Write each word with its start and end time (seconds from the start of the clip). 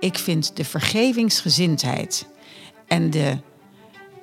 Ik 0.00 0.18
vind 0.18 0.56
de 0.56 0.64
vergevingsgezindheid 0.64 2.26
en 2.86 3.10
de, 3.10 3.38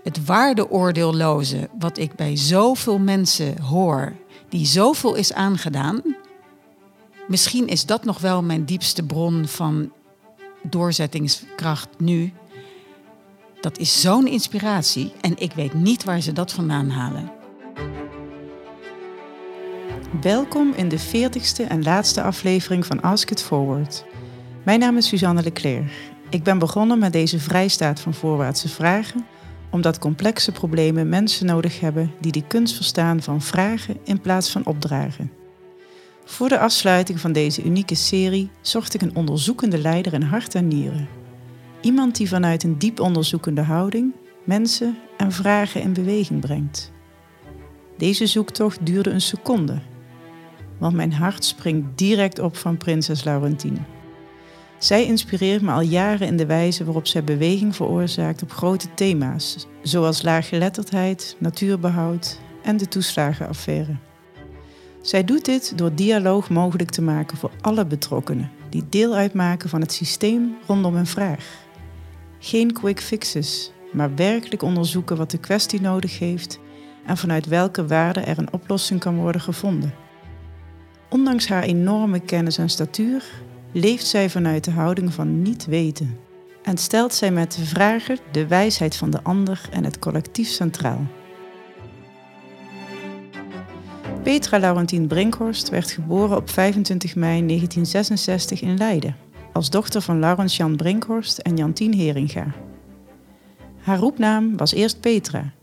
het 0.03 0.25
waardeoordeelloze, 0.25 1.69
wat 1.79 1.97
ik 1.97 2.15
bij 2.15 2.37
zoveel 2.37 2.99
mensen 2.99 3.61
hoor, 3.61 4.15
die 4.49 4.65
zoveel 4.65 5.15
is 5.15 5.33
aangedaan. 5.33 6.01
Misschien 7.27 7.67
is 7.67 7.85
dat 7.85 8.03
nog 8.03 8.19
wel 8.19 8.43
mijn 8.43 8.65
diepste 8.65 9.03
bron 9.03 9.47
van 9.47 9.91
doorzettingskracht 10.63 11.89
nu. 11.97 12.33
Dat 13.61 13.77
is 13.77 14.01
zo'n 14.01 14.27
inspiratie 14.27 15.13
en 15.21 15.37
ik 15.37 15.53
weet 15.53 15.73
niet 15.73 16.03
waar 16.03 16.21
ze 16.21 16.33
dat 16.33 16.53
vandaan 16.53 16.89
halen. 16.89 17.31
Welkom 20.21 20.73
in 20.73 20.89
de 20.89 20.99
40ste 20.99 21.67
en 21.67 21.83
laatste 21.83 22.21
aflevering 22.21 22.85
van 22.85 23.01
Ask 23.01 23.31
It 23.31 23.41
Forward. 23.41 24.05
Mijn 24.67 24.79
naam 24.79 24.97
is 24.97 25.07
Suzanne 25.07 25.43
Leclerc. 25.43 25.91
Ik 26.29 26.43
ben 26.43 26.59
begonnen 26.59 26.99
met 26.99 27.13
deze 27.13 27.39
vrijstaat 27.39 27.99
van 27.99 28.13
voorwaartse 28.13 28.69
vragen, 28.69 29.25
omdat 29.69 29.99
complexe 29.99 30.51
problemen 30.51 31.09
mensen 31.09 31.45
nodig 31.45 31.79
hebben 31.79 32.11
die 32.19 32.31
de 32.31 32.47
kunst 32.47 32.75
verstaan 32.75 33.21
van 33.21 33.41
vragen 33.41 33.97
in 34.03 34.21
plaats 34.21 34.51
van 34.51 34.65
opdragen. 34.65 35.31
Voor 36.25 36.49
de 36.49 36.59
afsluiting 36.59 37.19
van 37.19 37.31
deze 37.31 37.63
unieke 37.63 37.95
serie 37.95 38.49
zocht 38.61 38.93
ik 38.93 39.01
een 39.01 39.15
onderzoekende 39.15 39.77
leider 39.77 40.13
in 40.13 40.21
hart 40.21 40.55
en 40.55 40.67
nieren. 40.67 41.07
Iemand 41.81 42.15
die 42.15 42.29
vanuit 42.29 42.63
een 42.63 42.77
diep 42.77 42.99
onderzoekende 42.99 43.61
houding 43.61 44.13
mensen 44.43 44.97
en 45.17 45.31
vragen 45.31 45.81
in 45.81 45.93
beweging 45.93 46.39
brengt. 46.39 46.91
Deze 47.97 48.25
zoektocht 48.25 48.85
duurde 48.85 49.09
een 49.09 49.21
seconde, 49.21 49.81
want 50.77 50.95
mijn 50.95 51.13
hart 51.13 51.45
springt 51.45 51.97
direct 51.97 52.39
op 52.39 52.57
van 52.57 52.77
prinses 52.77 53.23
Laurentien. 53.23 53.95
Zij 54.77 55.05
inspireert 55.05 55.61
me 55.61 55.71
al 55.71 55.81
jaren 55.81 56.27
in 56.27 56.37
de 56.37 56.45
wijze 56.45 56.83
waarop 56.83 57.07
zij 57.07 57.23
beweging 57.23 57.75
veroorzaakt 57.75 58.43
op 58.43 58.51
grote 58.51 58.93
thema's, 58.93 59.67
zoals 59.81 60.21
laaggeletterdheid, 60.21 61.35
natuurbehoud 61.39 62.39
en 62.63 62.77
de 62.77 62.87
toeslagenaffaire. 62.87 63.95
Zij 65.01 65.23
doet 65.23 65.45
dit 65.45 65.77
door 65.77 65.95
dialoog 65.95 66.49
mogelijk 66.49 66.89
te 66.89 67.01
maken 67.01 67.37
voor 67.37 67.51
alle 67.61 67.85
betrokkenen 67.85 68.51
die 68.69 68.83
deel 68.89 69.13
uitmaken 69.13 69.69
van 69.69 69.81
het 69.81 69.91
systeem 69.91 70.55
rondom 70.65 70.95
een 70.95 71.05
vraag. 71.05 71.45
Geen 72.39 72.73
quick 72.73 73.01
fixes, 73.01 73.71
maar 73.91 74.15
werkelijk 74.15 74.61
onderzoeken 74.61 75.17
wat 75.17 75.31
de 75.31 75.37
kwestie 75.37 75.81
nodig 75.81 76.19
heeft 76.19 76.59
en 77.05 77.17
vanuit 77.17 77.45
welke 77.45 77.87
waarde 77.87 78.19
er 78.19 78.37
een 78.37 78.53
oplossing 78.53 78.99
kan 78.99 79.15
worden 79.15 79.41
gevonden. 79.41 79.93
Ondanks 81.09 81.47
haar 81.47 81.63
enorme 81.63 82.19
kennis 82.19 82.57
en 82.57 82.69
statuur 82.69 83.23
leeft 83.79 84.07
zij 84.07 84.29
vanuit 84.29 84.63
de 84.63 84.71
houding 84.71 85.13
van 85.13 85.41
niet 85.41 85.65
weten 85.65 86.17
en 86.63 86.77
stelt 86.77 87.13
zij 87.13 87.31
met 87.31 87.51
de 87.51 87.65
vrager 87.65 88.19
de 88.31 88.47
wijsheid 88.47 88.95
van 88.95 89.09
de 89.09 89.23
ander 89.23 89.61
en 89.71 89.83
het 89.83 89.99
collectief 89.99 90.47
centraal. 90.47 91.05
Petra 94.23 94.59
Laurentien 94.59 95.07
Brinkhorst 95.07 95.69
werd 95.69 95.91
geboren 95.91 96.37
op 96.37 96.49
25 96.49 97.15
mei 97.15 97.45
1966 97.45 98.61
in 98.61 98.77
Leiden, 98.77 99.15
als 99.53 99.69
dochter 99.69 100.01
van 100.01 100.19
Laurens 100.19 100.57
Jan 100.57 100.75
Brinkhorst 100.75 101.37
en 101.37 101.57
Jantien 101.57 101.93
Heringa. 101.93 102.53
Haar 103.81 103.97
roepnaam 103.97 104.57
was 104.57 104.73
eerst 104.73 104.99
Petra. 104.99 105.53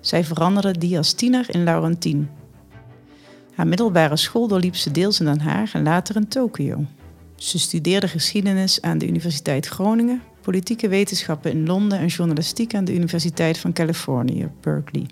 Zij 0.00 0.24
veranderde 0.24 0.78
die 0.78 0.96
als 0.96 1.12
tiener 1.12 1.54
in 1.54 1.64
Laurentien. 1.64 2.30
Haar 3.54 3.66
middelbare 3.66 4.16
school 4.16 4.48
doorliep 4.48 4.76
ze 4.76 4.90
deels 4.90 5.20
in 5.20 5.26
Den 5.26 5.40
Haag 5.40 5.74
en 5.74 5.82
later 5.82 6.16
in 6.16 6.28
Tokio. 6.28 6.84
Ze 7.40 7.58
studeerde 7.58 8.08
geschiedenis 8.08 8.80
aan 8.80 8.98
de 8.98 9.06
Universiteit 9.06 9.66
Groningen, 9.66 10.22
politieke 10.42 10.88
wetenschappen 10.88 11.50
in 11.50 11.66
Londen 11.66 11.98
en 11.98 12.06
journalistiek 12.06 12.74
aan 12.74 12.84
de 12.84 12.94
Universiteit 12.94 13.58
van 13.58 13.72
Californië, 13.72 14.48
Berkeley. 14.60 15.06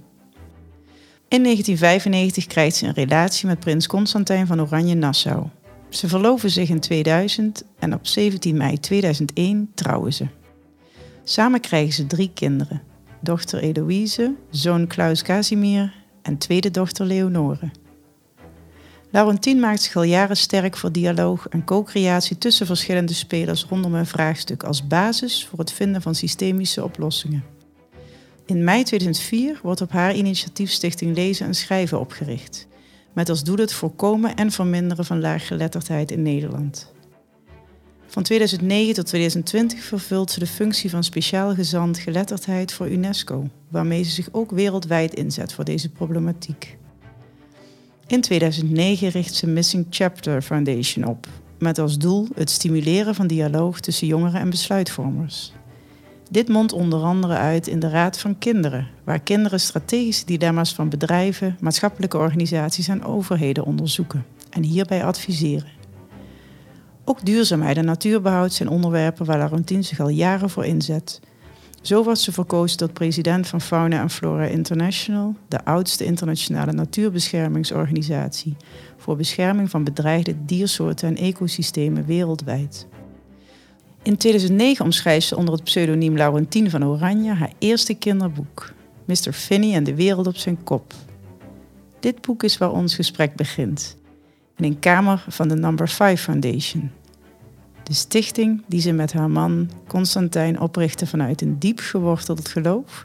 In 1.28 1.43
1995 1.43 2.47
krijgt 2.47 2.77
ze 2.77 2.87
een 2.87 2.93
relatie 2.93 3.47
met 3.47 3.61
prins 3.61 3.87
Constantijn 3.87 4.47
van 4.47 4.61
Oranje-Nassau. 4.61 5.47
Ze 5.88 6.09
verloven 6.09 6.50
zich 6.50 6.69
in 6.69 6.81
2000 6.81 7.65
en 7.78 7.94
op 7.94 8.06
17 8.06 8.56
mei 8.56 8.81
2001 8.81 9.71
trouwen 9.75 10.12
ze. 10.12 10.27
Samen 11.25 11.61
krijgen 11.61 11.93
ze 11.93 12.06
drie 12.06 12.31
kinderen: 12.34 12.83
dochter 13.21 13.62
Eloïse, 13.62 14.34
zoon 14.50 14.87
Klaus 14.87 15.22
Casimir 15.22 15.94
en 16.22 16.38
tweede 16.38 16.71
dochter 16.71 17.06
Leonore. 17.06 17.71
Laurentien 19.10 19.60
maakt 19.60 19.82
zich 19.82 19.96
al 19.96 20.02
jaren 20.02 20.36
sterk 20.36 20.76
voor 20.76 20.92
dialoog 20.92 21.48
en 21.48 21.64
co-creatie 21.64 22.38
tussen 22.38 22.66
verschillende 22.66 23.14
spelers 23.14 23.64
rondom 23.64 23.94
een 23.94 24.06
vraagstuk 24.06 24.62
als 24.62 24.86
basis 24.86 25.46
voor 25.46 25.58
het 25.58 25.72
vinden 25.72 26.02
van 26.02 26.14
systemische 26.14 26.84
oplossingen. 26.84 27.44
In 28.46 28.64
mei 28.64 28.82
2004 28.82 29.60
wordt 29.62 29.80
op 29.80 29.91
haar 29.91 30.14
initiatief 30.14 30.70
Stichting 30.70 31.16
Lezen 31.16 31.46
en 31.46 31.54
Schrijven 31.54 32.00
opgericht, 32.00 32.66
met 33.12 33.28
als 33.28 33.44
doel 33.44 33.56
het 33.56 33.72
voorkomen 33.72 34.34
en 34.34 34.50
verminderen 34.50 35.04
van 35.04 35.20
laaggeletterdheid 35.20 36.10
in 36.10 36.22
Nederland. 36.22 36.92
Van 38.06 38.22
2009 38.22 38.94
tot 38.94 39.06
2020 39.06 39.82
vervult 39.82 40.30
ze 40.30 40.38
de 40.38 40.46
functie 40.46 40.90
van 40.90 41.04
speciaal 41.04 41.54
gezant 41.54 41.98
geletterdheid 41.98 42.72
voor 42.72 42.88
UNESCO, 42.88 43.48
waarmee 43.70 44.02
ze 44.02 44.10
zich 44.10 44.28
ook 44.32 44.50
wereldwijd 44.50 45.14
inzet 45.14 45.52
voor 45.52 45.64
deze 45.64 45.88
problematiek. 45.88 46.78
In 48.08 48.20
2009 48.20 49.08
richt 49.08 49.34
ze 49.34 49.46
Missing 49.46 49.86
Chapter 49.91 50.42
Foundation 50.42 51.04
op, 51.04 51.26
met 51.58 51.78
als 51.78 51.98
doel 51.98 52.28
het 52.34 52.50
stimuleren 52.50 53.14
van 53.14 53.26
dialoog 53.26 53.80
tussen 53.80 54.06
jongeren 54.06 54.41
en 54.41 54.50
besluitvormers. 54.50 55.52
Dit 56.30 56.48
mondt 56.48 56.72
onder 56.72 57.02
andere 57.02 57.34
uit 57.34 57.66
in 57.66 57.80
de 57.80 57.88
Raad 57.88 58.19
van 58.19 58.38
Kinderen, 58.38 58.88
waar 59.04 59.20
kinderen 59.20 59.60
strategische 59.60 60.26
dilemma's 60.26 60.74
van 60.74 60.88
bedrijven, 60.88 61.56
maatschappelijke 61.60 62.19
organisaties 62.19 62.88
en 62.88 63.04
overheden 63.04 63.64
onderzoeken 63.64 64.25
en 64.50 64.62
hierbij 64.62 65.04
adviseren. 65.04 65.72
Ook 67.04 67.25
duurzaamheid 67.25 67.76
en 67.76 67.84
natuurbehoud 67.84 68.52
zijn 68.52 68.69
onderwerpen 68.69 69.26
waar 69.26 69.38
Laurentien 69.38 69.84
zich 69.84 70.00
al 70.00 70.08
jaren 70.08 70.50
voor 70.50 70.64
inzet. 70.64 71.20
Zo 71.83 72.05
was 72.05 72.22
ze 72.22 72.33
verkozen 72.33 72.78
tot 72.78 72.93
president 72.93 73.47
van 73.47 73.61
Fauna 73.61 74.00
and 74.00 74.12
Flora 74.12 74.44
International, 74.44 75.34
de 75.49 75.65
oudste 75.65 76.05
internationale 76.05 76.72
natuurbeschermingsorganisatie 76.72 78.56
voor 78.97 79.16
bescherming 79.16 79.71
van 79.71 79.84
bedreigde 79.84 80.44
diersoorten 80.44 81.09
en 81.09 81.17
ecosystemen 81.17 82.06
wereldwijd. 82.06 82.87
In 84.03 84.17
2009 84.17 84.84
omschrijft 84.84 85.27
ze 85.27 85.37
onder 85.37 85.55
het 85.55 85.65
pseudoniem 85.65 86.17
Laurentien 86.17 86.71
van 86.71 86.84
Oranje 86.84 87.33
haar 87.33 87.53
eerste 87.59 87.94
kinderboek, 87.94 88.72
Mr. 89.05 89.33
Finney 89.33 89.75
en 89.75 89.84
de 89.84 89.94
wereld 89.94 90.27
op 90.27 90.37
zijn 90.37 90.65
kop. 90.65 90.94
Dit 92.00 92.21
boek 92.21 92.43
is 92.43 92.59
waar 92.59 92.72
ons 92.72 92.94
gesprek 92.94 93.34
begint, 93.34 93.97
in 94.56 94.65
een 94.65 94.78
kamer 94.78 95.25
van 95.28 95.49
de 95.49 95.55
Number 95.55 95.88
5 95.88 96.22
Foundation. 96.22 96.91
De 97.88 97.94
stichting 97.94 98.62
die 98.66 98.81
ze 98.81 98.93
met 98.93 99.12
haar 99.12 99.31
man 99.31 99.71
Constantijn 99.87 100.60
oprichtte 100.60 101.06
vanuit 101.06 101.41
een 101.41 101.59
diep 101.59 101.78
geworteld 101.78 102.49
geloof 102.49 103.04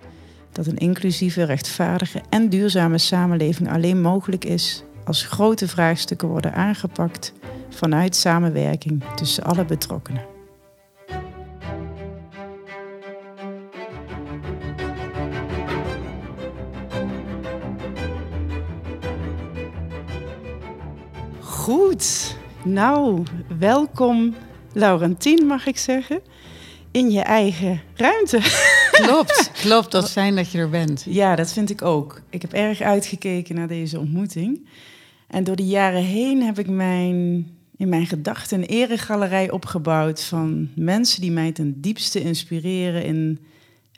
dat 0.51 0.67
een 0.67 0.77
inclusieve, 0.77 1.43
rechtvaardige 1.43 2.21
en 2.29 2.49
duurzame 2.49 2.97
samenleving 2.97 3.71
alleen 3.71 4.01
mogelijk 4.01 4.45
is 4.45 4.83
als 5.05 5.23
grote 5.23 5.67
vraagstukken 5.67 6.27
worden 6.27 6.53
aangepakt 6.53 7.33
vanuit 7.69 8.15
samenwerking 8.15 9.03
tussen 9.15 9.43
alle 9.43 9.65
betrokkenen. 9.65 10.25
Goed, 21.39 22.37
nou, 22.63 23.23
welkom 23.59 24.35
Laurentien, 24.73 25.45
mag 25.45 25.67
ik 25.67 25.77
zeggen, 25.77 26.21
in 26.91 27.11
je 27.11 27.21
eigen 27.21 27.81
ruimte. 27.95 28.39
Klopt, 28.91 29.51
klopt. 29.63 29.91
Dat 29.91 30.03
is 30.03 30.11
fijn 30.11 30.35
dat 30.35 30.51
je 30.51 30.57
er 30.57 30.69
bent. 30.69 31.05
Ja, 31.09 31.35
dat 31.35 31.53
vind 31.53 31.69
ik 31.69 31.81
ook. 31.81 32.21
Ik 32.29 32.41
heb 32.41 32.53
erg 32.53 32.81
uitgekeken 32.81 33.55
naar 33.55 33.67
deze 33.67 33.99
ontmoeting. 33.99 34.67
En 35.27 35.43
door 35.43 35.55
de 35.55 35.65
jaren 35.65 36.03
heen 36.03 36.41
heb 36.41 36.59
ik 36.59 36.69
mijn, 36.69 37.47
in 37.77 37.89
mijn 37.89 38.05
gedachten 38.05 38.57
een 38.57 38.65
eregalerij 38.65 39.51
opgebouwd 39.51 40.23
van 40.23 40.69
mensen 40.75 41.21
die 41.21 41.31
mij 41.31 41.51
ten 41.51 41.81
diepste 41.81 42.21
inspireren 42.21 43.03
in 43.05 43.39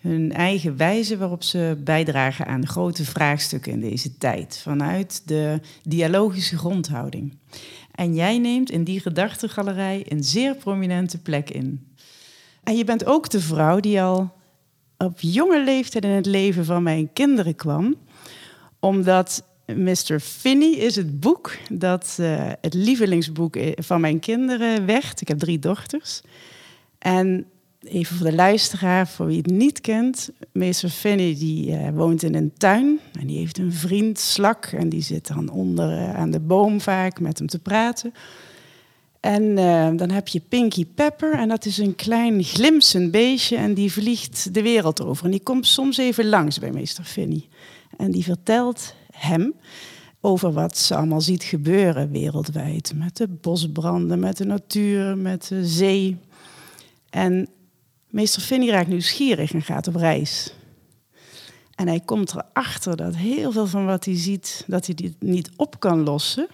hun 0.01 0.33
eigen 0.33 0.77
wijze 0.77 1.17
waarop 1.17 1.43
ze 1.43 1.77
bijdragen 1.83 2.45
aan 2.45 2.67
grote 2.67 3.05
vraagstukken 3.05 3.71
in 3.71 3.79
deze 3.79 4.17
tijd, 4.17 4.59
vanuit 4.63 5.21
de 5.25 5.59
dialogische 5.83 6.57
grondhouding. 6.57 7.37
En 7.95 8.15
jij 8.15 8.37
neemt 8.37 8.71
in 8.71 8.83
die 8.83 8.99
gedachtegalerij 8.99 10.05
een 10.09 10.23
zeer 10.23 10.55
prominente 10.55 11.17
plek 11.17 11.49
in. 11.49 11.87
En 12.63 12.77
je 12.77 12.83
bent 12.83 13.05
ook 13.05 13.29
de 13.29 13.39
vrouw 13.39 13.79
die 13.79 14.01
al 14.01 14.33
op 14.97 15.19
jonge 15.19 15.63
leeftijd 15.63 16.03
in 16.03 16.09
het 16.09 16.25
leven 16.25 16.65
van 16.65 16.83
mijn 16.83 17.13
kinderen 17.13 17.55
kwam, 17.55 17.95
omdat 18.79 19.43
Mr. 19.65 20.19
Finney 20.19 20.71
is 20.71 20.95
het 20.95 21.19
boek 21.19 21.57
dat 21.71 22.17
uh, 22.19 22.51
het 22.61 22.73
lievelingsboek 22.73 23.57
van 23.75 24.01
mijn 24.01 24.19
kinderen 24.19 24.85
werd. 24.85 25.21
Ik 25.21 25.27
heb 25.27 25.39
drie 25.39 25.59
dochters. 25.59 26.21
En 26.97 27.45
even 27.87 28.15
voor 28.15 28.25
de 28.25 28.35
luisteraar, 28.35 29.07
voor 29.07 29.25
wie 29.25 29.37
het 29.37 29.51
niet 29.51 29.81
kent. 29.81 30.29
Meester 30.51 30.89
Finney 30.89 31.35
die 31.35 31.69
uh, 31.69 31.89
woont 31.89 32.23
in 32.23 32.35
een 32.35 32.53
tuin 32.57 32.99
en 33.19 33.27
die 33.27 33.37
heeft 33.37 33.57
een 33.57 33.73
vriend, 33.73 34.19
Slak. 34.19 34.65
En 34.65 34.89
die 34.89 35.01
zit 35.01 35.27
dan 35.27 35.49
onder 35.49 35.91
uh, 35.91 36.15
aan 36.15 36.31
de 36.31 36.39
boom 36.39 36.81
vaak 36.81 37.19
met 37.19 37.37
hem 37.37 37.47
te 37.47 37.59
praten. 37.59 38.13
En 39.19 39.43
uh, 39.43 39.89
dan 39.95 40.09
heb 40.09 40.27
je 40.27 40.39
Pinky 40.39 40.85
Pepper 40.85 41.33
en 41.33 41.47
dat 41.47 41.65
is 41.65 41.77
een 41.77 41.95
klein 41.95 42.43
glimsend 42.43 43.11
beestje 43.11 43.55
en 43.57 43.73
die 43.73 43.91
vliegt 43.91 44.53
de 44.53 44.61
wereld 44.61 45.01
over. 45.01 45.25
En 45.25 45.31
die 45.31 45.43
komt 45.43 45.67
soms 45.67 45.97
even 45.97 46.29
langs 46.29 46.59
bij 46.59 46.71
meester 46.71 47.03
Finney. 47.03 47.47
En 47.97 48.11
die 48.11 48.23
vertelt 48.23 48.93
hem 49.11 49.53
over 50.21 50.51
wat 50.51 50.77
ze 50.77 50.95
allemaal 50.95 51.21
ziet 51.21 51.43
gebeuren 51.43 52.11
wereldwijd. 52.11 52.93
Met 52.95 53.17
de 53.17 53.27
bosbranden, 53.27 54.19
met 54.19 54.37
de 54.37 54.45
natuur, 54.45 55.17
met 55.17 55.47
de 55.47 55.65
zee. 55.65 56.17
En 57.09 57.47
meester 58.15 58.41
Finney 58.41 58.69
raakt 58.69 58.87
nieuwsgierig 58.87 59.53
en 59.53 59.61
gaat 59.61 59.87
op 59.87 59.95
reis. 59.95 60.53
En 61.75 61.87
hij 61.87 61.99
komt 61.99 62.35
erachter 62.35 62.95
dat 62.95 63.15
heel 63.15 63.51
veel 63.51 63.67
van 63.67 63.85
wat 63.85 64.05
hij 64.05 64.17
ziet, 64.17 64.63
dat 64.67 64.85
hij 64.85 64.95
dit 64.95 65.15
niet 65.19 65.49
op 65.55 65.79
kan 65.79 66.03
lossen. 66.03 66.47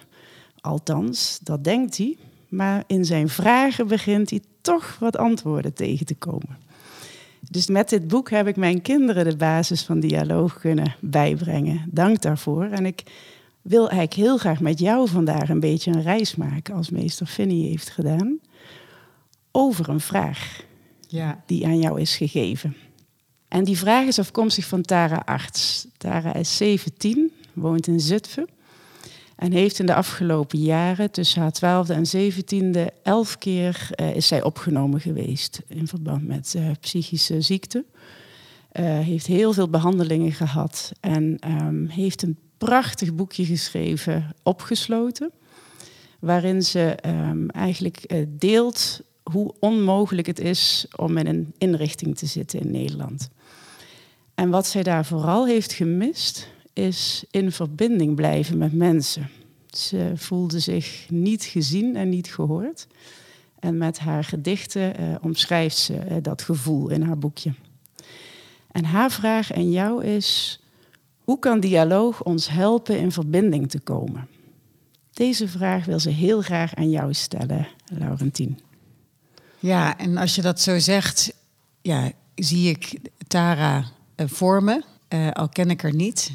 Althans, 0.60 1.38
dat 1.42 1.64
denkt 1.64 1.96
hij. 1.96 2.16
Maar 2.48 2.84
in 2.86 3.04
zijn 3.04 3.28
vragen 3.28 3.86
begint 3.86 4.30
hij 4.30 4.40
toch 4.60 4.96
wat 4.98 5.16
antwoorden 5.16 5.74
tegen 5.74 6.06
te 6.06 6.14
komen. 6.14 6.58
Dus 7.50 7.66
met 7.66 7.88
dit 7.88 8.08
boek 8.08 8.30
heb 8.30 8.46
ik 8.46 8.56
mijn 8.56 8.82
kinderen 8.82 9.24
de 9.24 9.36
basis 9.36 9.82
van 9.82 10.00
dialoog 10.00 10.58
kunnen 10.58 10.96
bijbrengen. 11.00 11.88
Dank 11.90 12.22
daarvoor. 12.22 12.64
En 12.64 12.86
ik 12.86 13.02
wil 13.62 13.88
eigenlijk 13.88 14.14
heel 14.14 14.36
graag 14.36 14.60
met 14.60 14.78
jou 14.78 15.08
vandaag 15.08 15.48
een 15.48 15.60
beetje 15.60 15.90
een 15.90 16.02
reis 16.02 16.36
maken, 16.36 16.74
als 16.74 16.90
meester 16.90 17.26
Finney 17.26 17.68
heeft 17.68 17.90
gedaan, 17.90 18.38
over 19.50 19.88
een 19.88 20.00
vraag 20.00 20.70
ja. 21.12 21.42
die 21.46 21.66
aan 21.66 21.78
jou 21.78 22.00
is 22.00 22.16
gegeven. 22.16 22.76
En 23.48 23.64
die 23.64 23.78
vraag 23.78 24.06
is 24.06 24.18
afkomstig 24.18 24.66
van 24.66 24.82
Tara 24.82 25.22
Arts. 25.24 25.86
Tara 25.96 26.34
is 26.34 26.56
17, 26.56 27.32
woont 27.52 27.86
in 27.86 28.00
Zutphen. 28.00 28.48
En 29.36 29.52
heeft 29.52 29.78
in 29.78 29.86
de 29.86 29.94
afgelopen 29.94 30.58
jaren, 30.58 31.10
tussen 31.10 31.40
haar 31.40 31.52
twaalfde 31.52 31.94
en 31.94 32.06
zeventiende, 32.06 32.92
elf 33.02 33.38
keer 33.38 33.90
uh, 34.00 34.16
is 34.16 34.26
zij 34.26 34.42
opgenomen 34.42 35.00
geweest 35.00 35.62
in 35.66 35.88
verband 35.88 36.26
met 36.26 36.54
uh, 36.56 36.70
psychische 36.80 37.40
ziekte. 37.40 37.84
Uh, 38.72 38.98
heeft 38.98 39.26
heel 39.26 39.52
veel 39.52 39.68
behandelingen 39.68 40.32
gehad 40.32 40.92
en 41.00 41.38
um, 41.46 41.86
heeft 41.86 42.22
een 42.22 42.38
prachtig 42.58 43.14
boekje 43.14 43.44
geschreven, 43.44 44.34
Opgesloten. 44.42 45.30
Waarin 46.18 46.62
ze 46.62 46.98
um, 47.06 47.50
eigenlijk 47.50 48.24
deelt 48.28 49.00
hoe 49.22 49.54
onmogelijk 49.60 50.26
het 50.26 50.38
is 50.38 50.86
om 50.96 51.16
in 51.16 51.26
een 51.26 51.54
inrichting 51.58 52.18
te 52.18 52.26
zitten 52.26 52.60
in 52.60 52.70
Nederland. 52.70 53.28
En 54.34 54.50
wat 54.50 54.66
zij 54.66 54.82
daar 54.82 55.04
vooral 55.04 55.46
heeft 55.46 55.72
gemist, 55.72 56.48
is 56.72 57.24
in 57.30 57.52
verbinding 57.52 58.14
blijven 58.14 58.58
met 58.58 58.72
mensen. 58.72 59.30
Ze 59.70 60.12
voelde 60.14 60.58
zich 60.58 61.06
niet 61.08 61.44
gezien 61.44 61.96
en 61.96 62.08
niet 62.08 62.32
gehoord. 62.34 62.86
En 63.58 63.78
met 63.78 63.98
haar 63.98 64.24
gedichten 64.24 65.00
uh, 65.00 65.14
omschrijft 65.20 65.76
ze 65.76 65.94
uh, 65.94 66.16
dat 66.22 66.42
gevoel 66.42 66.88
in 66.88 67.02
haar 67.02 67.18
boekje. 67.18 67.54
En 68.70 68.84
haar 68.84 69.10
vraag 69.10 69.52
aan 69.52 69.70
jou 69.70 70.04
is: 70.04 70.60
hoe 71.24 71.38
kan 71.38 71.60
dialoog 71.60 72.22
ons 72.22 72.48
helpen 72.48 72.98
in 72.98 73.12
verbinding 73.12 73.70
te 73.70 73.80
komen? 73.80 74.28
Deze 75.12 75.48
vraag 75.48 75.84
wil 75.84 76.00
ze 76.00 76.10
heel 76.10 76.40
graag 76.40 76.74
aan 76.74 76.90
jou 76.90 77.14
stellen, 77.14 77.68
Laurentien. 77.84 78.58
Ja, 79.62 79.98
en 79.98 80.16
als 80.16 80.34
je 80.34 80.42
dat 80.42 80.60
zo 80.60 80.78
zegt, 80.78 81.32
ja, 81.82 82.12
zie 82.34 82.70
ik 82.70 82.98
Tara 83.26 83.84
uh, 84.16 84.26
voor 84.28 84.62
me. 84.62 84.82
al 85.32 85.48
ken 85.48 85.70
ik 85.70 85.80
haar 85.80 85.94
niet. 85.94 86.30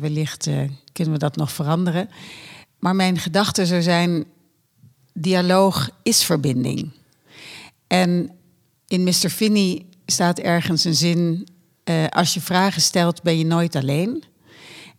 wellicht 0.00 0.48
kunnen 0.92 1.12
we 1.12 1.18
dat 1.18 1.36
nog 1.36 1.52
veranderen. 1.52 2.08
Maar 2.78 2.96
mijn 2.96 3.18
gedachte 3.18 3.66
zou 3.66 3.82
zijn: 3.82 4.24
dialoog 5.12 5.90
is 6.02 6.24
verbinding. 6.24 6.90
En 7.86 8.30
in 8.86 9.02
Mr. 9.02 9.28
Finney 9.30 9.86
staat 10.06 10.38
ergens 10.38 10.84
een 10.84 10.94
zin: 10.94 11.48
als 12.08 12.34
je 12.34 12.40
vragen 12.40 12.82
stelt, 12.82 13.22
ben 13.22 13.38
je 13.38 13.44
nooit 13.44 13.76
alleen. 13.76 14.24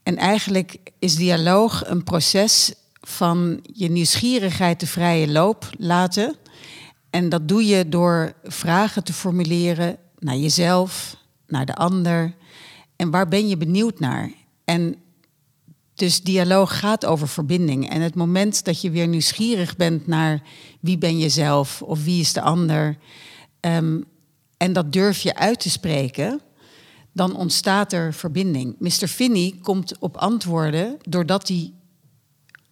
En 0.03 0.17
eigenlijk 0.17 0.77
is 0.99 1.15
dialoog 1.15 1.87
een 1.87 2.03
proces 2.03 2.73
van 3.01 3.59
je 3.73 3.89
nieuwsgierigheid 3.89 4.79
de 4.79 4.87
vrije 4.87 5.27
loop 5.27 5.69
laten. 5.77 6.35
En 7.13 7.29
dat 7.29 7.47
doe 7.47 7.65
je 7.65 7.89
door 7.89 8.33
vragen 8.43 9.03
te 9.03 9.13
formuleren 9.13 9.97
naar 10.19 10.35
jezelf, 10.35 11.17
naar 11.47 11.65
de 11.65 11.75
ander. 11.75 12.35
En 12.95 13.11
waar 13.11 13.27
ben 13.27 13.47
je 13.47 13.57
benieuwd 13.57 13.99
naar? 13.99 14.31
En 14.65 14.95
dus 15.93 16.21
dialoog 16.21 16.79
gaat 16.79 17.05
over 17.05 17.27
verbinding. 17.27 17.89
En 17.89 18.01
het 18.01 18.15
moment 18.15 18.65
dat 18.65 18.81
je 18.81 18.91
weer 18.91 19.07
nieuwsgierig 19.07 19.75
bent 19.75 20.07
naar 20.07 20.41
wie 20.79 20.97
ben 20.97 21.17
je 21.17 21.29
zelf 21.29 21.81
of 21.81 22.03
wie 22.03 22.21
is 22.21 22.33
de 22.33 22.41
ander, 22.41 22.97
um, 23.59 24.03
en 24.57 24.73
dat 24.73 24.93
durf 24.93 25.21
je 25.21 25.35
uit 25.35 25.59
te 25.59 25.69
spreken, 25.69 26.41
dan 27.11 27.35
ontstaat 27.35 27.93
er 27.93 28.13
verbinding. 28.13 28.75
Mr. 28.79 29.07
Finney 29.07 29.59
komt 29.61 29.97
op 29.99 30.17
antwoorden 30.17 30.97
doordat 31.01 31.47
hij 31.47 31.73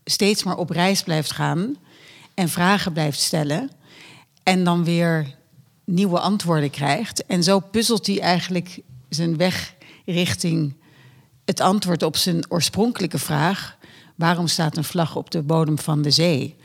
steeds 0.03 0.43
maar 0.43 0.57
op 0.57 0.69
reis 0.69 1.03
blijft 1.03 1.31
gaan 1.31 1.75
en 2.33 2.49
vragen 2.49 2.93
blijft 2.93 3.19
stellen 3.19 3.69
en 4.43 4.63
dan 4.63 4.83
weer 4.83 5.35
nieuwe 5.85 6.19
antwoorden 6.19 6.69
krijgt. 6.69 7.25
En 7.25 7.43
zo 7.43 7.59
puzzelt 7.59 8.07
hij 8.07 8.21
eigenlijk 8.21 8.81
zijn 9.09 9.37
weg 9.37 9.75
richting 10.05 10.75
het 11.45 11.59
antwoord 11.59 12.03
op 12.03 12.17
zijn 12.17 12.51
oorspronkelijke 12.51 13.19
vraag: 13.19 13.77
waarom 14.15 14.47
staat 14.47 14.77
een 14.77 14.83
vlag 14.83 15.15
op 15.15 15.31
de 15.31 15.41
bodem 15.41 15.79
van 15.79 16.01
de 16.01 16.11
zee? 16.11 16.55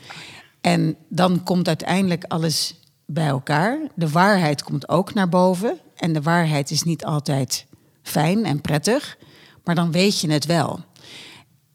En 0.61 0.95
dan 1.09 1.43
komt 1.43 1.67
uiteindelijk 1.67 2.23
alles 2.23 2.75
bij 3.05 3.27
elkaar. 3.27 3.79
De 3.95 4.09
waarheid 4.09 4.63
komt 4.63 4.89
ook 4.89 5.13
naar 5.13 5.29
boven. 5.29 5.79
En 5.95 6.13
de 6.13 6.21
waarheid 6.21 6.71
is 6.71 6.83
niet 6.83 7.05
altijd 7.05 7.65
fijn 8.01 8.45
en 8.45 8.61
prettig, 8.61 9.17
maar 9.63 9.75
dan 9.75 9.91
weet 9.91 10.19
je 10.19 10.31
het 10.31 10.45
wel. 10.45 10.79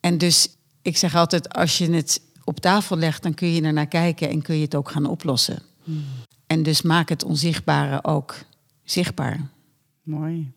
En 0.00 0.18
dus 0.18 0.48
ik 0.82 0.96
zeg 0.96 1.14
altijd: 1.14 1.52
als 1.52 1.78
je 1.78 1.90
het 1.90 2.20
op 2.44 2.60
tafel 2.60 2.96
legt, 2.96 3.22
dan 3.22 3.34
kun 3.34 3.52
je 3.52 3.62
er 3.62 3.72
naar 3.72 3.86
kijken 3.86 4.28
en 4.28 4.42
kun 4.42 4.56
je 4.56 4.62
het 4.64 4.74
ook 4.74 4.90
gaan 4.90 5.06
oplossen. 5.06 5.62
Hmm. 5.84 6.04
En 6.46 6.62
dus 6.62 6.82
maak 6.82 7.08
het 7.08 7.24
onzichtbare 7.24 8.04
ook 8.04 8.34
zichtbaar. 8.84 9.40
Mooi. 10.02 10.52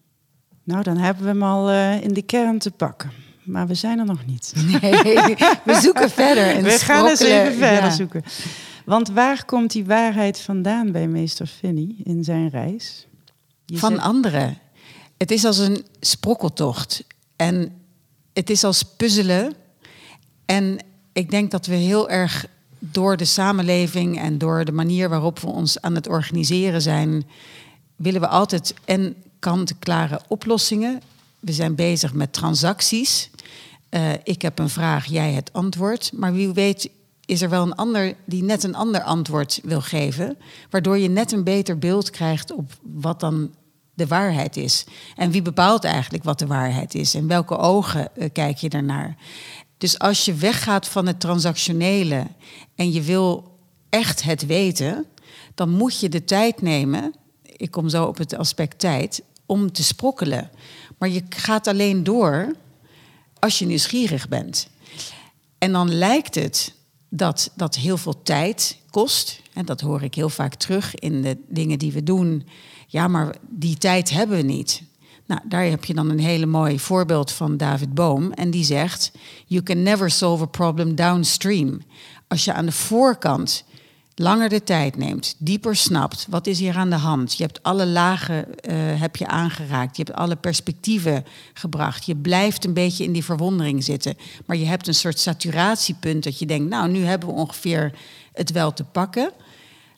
Nou, 0.63 0.83
dan 0.83 0.97
hebben 0.97 1.23
we 1.23 1.29
hem 1.29 1.43
al 1.43 1.71
uh, 1.71 2.01
in 2.01 2.13
de 2.13 2.21
kern 2.21 2.59
te 2.59 2.71
pakken. 2.71 3.11
Maar 3.43 3.67
we 3.67 3.73
zijn 3.73 3.99
er 3.99 4.05
nog 4.05 4.25
niet. 4.25 4.53
Nee, 4.81 5.35
we 5.63 5.79
zoeken 5.81 6.09
verder. 6.09 6.47
En 6.47 6.63
we 6.63 6.79
gaan 6.79 7.07
eens 7.07 7.19
even 7.19 7.53
verder 7.53 7.91
zoeken. 7.91 8.23
Want 8.85 9.09
waar 9.09 9.45
komt 9.45 9.71
die 9.71 9.85
waarheid 9.85 10.39
vandaan 10.39 10.91
bij 10.91 11.07
meester 11.07 11.47
Finney 11.47 11.95
in 12.03 12.23
zijn 12.23 12.49
reis? 12.49 13.07
Je 13.65 13.77
Van 13.77 13.99
anderen. 13.99 14.57
Het 15.17 15.31
is 15.31 15.45
als 15.45 15.57
een 15.57 15.85
sprokkeltocht. 15.99 17.03
En 17.35 17.71
het 18.33 18.49
is 18.49 18.63
als 18.63 18.83
puzzelen. 18.83 19.53
En 20.45 20.79
ik 21.13 21.31
denk 21.31 21.51
dat 21.51 21.65
we 21.65 21.75
heel 21.75 22.09
erg 22.09 22.45
door 22.91 23.17
de 23.17 23.25
samenleving 23.25 24.19
en 24.19 24.37
door 24.37 24.65
de 24.65 24.71
manier 24.71 25.09
waarop 25.09 25.39
we 25.39 25.47
ons 25.47 25.81
aan 25.81 25.95
het 25.95 26.07
organiseren 26.07 26.81
zijn, 26.81 27.25
willen 27.95 28.21
we 28.21 28.27
altijd 28.27 28.73
en 28.85 29.15
kant-klare 29.39 30.21
oplossingen. 30.27 31.01
We 31.39 31.53
zijn 31.53 31.75
bezig 31.75 32.13
met 32.13 32.33
transacties. 32.33 33.29
Uh, 33.89 34.11
ik 34.23 34.41
heb 34.41 34.59
een 34.59 34.69
vraag, 34.69 35.05
jij 35.05 35.31
het 35.31 35.53
antwoord. 35.53 36.11
Maar 36.13 36.33
wie 36.33 36.53
weet 36.53 36.89
is 37.25 37.41
er 37.41 37.49
wel 37.49 37.63
een 37.63 37.75
ander 37.75 38.15
die 38.25 38.43
net 38.43 38.63
een 38.63 38.75
ander 38.75 39.01
antwoord 39.01 39.59
wil 39.63 39.81
geven, 39.81 40.37
waardoor 40.69 40.97
je 40.97 41.09
net 41.09 41.31
een 41.31 41.43
beter 41.43 41.79
beeld 41.79 42.09
krijgt 42.09 42.53
op 42.53 42.71
wat 42.81 43.19
dan 43.19 43.53
de 43.93 44.07
waarheid 44.07 44.57
is. 44.57 44.85
En 45.15 45.31
wie 45.31 45.41
bepaalt 45.41 45.83
eigenlijk 45.83 46.23
wat 46.23 46.39
de 46.39 46.47
waarheid 46.47 46.95
is 46.95 47.13
en 47.13 47.27
welke 47.27 47.57
ogen 47.57 48.09
uh, 48.15 48.25
kijk 48.33 48.57
je 48.57 48.69
daarnaar. 48.69 49.17
Dus 49.77 49.99
als 49.99 50.25
je 50.25 50.33
weggaat 50.33 50.87
van 50.87 51.07
het 51.07 51.19
transactionele 51.19 52.27
en 52.75 52.91
je 52.91 53.01
wil 53.01 53.57
echt 53.89 54.23
het 54.23 54.45
weten, 54.45 55.05
dan 55.53 55.69
moet 55.69 55.99
je 55.99 56.09
de 56.09 56.23
tijd 56.23 56.61
nemen. 56.61 57.15
Ik 57.41 57.71
kom 57.71 57.89
zo 57.89 58.05
op 58.05 58.17
het 58.17 58.35
aspect 58.35 58.79
tijd 58.79 59.21
om 59.45 59.71
te 59.71 59.83
sprokkelen. 59.83 60.49
Maar 60.97 61.09
je 61.09 61.23
gaat 61.29 61.67
alleen 61.67 62.03
door 62.03 62.55
als 63.39 63.59
je 63.59 63.65
nieuwsgierig 63.65 64.27
bent. 64.27 64.67
En 65.57 65.71
dan 65.71 65.93
lijkt 65.93 66.35
het 66.35 66.73
dat 67.09 67.51
dat 67.55 67.75
heel 67.75 67.97
veel 67.97 68.21
tijd 68.23 68.77
kost. 68.89 69.41
En 69.53 69.65
dat 69.65 69.81
hoor 69.81 70.03
ik 70.03 70.15
heel 70.15 70.29
vaak 70.29 70.55
terug 70.55 70.95
in 70.95 71.21
de 71.21 71.37
dingen 71.47 71.79
die 71.79 71.91
we 71.91 72.03
doen. 72.03 72.47
Ja, 72.87 73.07
maar 73.07 73.35
die 73.49 73.77
tijd 73.77 74.09
hebben 74.09 74.37
we 74.37 74.43
niet. 74.43 74.81
Nou, 75.25 75.41
daar 75.43 75.63
heb 75.63 75.85
je 75.85 75.93
dan 75.93 76.09
een 76.09 76.19
hele 76.19 76.45
mooi 76.45 76.79
voorbeeld 76.79 77.31
van 77.31 77.57
David 77.57 77.93
Boom. 77.93 78.31
En 78.31 78.51
die 78.51 78.63
zegt: 78.63 79.11
You 79.45 79.63
can 79.63 79.83
never 79.83 80.11
solve 80.11 80.43
a 80.43 80.47
problem 80.47 80.95
downstream. 80.95 81.81
Als 82.27 82.45
je 82.45 82.53
aan 82.53 82.65
de 82.65 82.71
voorkant 82.71 83.63
langer 84.15 84.49
de 84.49 84.63
tijd 84.63 84.97
neemt, 84.97 85.35
dieper 85.37 85.75
snapt, 85.75 86.27
wat 86.29 86.47
is 86.47 86.59
hier 86.59 86.75
aan 86.75 86.89
de 86.89 86.95
hand? 86.95 87.37
Je 87.37 87.43
hebt 87.43 87.63
alle 87.63 87.85
lagen 87.85 88.61
eh, 88.61 88.75
heb 88.77 89.15
je 89.15 89.27
aangeraakt, 89.27 89.97
je 89.97 90.03
hebt 90.03 90.17
alle 90.17 90.35
perspectieven 90.35 91.25
gebracht. 91.53 92.05
Je 92.05 92.15
blijft 92.15 92.65
een 92.65 92.73
beetje 92.73 93.03
in 93.03 93.11
die 93.11 93.23
verwondering 93.23 93.83
zitten, 93.83 94.17
maar 94.45 94.57
je 94.57 94.65
hebt 94.65 94.87
een 94.87 94.93
soort 94.93 95.19
saturatiepunt 95.19 96.23
dat 96.23 96.39
je 96.39 96.45
denkt, 96.45 96.69
nou, 96.69 96.89
nu 96.89 97.03
hebben 97.03 97.29
we 97.29 97.35
ongeveer 97.35 97.93
het 98.33 98.51
wel 98.51 98.73
te 98.73 98.83
pakken. 98.83 99.31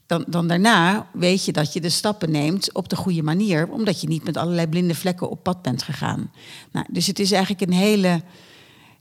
Dan, 0.07 0.25
dan 0.27 0.47
daarna 0.47 1.07
weet 1.13 1.45
je 1.45 1.51
dat 1.51 1.73
je 1.73 1.81
de 1.81 1.89
stappen 1.89 2.31
neemt 2.31 2.73
op 2.73 2.89
de 2.89 2.95
goede 2.95 3.23
manier, 3.23 3.69
omdat 3.69 4.01
je 4.01 4.07
niet 4.07 4.23
met 4.23 4.37
allerlei 4.37 4.67
blinde 4.67 4.95
vlekken 4.95 5.29
op 5.29 5.43
pad 5.43 5.61
bent 5.61 5.83
gegaan. 5.83 6.31
Nou, 6.71 6.85
dus 6.89 7.07
het 7.07 7.19
is 7.19 7.31
eigenlijk 7.31 7.61
een 7.61 7.77
hele 7.77 8.21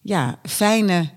ja, 0.01 0.39
fijne 0.43 1.11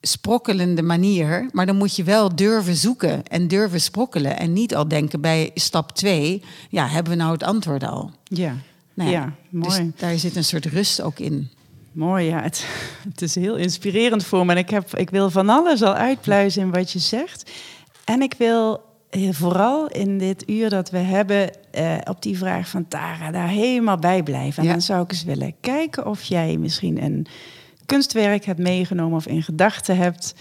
sprokkelende 0.00 0.82
manier. 0.82 1.48
Maar 1.52 1.66
dan 1.66 1.76
moet 1.76 1.96
je 1.96 2.02
wel 2.02 2.36
durven 2.36 2.76
zoeken 2.76 3.26
en 3.26 3.48
durven 3.48 3.80
sprokkelen. 3.80 4.38
En 4.38 4.52
niet 4.52 4.74
al 4.74 4.88
denken 4.88 5.20
bij 5.20 5.50
stap 5.54 5.92
2, 5.92 6.42
ja, 6.70 6.88
hebben 6.88 7.12
we 7.12 7.18
nou 7.18 7.32
het 7.32 7.42
antwoord 7.42 7.84
al? 7.84 8.10
Ja, 8.24 8.56
nou 8.94 9.10
ja, 9.10 9.34
dus 9.50 9.78
mooi. 9.78 9.92
daar 9.96 10.18
zit 10.18 10.36
een 10.36 10.44
soort 10.44 10.66
rust 10.66 11.00
ook 11.00 11.18
in. 11.18 11.50
Mooi, 11.92 12.26
ja. 12.26 12.42
Het, 12.42 12.66
het, 13.08 13.22
is 13.22 13.34
heel 13.34 13.56
inspirerend 13.56 14.24
voor 14.24 14.46
me. 14.46 14.52
En 14.52 14.58
ik, 14.58 14.70
heb, 14.70 14.96
ik 14.96 15.10
wil 15.10 15.30
van 15.30 15.48
alles 15.48 15.82
al 15.82 15.94
uitpluizen 15.94 16.62
in 16.62 16.70
wat 16.70 16.92
je 16.92 16.98
zegt. 16.98 17.50
En 18.04 18.22
ik 18.22 18.34
wil 18.38 18.80
vooral 19.14 19.88
in 19.88 20.18
dit 20.18 20.50
uur 20.50 20.70
dat 20.70 20.90
we 20.90 20.98
hebben 20.98 21.50
eh, 21.70 21.96
op 22.04 22.22
die 22.22 22.38
vraag 22.38 22.68
van 22.68 22.88
Tara 22.88 23.30
daar 23.30 23.48
helemaal 23.48 23.98
bij 23.98 24.22
blijven. 24.22 24.62
En 24.62 24.68
dan 24.68 24.82
zou 24.82 25.02
ik 25.02 25.10
eens 25.10 25.24
willen 25.24 25.54
kijken 25.60 26.06
of 26.06 26.22
jij 26.22 26.56
misschien 26.56 27.02
een 27.02 27.26
kunstwerk 27.86 28.44
hebt 28.44 28.58
meegenomen 28.58 29.16
of 29.16 29.26
in 29.26 29.42
gedachten 29.42 29.96
hebt, 29.96 30.34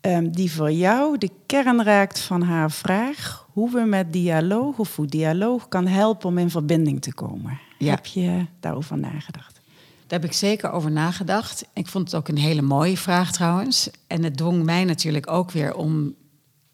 um, 0.00 0.30
die 0.30 0.52
voor 0.52 0.72
jou 0.72 1.18
de 1.18 1.30
kern 1.46 1.82
raakt 1.82 2.20
van 2.20 2.42
haar 2.42 2.70
vraag 2.70 3.46
hoe 3.52 3.70
we 3.70 3.80
met 3.80 4.12
dialoog 4.12 4.78
of 4.78 4.96
hoe 4.96 5.06
dialoog 5.06 5.68
kan 5.68 5.86
helpen 5.86 6.28
om 6.28 6.38
in 6.38 6.50
verbinding 6.50 7.02
te 7.02 7.14
komen. 7.14 7.60
Heb 7.78 8.06
je 8.06 8.46
daarover 8.60 8.98
nagedacht? 8.98 9.60
Daar 10.06 10.20
heb 10.20 10.28
ik 10.28 10.36
zeker 10.36 10.70
over 10.70 10.90
nagedacht. 10.90 11.66
Ik 11.72 11.86
vond 11.86 12.04
het 12.04 12.20
ook 12.20 12.28
een 12.28 12.38
hele 12.38 12.62
mooie 12.62 12.96
vraag 12.96 13.32
trouwens. 13.32 13.90
En 14.06 14.24
het 14.24 14.36
dwong 14.36 14.64
mij 14.64 14.84
natuurlijk 14.84 15.30
ook 15.30 15.50
weer 15.50 15.74
om 15.74 16.14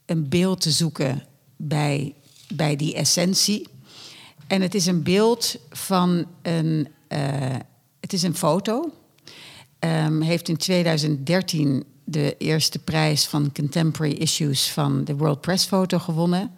een 0.07 0.29
beeld 0.29 0.61
te 0.61 0.71
zoeken 0.71 1.23
bij, 1.57 2.15
bij 2.55 2.77
die 2.77 2.95
essentie. 2.95 3.69
En 4.47 4.63
het 4.63 4.75
is 4.75 4.87
een 4.87 5.03
beeld 5.03 5.57
van 5.71 6.27
een. 6.43 6.89
Uh, 7.09 7.57
het 8.01 8.13
is 8.13 8.23
een 8.23 8.37
foto 8.37 8.93
Um, 9.85 10.21
heeft 10.21 10.49
in 10.49 10.57
2013 10.57 11.85
de 12.05 12.37
eerste 12.39 12.79
prijs 12.79 13.27
van 13.27 13.53
Contemporary 13.53 14.15
Issues 14.15 14.71
van 14.71 15.05
de 15.05 15.17
World 15.17 15.41
Press 15.41 15.67
Foto 15.67 15.99
gewonnen. 15.99 16.51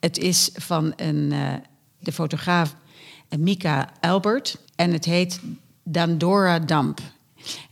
Het 0.00 0.18
is 0.18 0.50
van 0.54 0.92
een, 0.96 1.30
uh, 1.32 1.52
de 1.98 2.12
fotograaf 2.12 2.74
Mika 3.38 3.92
Albert 4.00 4.58
en 4.76 4.92
het 4.92 5.04
heet 5.04 5.40
Dandora 5.82 6.58
Damp. 6.58 7.00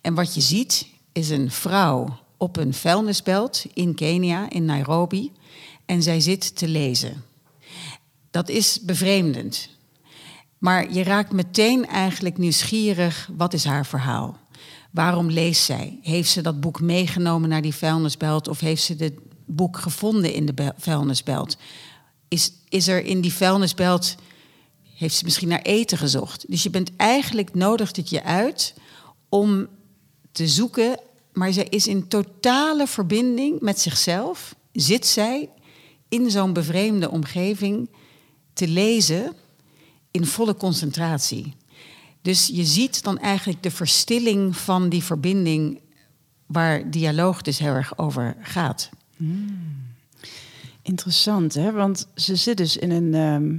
En 0.00 0.14
wat 0.14 0.35
je 0.35 0.41
ziet 0.41 0.87
is 1.12 1.31
een 1.31 1.50
vrouw 1.50 2.19
op 2.37 2.57
een 2.57 2.75
vuilnisbelt 2.75 3.64
in 3.75 3.95
Kenia, 3.95 4.50
in 4.50 4.64
Nairobi. 4.64 5.33
En 5.87 6.03
zij 6.03 6.21
zit 6.21 6.57
te 6.57 6.69
lezen. 6.69 7.25
Dat 8.31 8.49
is 8.49 8.81
bevreemdend. 8.81 9.69
Maar 10.59 10.93
je 10.93 11.03
raakt 11.03 11.33
meteen 11.33 11.87
eigenlijk 11.87 12.39
nieuwsgierig, 12.39 13.29
wat 13.37 13.53
is 13.53 13.65
haar 13.65 13.87
verhaal? 13.87 14.39
Waarom 14.91 15.31
leest 15.31 15.62
zij? 15.62 15.99
Heeft 16.03 16.31
ze 16.31 16.41
dat 16.41 16.61
boek 16.61 16.81
meegenomen 16.81 17.49
naar 17.49 17.62
die 17.62 17.75
vuilnisbelt 17.75 18.49
of 18.49 18.61
heeft 18.61 18.83
ze 18.83 18.95
het 18.99 19.15
boek 19.47 19.79
gevonden 19.79 20.33
in 20.33 20.47
de 20.47 20.73
vuilnisbelt? 20.77 21.57
Is, 22.29 22.53
is 22.69 22.89
er 22.89 23.05
in 23.05 23.21
die 23.21 23.33
vuilnisbelt, 23.33 24.15
heeft 24.95 25.15
ze 25.15 25.25
misschien 25.25 25.49
naar 25.49 25.62
eten 25.62 25.99
gezocht? 25.99 26.45
Dus 26.49 26.62
je 26.62 26.71
bent 26.71 26.91
eigenlijk 26.97 27.55
nodig 27.55 27.97
het 27.97 28.11
je 28.11 28.23
uit 28.23 28.75
om 29.29 29.69
te 30.33 30.49
zoeken, 30.49 31.01
maar 31.33 31.53
zij 31.53 31.67
is 31.69 31.87
in 31.87 32.09
totale 32.09 32.87
verbinding 32.87 33.61
met 33.61 33.81
zichzelf. 33.81 34.55
Zit 34.73 35.07
zij 35.07 35.49
in 36.12 36.31
zo'n 36.31 36.52
bevreemde 36.52 37.11
omgeving 37.11 37.88
te 38.52 38.69
lezen 38.69 39.33
in 40.11 40.26
volle 40.26 40.54
concentratie. 40.54 41.54
Dus 42.23 42.47
je 42.47 42.64
ziet 42.64 43.02
dan 43.02 43.19
eigenlijk 43.19 43.62
de 43.62 43.71
verstilling 43.71 44.57
van 44.57 44.88
die 44.88 45.02
verbinding 45.02 45.81
waar 46.47 46.90
dialoog 46.90 47.42
dus 47.42 47.59
heel 47.59 47.75
erg 47.75 47.99
over 47.99 48.37
gaat. 48.40 48.90
Hmm. 49.16 49.81
Interessant, 50.83 51.54
hè? 51.54 51.73
Want 51.73 52.09
ze 52.14 52.37
zit 52.37 52.57
dus 52.57 52.76
in 52.76 52.90
een 52.90 53.14
ehm, 53.14 53.59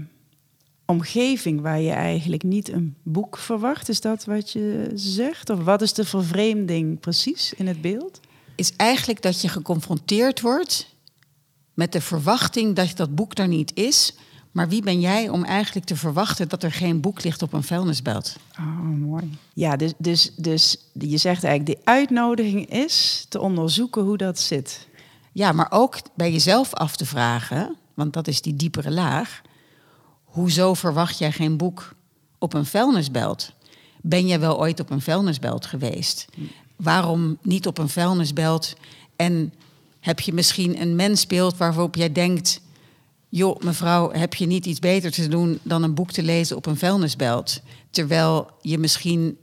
omgeving 0.86 1.62
waar 1.62 1.80
je 1.80 1.92
eigenlijk 1.92 2.44
niet 2.44 2.70
een 2.70 2.96
boek 3.04 3.38
verwacht. 3.38 3.90
Is 3.90 4.02
dat 4.02 4.26
wat 4.26 4.52
je 4.52 4.92
zegt? 4.94 5.50
Of 5.50 5.64
wat 5.64 5.82
is 5.82 5.94
de 5.94 6.06
vervreemding 6.06 7.00
precies 7.00 7.54
in 7.54 7.68
het 7.68 7.82
beeld? 7.82 8.20
Is 8.56 8.76
eigenlijk 8.76 9.22
dat 9.22 9.42
je 9.42 9.48
geconfronteerd 9.48 10.42
wordt 10.42 10.93
met 11.74 11.92
de 11.92 12.02
verwachting 12.02 12.76
dat 12.76 12.98
dat 12.98 13.16
boek 13.16 13.38
er 13.38 13.48
niet 13.48 13.72
is, 13.76 14.14
maar 14.54 14.70
wie 14.70 14.82
ben 14.82 15.00
jij 15.00 15.30
om 15.30 15.44
eigenlijk 15.44 15.86
te 15.86 15.96
verwachten 15.96 16.50
dat 16.50 16.64
er 16.64 16.72
geen 16.72 17.02
boek 17.02 17.24
ligt 17.24 17.42
op 17.42 17.54
een 17.54 17.64
vuilnisbelt? 17.64 18.36
Oh, 18.60 18.80
mooi. 18.82 19.38
Ja, 19.54 19.76
dus, 19.76 19.94
dus, 19.98 20.32
dus 20.38 20.78
je 20.94 21.18
zegt 21.18 21.44
eigenlijk, 21.44 21.80
de 21.80 21.86
uitnodiging 21.92 22.70
is 22.70 23.26
te 23.30 23.40
onderzoeken 23.40 24.04
hoe 24.04 24.18
dat 24.18 24.40
zit. 24.40 24.88
Ja, 25.32 25.52
maar 25.52 25.68
ook 25.70 25.96
bij 26.16 26.32
jezelf 26.32 26.74
af 26.74 26.96
te 26.96 27.06
vragen, 27.06 27.76
want 27.94 28.14
dat 28.14 28.28
is 28.28 28.42
die 28.42 28.56
diepere 28.56 28.92
laag. 28.92 29.42
Hoezo 30.24 30.74
verwacht 30.74 31.18
jij 31.18 31.32
geen 31.32 31.58
boek 31.58 31.96
op 32.38 32.54
een 32.54 32.66
vuilnisbelt? 32.66 33.52
Ben 34.02 34.28
jij 34.28 34.40
wel 34.40 34.60
ooit 34.60 34.80
op 34.80 34.90
een 34.90 35.02
vuilnisbelt 35.02 35.66
geweest? 35.66 36.26
Waarom 36.76 37.38
niet 37.42 37.68
op 37.68 37.78
een 37.78 37.90
vuilnisbelt? 37.90 38.74
En 39.16 39.54
heb 40.04 40.20
je 40.20 40.34
misschien 40.34 40.82
een 40.82 40.96
mensbeeld 40.96 41.58
waarop 41.58 41.96
jij 41.96 42.12
denkt 42.12 42.62
joh, 43.30 43.60
mevrouw, 43.60 44.12
heb 44.12 44.34
je 44.34 44.46
niet 44.46 44.66
iets 44.66 44.80
beter 44.80 45.12
te 45.12 45.28
doen 45.28 45.60
dan 45.62 45.84
een 45.84 45.94
boek 45.94 46.12
te 46.12 46.24
lezen 46.24 46.56
op 46.56 46.66
een 46.66 46.78
vuilnisbelt? 46.78 47.62
Terwijl 47.90 48.50
je 48.62 48.78
misschien. 48.78 49.38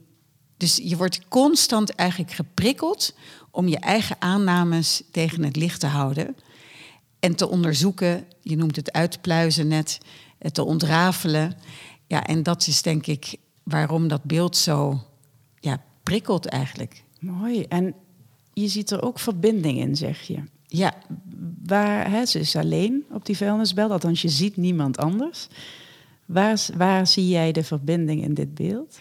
Dus 0.57 0.79
je 0.83 0.97
wordt 0.97 1.27
constant 1.27 1.95
eigenlijk 1.95 2.31
geprikkeld 2.31 3.13
om 3.51 3.67
je 3.67 3.79
eigen 3.79 4.15
aannames 4.19 5.03
tegen 5.11 5.43
het 5.43 5.55
licht 5.55 5.79
te 5.79 5.87
houden. 5.87 6.35
En 7.19 7.35
te 7.35 7.49
onderzoeken, 7.49 8.25
je 8.41 8.57
noemt 8.57 8.75
het 8.75 8.91
uitpluizen 8.91 9.67
net, 9.67 9.97
te 10.51 10.63
ontrafelen. 10.63 11.57
Ja, 12.07 12.25
en 12.25 12.43
dat 12.43 12.67
is 12.67 12.81
denk 12.81 13.07
ik 13.07 13.35
waarom 13.63 14.07
dat 14.07 14.23
beeld 14.23 14.57
zo 14.57 15.03
ja, 15.59 15.83
prikkelt 16.03 16.45
eigenlijk. 16.45 17.03
Mooi. 17.19 17.63
En 17.63 17.93
je 18.53 18.67
ziet 18.67 18.91
er 18.91 19.01
ook 19.01 19.19
verbinding 19.19 19.77
in, 19.79 19.95
zeg 19.95 20.21
je. 20.21 20.43
Ja, 20.67 20.93
waar, 21.63 22.11
hè, 22.11 22.25
ze 22.25 22.39
is 22.39 22.55
alleen 22.55 23.05
op 23.11 23.25
die 23.25 23.37
vuilnisbel, 23.37 23.91
althans 23.91 24.21
je 24.21 24.29
ziet 24.29 24.57
niemand 24.57 24.97
anders. 24.97 25.47
Waar, 26.25 26.65
waar 26.75 27.07
zie 27.07 27.27
jij 27.27 27.51
de 27.51 27.63
verbinding 27.63 28.23
in 28.23 28.33
dit 28.33 28.53
beeld? 28.53 28.99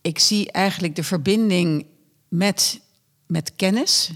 Ik 0.00 0.18
zie 0.18 0.52
eigenlijk 0.52 0.96
de 0.96 1.02
verbinding 1.02 1.86
met, 2.28 2.80
met 3.26 3.52
kennis, 3.56 4.10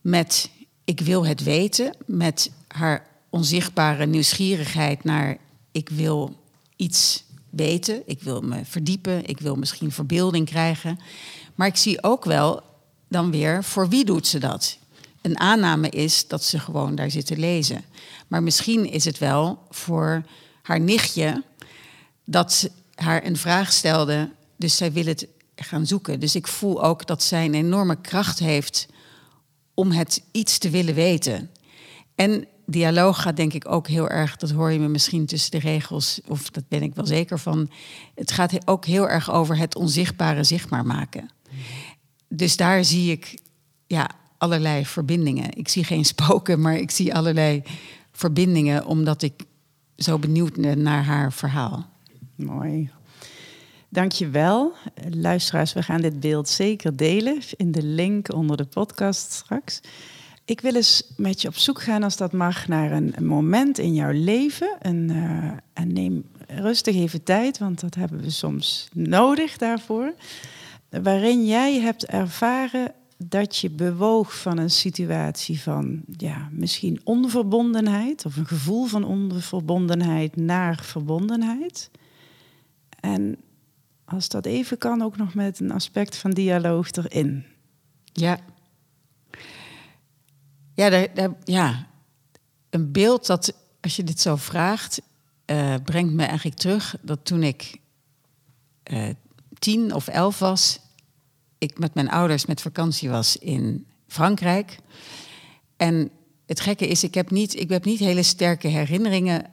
met 0.00 0.50
ik 0.84 1.00
wil 1.00 1.26
het 1.26 1.42
weten, 1.42 1.94
met 2.06 2.52
haar 2.68 3.06
onzichtbare 3.30 4.06
nieuwsgierigheid 4.06 5.04
naar 5.04 5.38
ik 5.72 5.88
wil 5.88 6.36
iets 6.76 7.24
weten, 7.50 8.02
ik 8.06 8.22
wil 8.22 8.40
me 8.40 8.64
verdiepen, 8.64 9.26
ik 9.26 9.40
wil 9.40 9.56
misschien 9.56 9.92
verbeelding 9.92 10.46
krijgen. 10.46 10.98
Maar 11.54 11.66
ik 11.66 11.76
zie 11.76 12.02
ook 12.02 12.24
wel 12.24 12.62
dan 13.08 13.30
weer 13.30 13.64
voor 13.64 13.88
wie 13.88 14.04
doet 14.04 14.26
ze 14.26 14.38
dat? 14.38 14.78
een 15.22 15.38
aanname 15.38 15.88
is 15.88 16.28
dat 16.28 16.44
ze 16.44 16.58
gewoon 16.58 16.94
daar 16.94 17.10
zit 17.10 17.26
te 17.26 17.36
lezen. 17.36 17.84
Maar 18.28 18.42
misschien 18.42 18.90
is 18.90 19.04
het 19.04 19.18
wel 19.18 19.58
voor 19.70 20.22
haar 20.62 20.80
nichtje 20.80 21.42
dat 22.24 22.52
ze 22.52 22.70
haar 22.94 23.24
een 23.24 23.36
vraag 23.36 23.72
stelde. 23.72 24.30
Dus 24.56 24.76
zij 24.76 24.92
wil 24.92 25.04
het 25.04 25.26
gaan 25.56 25.86
zoeken. 25.86 26.20
Dus 26.20 26.34
ik 26.34 26.46
voel 26.46 26.84
ook 26.84 27.06
dat 27.06 27.22
zij 27.22 27.44
een 27.44 27.54
enorme 27.54 28.00
kracht 28.00 28.38
heeft 28.38 28.86
om 29.74 29.90
het 29.90 30.22
iets 30.30 30.58
te 30.58 30.70
willen 30.70 30.94
weten. 30.94 31.50
En 32.14 32.46
dialoog 32.66 33.22
gaat 33.22 33.36
denk 33.36 33.52
ik 33.52 33.70
ook 33.70 33.88
heel 33.88 34.08
erg, 34.08 34.36
dat 34.36 34.50
hoor 34.50 34.72
je 34.72 34.78
me 34.78 34.88
misschien 34.88 35.26
tussen 35.26 35.50
de 35.50 35.58
regels, 35.58 36.20
of 36.26 36.50
dat 36.50 36.68
ben 36.68 36.82
ik 36.82 36.94
wel 36.94 37.06
zeker 37.06 37.38
van. 37.38 37.70
Het 38.14 38.32
gaat 38.32 38.68
ook 38.68 38.84
heel 38.84 39.08
erg 39.08 39.30
over 39.30 39.56
het 39.56 39.76
onzichtbare 39.76 40.44
zichtbaar 40.44 40.86
maken. 40.86 41.30
Dus 42.28 42.56
daar 42.56 42.84
zie 42.84 43.10
ik 43.10 43.38
ja, 43.86 44.10
allerlei 44.38 44.86
verbindingen. 44.86 45.56
Ik 45.56 45.68
zie 45.68 45.84
geen 45.84 46.04
spoken, 46.14 46.60
maar 46.60 46.76
ik 46.76 46.90
zie 46.90 47.14
allerlei 47.14 47.62
verbindingen 48.12 48.86
omdat 48.86 49.22
ik 49.22 49.42
zo 49.96 50.18
benieuwd 50.18 50.60
ben 50.60 50.82
naar 50.82 51.04
haar 51.04 51.32
verhaal. 51.32 51.86
Mooi. 52.34 52.90
Dankjewel. 53.88 54.72
Luisteraars, 55.10 55.72
we 55.72 55.82
gaan 55.82 56.00
dit 56.00 56.20
beeld 56.20 56.48
zeker 56.48 56.96
delen 56.96 57.38
in 57.56 57.72
de 57.72 57.82
link 57.82 58.34
onder 58.34 58.56
de 58.56 58.64
podcast 58.64 59.32
straks. 59.32 59.80
Ik 60.44 60.60
wil 60.60 60.74
eens 60.74 61.02
met 61.16 61.42
je 61.42 61.48
op 61.48 61.56
zoek 61.56 61.82
gaan, 61.82 62.02
als 62.02 62.16
dat 62.16 62.32
mag, 62.32 62.68
naar 62.68 62.92
een, 62.92 63.14
moment 63.20 63.78
in 63.78 63.94
jouw 63.94 64.12
leven. 64.12 64.76
En, 64.80 65.10
uh, 65.10 65.50
en 65.72 65.92
neem 65.92 66.24
rustig 66.46 66.94
even 66.94 67.22
tijd, 67.22 67.58
want 67.58 67.80
dat 67.80 67.94
hebben 67.94 68.20
we 68.20 68.30
soms 68.30 68.88
nodig 68.92 69.56
daarvoor. 69.56 70.14
Waarin 70.90 71.46
jij 71.46 71.80
hebt 71.80 72.06
ervaren 72.06 72.94
dat 73.16 73.56
je 73.56 73.70
bewoog 73.70 74.40
van 74.40 74.58
een 74.58 74.70
situatie 74.70 75.60
van 75.60 76.02
ja, 76.16 76.48
misschien 76.52 77.00
onverbondenheid 77.04 78.26
of 78.26 78.36
een 78.36 78.46
gevoel 78.46 78.86
van 78.86 79.04
onverbondenheid 79.04 80.36
naar 80.36 80.78
verbondenheid. 80.82 81.90
En 83.00 83.36
als 84.04 84.28
dat 84.28 84.46
even 84.46 84.78
kan, 84.78 85.02
ook 85.02 85.16
nog 85.16 85.34
met 85.34 85.60
een 85.60 85.70
aspect 85.70 86.16
van 86.16 86.30
dialoog 86.30 86.90
erin. 86.90 87.44
Ja. 88.12 88.38
Ja, 90.74 91.06
ja. 91.44 91.86
een 92.70 92.92
beeld 92.92 93.26
dat, 93.26 93.54
als 93.80 93.96
je 93.96 94.04
dit 94.04 94.20
zo 94.20 94.36
vraagt, 94.36 95.00
uh, 95.46 95.74
brengt 95.84 96.12
me 96.12 96.24
eigenlijk 96.24 96.56
terug 96.56 96.96
dat 97.02 97.24
toen 97.24 97.42
ik 97.42 97.80
uh, 98.92 99.08
tien 99.58 99.94
of 99.94 100.08
elf 100.08 100.38
was, 100.38 100.78
ik 101.58 101.78
met 101.78 101.94
mijn 101.94 102.10
ouders 102.10 102.46
met 102.46 102.60
vakantie 102.60 103.10
was 103.10 103.36
in 103.36 103.86
Frankrijk. 104.06 104.78
En 105.76 106.10
het 106.46 106.60
gekke 106.60 106.88
is, 106.88 107.04
ik 107.04 107.14
heb 107.14 107.30
niet, 107.30 107.60
ik 107.60 107.70
heb 107.70 107.84
niet 107.84 107.98
hele 107.98 108.22
sterke 108.22 108.68
herinneringen, 108.68 109.44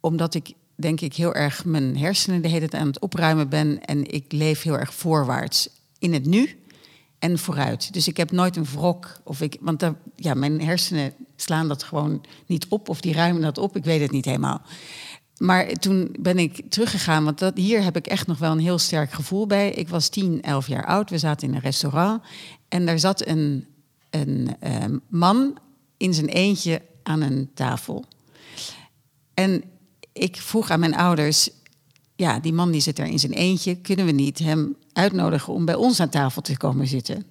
omdat 0.00 0.34
ik 0.34 0.52
denk 0.76 1.00
ik 1.00 1.14
heel 1.14 1.34
erg 1.34 1.64
mijn 1.64 1.96
hersenen 1.96 2.42
de 2.42 2.48
hele 2.48 2.68
tijd 2.68 2.82
aan 2.82 2.88
het 2.88 3.00
opruimen 3.00 3.48
ben 3.48 3.84
en 3.84 4.12
ik 4.12 4.32
leef 4.32 4.62
heel 4.62 4.78
erg 4.78 4.94
voorwaarts 4.94 5.68
in 5.98 6.12
het 6.12 6.26
nu 6.26 6.58
en 7.18 7.38
vooruit. 7.38 7.92
Dus 7.92 8.08
ik 8.08 8.16
heb 8.16 8.30
nooit 8.30 8.56
een 8.56 8.64
wrok 8.64 9.20
of 9.24 9.40
ik, 9.40 9.56
want 9.60 9.90
ja, 10.16 10.34
mijn 10.34 10.60
hersenen 10.60 11.12
slaan 11.36 11.68
dat 11.68 11.82
gewoon 11.82 12.24
niet 12.46 12.66
op 12.68 12.88
of 12.88 13.00
die 13.00 13.12
ruimen 13.12 13.42
dat 13.42 13.58
op. 13.58 13.76
Ik 13.76 13.84
weet 13.84 14.00
het 14.00 14.10
niet 14.10 14.24
helemaal. 14.24 14.62
Maar 15.44 15.72
toen 15.72 16.16
ben 16.20 16.38
ik 16.38 16.62
teruggegaan, 16.68 17.24
want 17.24 17.38
dat, 17.38 17.56
hier 17.56 17.82
heb 17.82 17.96
ik 17.96 18.06
echt 18.06 18.26
nog 18.26 18.38
wel 18.38 18.52
een 18.52 18.58
heel 18.58 18.78
sterk 18.78 19.12
gevoel 19.12 19.46
bij. 19.46 19.70
Ik 19.70 19.88
was 19.88 20.08
10, 20.08 20.42
11 20.42 20.66
jaar 20.66 20.86
oud, 20.86 21.10
we 21.10 21.18
zaten 21.18 21.48
in 21.48 21.54
een 21.54 21.60
restaurant 21.60 22.22
en 22.68 22.86
daar 22.86 22.98
zat 22.98 23.26
een, 23.26 23.66
een 24.10 24.56
uh, 24.64 24.84
man 25.08 25.58
in 25.96 26.14
zijn 26.14 26.28
eentje 26.28 26.82
aan 27.02 27.20
een 27.20 27.50
tafel. 27.54 28.04
En 29.34 29.62
ik 30.12 30.36
vroeg 30.36 30.70
aan 30.70 30.80
mijn 30.80 30.96
ouders, 30.96 31.50
ja, 32.16 32.38
die 32.38 32.52
man 32.52 32.70
die 32.70 32.80
zit 32.80 32.98
er 32.98 33.06
in 33.06 33.18
zijn 33.18 33.32
eentje, 33.32 33.74
kunnen 33.74 34.06
we 34.06 34.12
niet 34.12 34.38
hem 34.38 34.76
uitnodigen 34.92 35.52
om 35.52 35.64
bij 35.64 35.74
ons 35.74 36.00
aan 36.00 36.08
tafel 36.08 36.42
te 36.42 36.56
komen 36.56 36.86
zitten? 36.86 37.24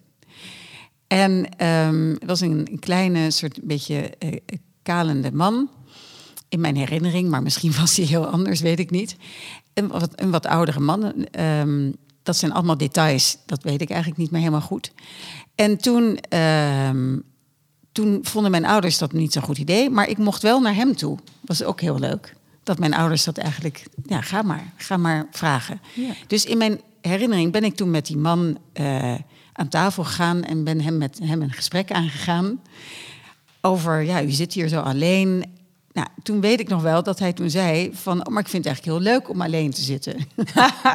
En 1.07 1.31
um, 1.67 2.09
het 2.09 2.25
was 2.25 2.41
een, 2.41 2.67
een 2.71 2.79
kleine, 2.79 3.31
soort 3.31 3.59
beetje 3.63 4.11
uh, 4.19 4.31
kalende 4.83 5.31
man 5.31 5.69
in 6.53 6.59
mijn 6.59 6.75
herinnering, 6.75 7.29
maar 7.29 7.43
misschien 7.43 7.73
was 7.79 7.95
hij 7.95 8.05
heel 8.05 8.27
anders, 8.27 8.61
weet 8.61 8.79
ik 8.79 8.89
niet. 8.89 9.15
Een 9.73 9.87
wat, 9.87 10.09
een 10.15 10.31
wat 10.31 10.45
oudere 10.45 10.79
man. 10.79 11.27
Um, 11.39 11.95
dat 12.23 12.37
zijn 12.37 12.53
allemaal 12.53 12.77
details, 12.77 13.37
dat 13.45 13.63
weet 13.63 13.81
ik 13.81 13.89
eigenlijk 13.89 14.19
niet 14.21 14.31
meer 14.31 14.39
helemaal 14.39 14.61
goed. 14.61 14.91
En 15.55 15.77
toen, 15.77 16.19
um, 16.37 17.23
toen 17.91 18.19
vonden 18.21 18.51
mijn 18.51 18.65
ouders 18.65 18.97
dat 18.97 19.11
niet 19.11 19.33
zo'n 19.33 19.41
goed 19.41 19.57
idee, 19.57 19.89
maar 19.89 20.09
ik 20.09 20.17
mocht 20.17 20.41
wel 20.41 20.61
naar 20.61 20.75
hem 20.75 20.95
toe. 20.95 21.17
Was 21.41 21.63
ook 21.63 21.81
heel 21.81 21.99
leuk. 21.99 22.35
Dat 22.63 22.79
mijn 22.79 22.93
ouders 22.93 23.23
dat 23.23 23.37
eigenlijk, 23.37 23.85
ja, 24.05 24.21
ga 24.21 24.41
maar, 24.41 24.73
ga 24.77 24.97
maar 24.97 25.27
vragen. 25.31 25.81
Ja. 25.93 26.13
Dus 26.27 26.45
in 26.45 26.57
mijn 26.57 26.81
herinnering 27.01 27.51
ben 27.51 27.63
ik 27.63 27.75
toen 27.75 27.91
met 27.91 28.05
die 28.05 28.17
man 28.17 28.57
uh, 28.73 29.15
aan 29.53 29.67
tafel 29.69 30.03
gegaan 30.03 30.43
en 30.43 30.63
ben 30.63 30.81
hem 30.81 30.97
met 30.97 31.19
hem 31.23 31.41
een 31.41 31.51
gesprek 31.51 31.91
aangegaan 31.91 32.59
over, 33.61 34.01
ja, 34.01 34.23
u 34.23 34.31
zit 34.31 34.53
hier 34.53 34.67
zo 34.67 34.79
alleen 34.79 35.45
nou, 35.93 36.07
toen 36.23 36.41
weet 36.41 36.59
ik 36.59 36.67
nog 36.67 36.81
wel 36.81 37.03
dat 37.03 37.19
hij 37.19 37.33
toen 37.33 37.49
zei 37.49 37.89
van, 37.93 38.27
oh, 38.27 38.33
maar 38.33 38.41
ik 38.41 38.49
vind 38.49 38.65
het 38.65 38.73
eigenlijk 38.73 38.97
heel 38.97 39.13
leuk 39.13 39.29
om 39.29 39.41
alleen 39.41 39.71
te 39.71 39.81
zitten. 39.81 40.15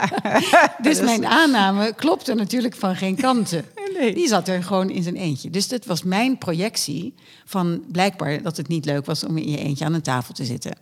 dus 0.82 1.00
mijn 1.00 1.26
aanname 1.26 1.94
klopte 1.94 2.34
natuurlijk 2.34 2.74
van 2.74 2.96
geen 2.96 3.16
kanten. 3.16 3.64
Nee. 3.98 4.14
Die 4.14 4.28
zat 4.28 4.48
er 4.48 4.62
gewoon 4.62 4.90
in 4.90 5.02
zijn 5.02 5.16
eentje. 5.16 5.50
Dus 5.50 5.68
dat 5.68 5.84
was 5.84 6.02
mijn 6.02 6.38
projectie 6.38 7.14
van 7.44 7.82
blijkbaar 7.92 8.42
dat 8.42 8.56
het 8.56 8.68
niet 8.68 8.84
leuk 8.84 9.06
was 9.06 9.24
om 9.24 9.36
in 9.36 9.50
je 9.50 9.58
eentje 9.58 9.84
aan 9.84 9.94
een 9.94 10.02
tafel 10.02 10.34
te 10.34 10.44
zitten. 10.44 10.76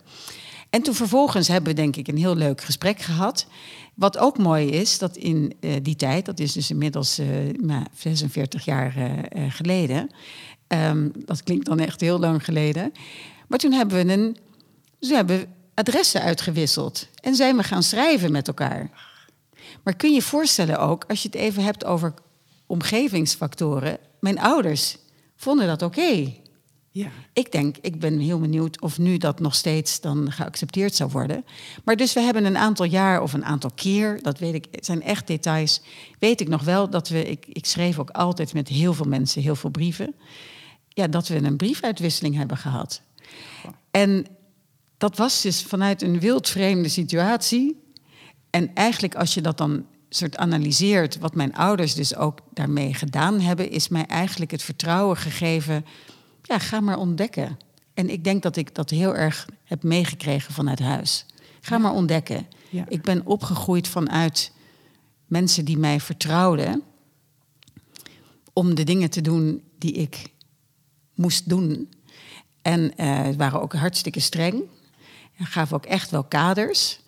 En 0.77 0.83
toen 0.83 0.95
vervolgens 0.95 1.47
hebben 1.47 1.69
we 1.69 1.81
denk 1.81 1.95
ik 1.95 2.07
een 2.07 2.17
heel 2.17 2.35
leuk 2.35 2.61
gesprek 2.61 2.99
gehad. 2.99 3.47
Wat 3.93 4.17
ook 4.17 4.37
mooi 4.37 4.69
is, 4.69 4.97
dat 4.97 5.15
in 5.15 5.53
uh, 5.59 5.75
die 5.81 5.95
tijd, 5.95 6.25
dat 6.25 6.39
is 6.39 6.51
dus 6.51 6.69
inmiddels 6.69 7.19
uh, 7.19 7.81
46 7.93 8.65
jaar 8.65 8.97
uh, 8.97 9.43
geleden. 9.49 10.09
Um, 10.67 11.11
dat 11.25 11.43
klinkt 11.43 11.65
dan 11.65 11.79
echt 11.79 12.01
heel 12.01 12.19
lang 12.19 12.45
geleden. 12.45 12.91
Maar 13.47 13.59
toen 13.59 13.71
hebben 13.71 14.05
we 14.05 14.13
een, 14.13 14.37
ze 14.99 15.15
hebben 15.15 15.45
adressen 15.73 16.21
uitgewisseld 16.21 17.07
en 17.21 17.35
zijn 17.35 17.57
we 17.57 17.63
gaan 17.63 17.83
schrijven 17.83 18.31
met 18.31 18.47
elkaar. 18.47 18.89
Maar 19.83 19.95
kun 19.95 20.09
je 20.09 20.15
je 20.15 20.21
voorstellen 20.21 20.79
ook, 20.79 21.05
als 21.07 21.21
je 21.21 21.27
het 21.27 21.37
even 21.37 21.63
hebt 21.63 21.85
over 21.85 22.13
omgevingsfactoren, 22.65 23.97
mijn 24.19 24.39
ouders 24.39 24.97
vonden 25.35 25.67
dat 25.67 25.81
oké. 25.81 26.33
Ja. 26.97 27.09
Ik 27.33 27.51
denk, 27.51 27.77
ik 27.81 27.99
ben 27.99 28.19
heel 28.19 28.39
benieuwd 28.39 28.81
of 28.81 28.97
nu 28.97 29.17
dat 29.17 29.39
nog 29.39 29.55
steeds 29.55 30.01
dan 30.01 30.31
geaccepteerd 30.31 30.95
zou 30.95 31.09
worden. 31.11 31.45
Maar 31.83 31.95
dus 31.95 32.13
we 32.13 32.19
hebben 32.19 32.45
een 32.45 32.57
aantal 32.57 32.85
jaar 32.85 33.21
of 33.21 33.33
een 33.33 33.45
aantal 33.45 33.71
keer, 33.75 34.21
dat 34.21 34.39
weet 34.39 34.53
ik, 34.53 34.65
het 34.71 34.85
zijn 34.85 35.01
echt 35.01 35.27
details, 35.27 35.81
weet 36.19 36.41
ik 36.41 36.47
nog 36.47 36.63
wel 36.63 36.89
dat 36.89 37.09
we, 37.09 37.23
ik, 37.23 37.45
ik 37.47 37.65
schreef 37.65 37.99
ook 37.99 38.09
altijd 38.09 38.53
met 38.53 38.67
heel 38.67 38.93
veel 38.93 39.05
mensen 39.05 39.41
heel 39.41 39.55
veel 39.55 39.69
brieven, 39.69 40.15
ja, 40.89 41.07
dat 41.07 41.27
we 41.27 41.35
een 41.35 41.57
briefuitwisseling 41.57 42.35
hebben 42.35 42.57
gehad. 42.57 43.01
En 43.91 44.25
dat 44.97 45.17
was 45.17 45.41
dus 45.41 45.63
vanuit 45.63 46.01
een 46.01 46.19
wildvreemde 46.19 46.89
situatie. 46.89 47.81
En 48.49 48.73
eigenlijk 48.73 49.15
als 49.15 49.33
je 49.33 49.41
dat 49.41 49.57
dan 49.57 49.85
soort 50.09 50.37
analyseert, 50.37 51.19
wat 51.19 51.35
mijn 51.35 51.55
ouders 51.55 51.93
dus 51.93 52.15
ook 52.15 52.39
daarmee 52.53 52.93
gedaan 52.93 53.39
hebben, 53.39 53.71
is 53.71 53.87
mij 53.87 54.05
eigenlijk 54.05 54.51
het 54.51 54.63
vertrouwen 54.63 55.17
gegeven, 55.17 55.85
ja, 56.47 56.59
ga 56.59 56.79
maar 56.79 56.97
ontdekken. 56.97 57.57
En 57.93 58.09
ik 58.09 58.23
denk 58.23 58.43
dat 58.43 58.55
ik 58.55 58.75
dat 58.75 58.89
heel 58.89 59.15
erg 59.15 59.47
heb 59.63 59.83
meegekregen 59.83 60.53
vanuit 60.53 60.79
huis. 60.79 61.25
Ga 61.61 61.77
maar 61.77 61.93
ontdekken. 61.93 62.47
Ja. 62.69 62.85
Ik 62.87 63.01
ben 63.01 63.25
opgegroeid 63.25 63.87
vanuit 63.87 64.51
mensen 65.25 65.65
die 65.65 65.77
mij 65.77 65.99
vertrouwden 65.99 66.83
om 68.53 68.75
de 68.75 68.83
dingen 68.83 69.09
te 69.09 69.21
doen 69.21 69.63
die 69.77 69.91
ik 69.91 70.33
moest 71.15 71.49
doen. 71.49 71.89
En 72.61 72.91
uh, 72.97 73.29
waren 73.37 73.61
ook 73.61 73.73
hartstikke 73.73 74.19
streng. 74.19 74.63
En 75.37 75.45
gaven 75.45 75.75
ook 75.75 75.85
echt 75.85 76.09
wel 76.09 76.23
kaders. 76.23 76.99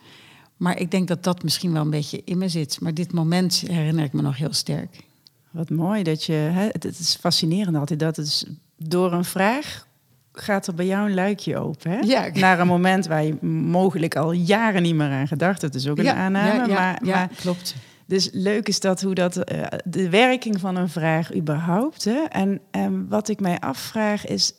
Maar 0.58 0.80
ik 0.80 0.92
denk 0.92 1.08
dat 1.08 1.24
dat 1.24 1.44
misschien 1.44 1.74
wel 1.74 1.82
een 1.82 1.90
beetje 1.90 2.22
in 2.26 2.38
me 2.38 2.50
zit. 2.50 2.82
Maar 2.82 2.94
dit 2.94 3.12
moment 3.12 3.64
herinner 3.68 4.04
ik 4.04 4.14
me 4.14 4.22
nog 4.22 4.38
heel 4.38 4.54
sterk. 4.54 5.04
Wat 5.52 5.70
mooi 5.70 6.04
dat 6.04 6.24
je. 6.24 6.34
Hè, 6.34 6.68
het 6.72 7.00
is 7.00 7.16
fascinerend 7.20 7.76
altijd 7.76 8.00
dat 8.00 8.16
het 8.16 8.48
door 8.80 9.14
een 9.14 9.26
vraag 9.26 9.88
gaat 10.34 10.68
er 10.68 10.74
bij 10.74 10.86
jou 10.86 11.10
een 11.10 11.14
luikje 11.14 11.58
open. 11.58 11.92
Hè? 11.92 12.00
Ja. 12.00 12.30
Naar 12.34 12.60
een 12.60 12.68
moment 12.68 13.08
waar 13.08 13.24
je 13.24 13.44
mogelijk 13.46 14.16
al 14.16 14.32
jaren 14.32 14.82
niet 14.82 14.96
meer 14.96 15.10
aan 15.10 15.28
gedacht. 15.28 15.62
Het 15.62 15.76
is 15.76 15.88
ook 15.88 15.98
een 15.98 16.04
ja, 16.04 16.14
aanname. 16.14 16.68
Ja, 16.68 16.74
maar, 16.74 17.00
ja, 17.06 17.16
maar, 17.16 17.30
klopt. 17.36 17.76
Dus 18.06 18.30
leuk 18.32 18.68
is 18.68 18.80
dat 18.80 19.02
hoe 19.02 19.14
dat 19.14 19.38
uh, 19.38 19.66
de 19.84 20.10
werking 20.10 20.60
van 20.60 20.76
een 20.76 20.90
vraag 20.90 21.36
überhaupt. 21.36 22.04
Hè? 22.04 22.24
En, 22.30 22.60
en 22.72 23.08
wat 23.08 23.30
ik 23.30 23.40
mij 23.40 23.60
afvraag 23.60 24.26
is 24.26 24.54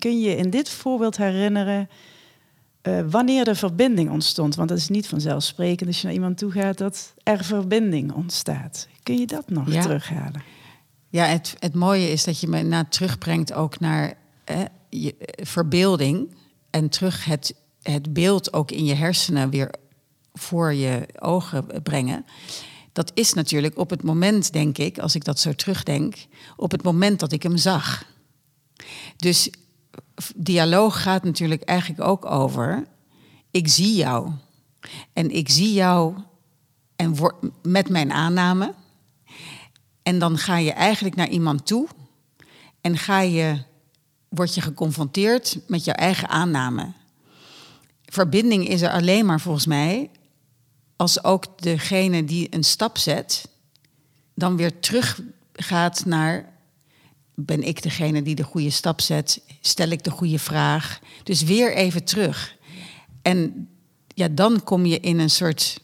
Kun 0.00 0.20
je 0.20 0.36
in 0.36 0.50
dit 0.50 0.68
voorbeeld 0.68 1.16
herinneren 1.16 1.88
uh, 2.82 3.00
wanneer 3.10 3.44
de 3.44 3.54
verbinding 3.54 4.10
ontstond? 4.10 4.54
Want 4.54 4.68
dat 4.68 4.78
is 4.78 4.88
niet 4.88 5.06
vanzelfsprekend 5.06 5.88
als 5.88 6.00
je 6.00 6.06
naar 6.06 6.14
iemand 6.14 6.38
toe 6.38 6.50
gaat 6.50 6.78
dat 6.78 7.14
er 7.22 7.44
verbinding 7.44 8.12
ontstaat. 8.12 8.88
Kun 9.02 9.18
je 9.18 9.26
dat 9.26 9.50
nog 9.50 9.70
terughalen? 9.70 10.42
Ja, 11.10 11.24
het, 11.24 11.56
het 11.58 11.74
mooie 11.74 12.10
is 12.10 12.24
dat 12.24 12.40
je 12.40 12.48
me 12.48 12.62
na 12.62 12.84
terugbrengt 12.84 13.52
ook 13.52 13.80
naar 13.80 14.18
je 14.88 15.14
verbeelding. 15.42 16.34
En 16.70 16.88
terug 16.88 17.24
het, 17.24 17.54
het 17.82 18.12
beeld 18.12 18.52
ook 18.52 18.70
in 18.70 18.84
je 18.84 18.94
hersenen 18.94 19.50
weer 19.50 19.74
voor 20.32 20.74
je 20.74 21.08
ogen 21.18 21.82
brengen. 21.82 22.24
Dat 22.92 23.10
is 23.14 23.32
natuurlijk 23.32 23.78
op 23.78 23.90
het 23.90 24.02
moment, 24.02 24.52
denk 24.52 24.78
ik, 24.78 24.98
als 24.98 25.14
ik 25.14 25.24
dat 25.24 25.40
zo 25.40 25.52
terugdenk, 25.52 26.14
op 26.56 26.70
het 26.70 26.82
moment 26.82 27.20
dat 27.20 27.32
ik 27.32 27.42
hem 27.42 27.56
zag. 27.56 28.04
Dus 29.16 29.50
dialoog 30.36 31.02
gaat 31.02 31.24
natuurlijk 31.24 31.62
eigenlijk 31.62 32.08
ook 32.08 32.24
over: 32.24 32.86
ik 33.50 33.68
zie 33.68 33.94
jou. 33.94 34.30
En 35.12 35.30
ik 35.30 35.48
zie 35.48 35.72
jou 35.72 36.14
en 36.96 37.16
met 37.62 37.88
mijn 37.88 38.12
aanname. 38.12 38.74
En 40.02 40.18
dan 40.18 40.38
ga 40.38 40.56
je 40.56 40.72
eigenlijk 40.72 41.16
naar 41.16 41.28
iemand 41.28 41.66
toe 41.66 41.88
en 42.80 42.98
ga 42.98 43.20
je, 43.20 43.62
word 44.28 44.54
je 44.54 44.60
geconfronteerd 44.60 45.58
met 45.66 45.84
jouw 45.84 45.94
eigen 45.94 46.28
aanname. 46.28 46.92
Verbinding 48.04 48.68
is 48.68 48.82
er 48.82 48.90
alleen 48.90 49.26
maar 49.26 49.40
volgens 49.40 49.66
mij 49.66 50.10
als 50.96 51.24
ook 51.24 51.62
degene 51.62 52.24
die 52.24 52.54
een 52.54 52.64
stap 52.64 52.98
zet, 52.98 53.48
dan 54.34 54.56
weer 54.56 54.80
terug 54.80 55.20
gaat 55.52 56.04
naar 56.04 56.52
ben 57.34 57.62
ik 57.62 57.82
degene 57.82 58.22
die 58.22 58.34
de 58.34 58.42
goede 58.42 58.70
stap 58.70 59.00
zet? 59.00 59.42
Stel 59.60 59.88
ik 59.88 60.04
de 60.04 60.10
goede 60.10 60.38
vraag? 60.38 61.00
Dus 61.22 61.42
weer 61.42 61.74
even 61.74 62.04
terug. 62.04 62.56
En 63.22 63.68
ja, 64.14 64.28
dan 64.28 64.64
kom 64.64 64.86
je 64.86 65.00
in 65.00 65.18
een 65.18 65.30
soort 65.30 65.80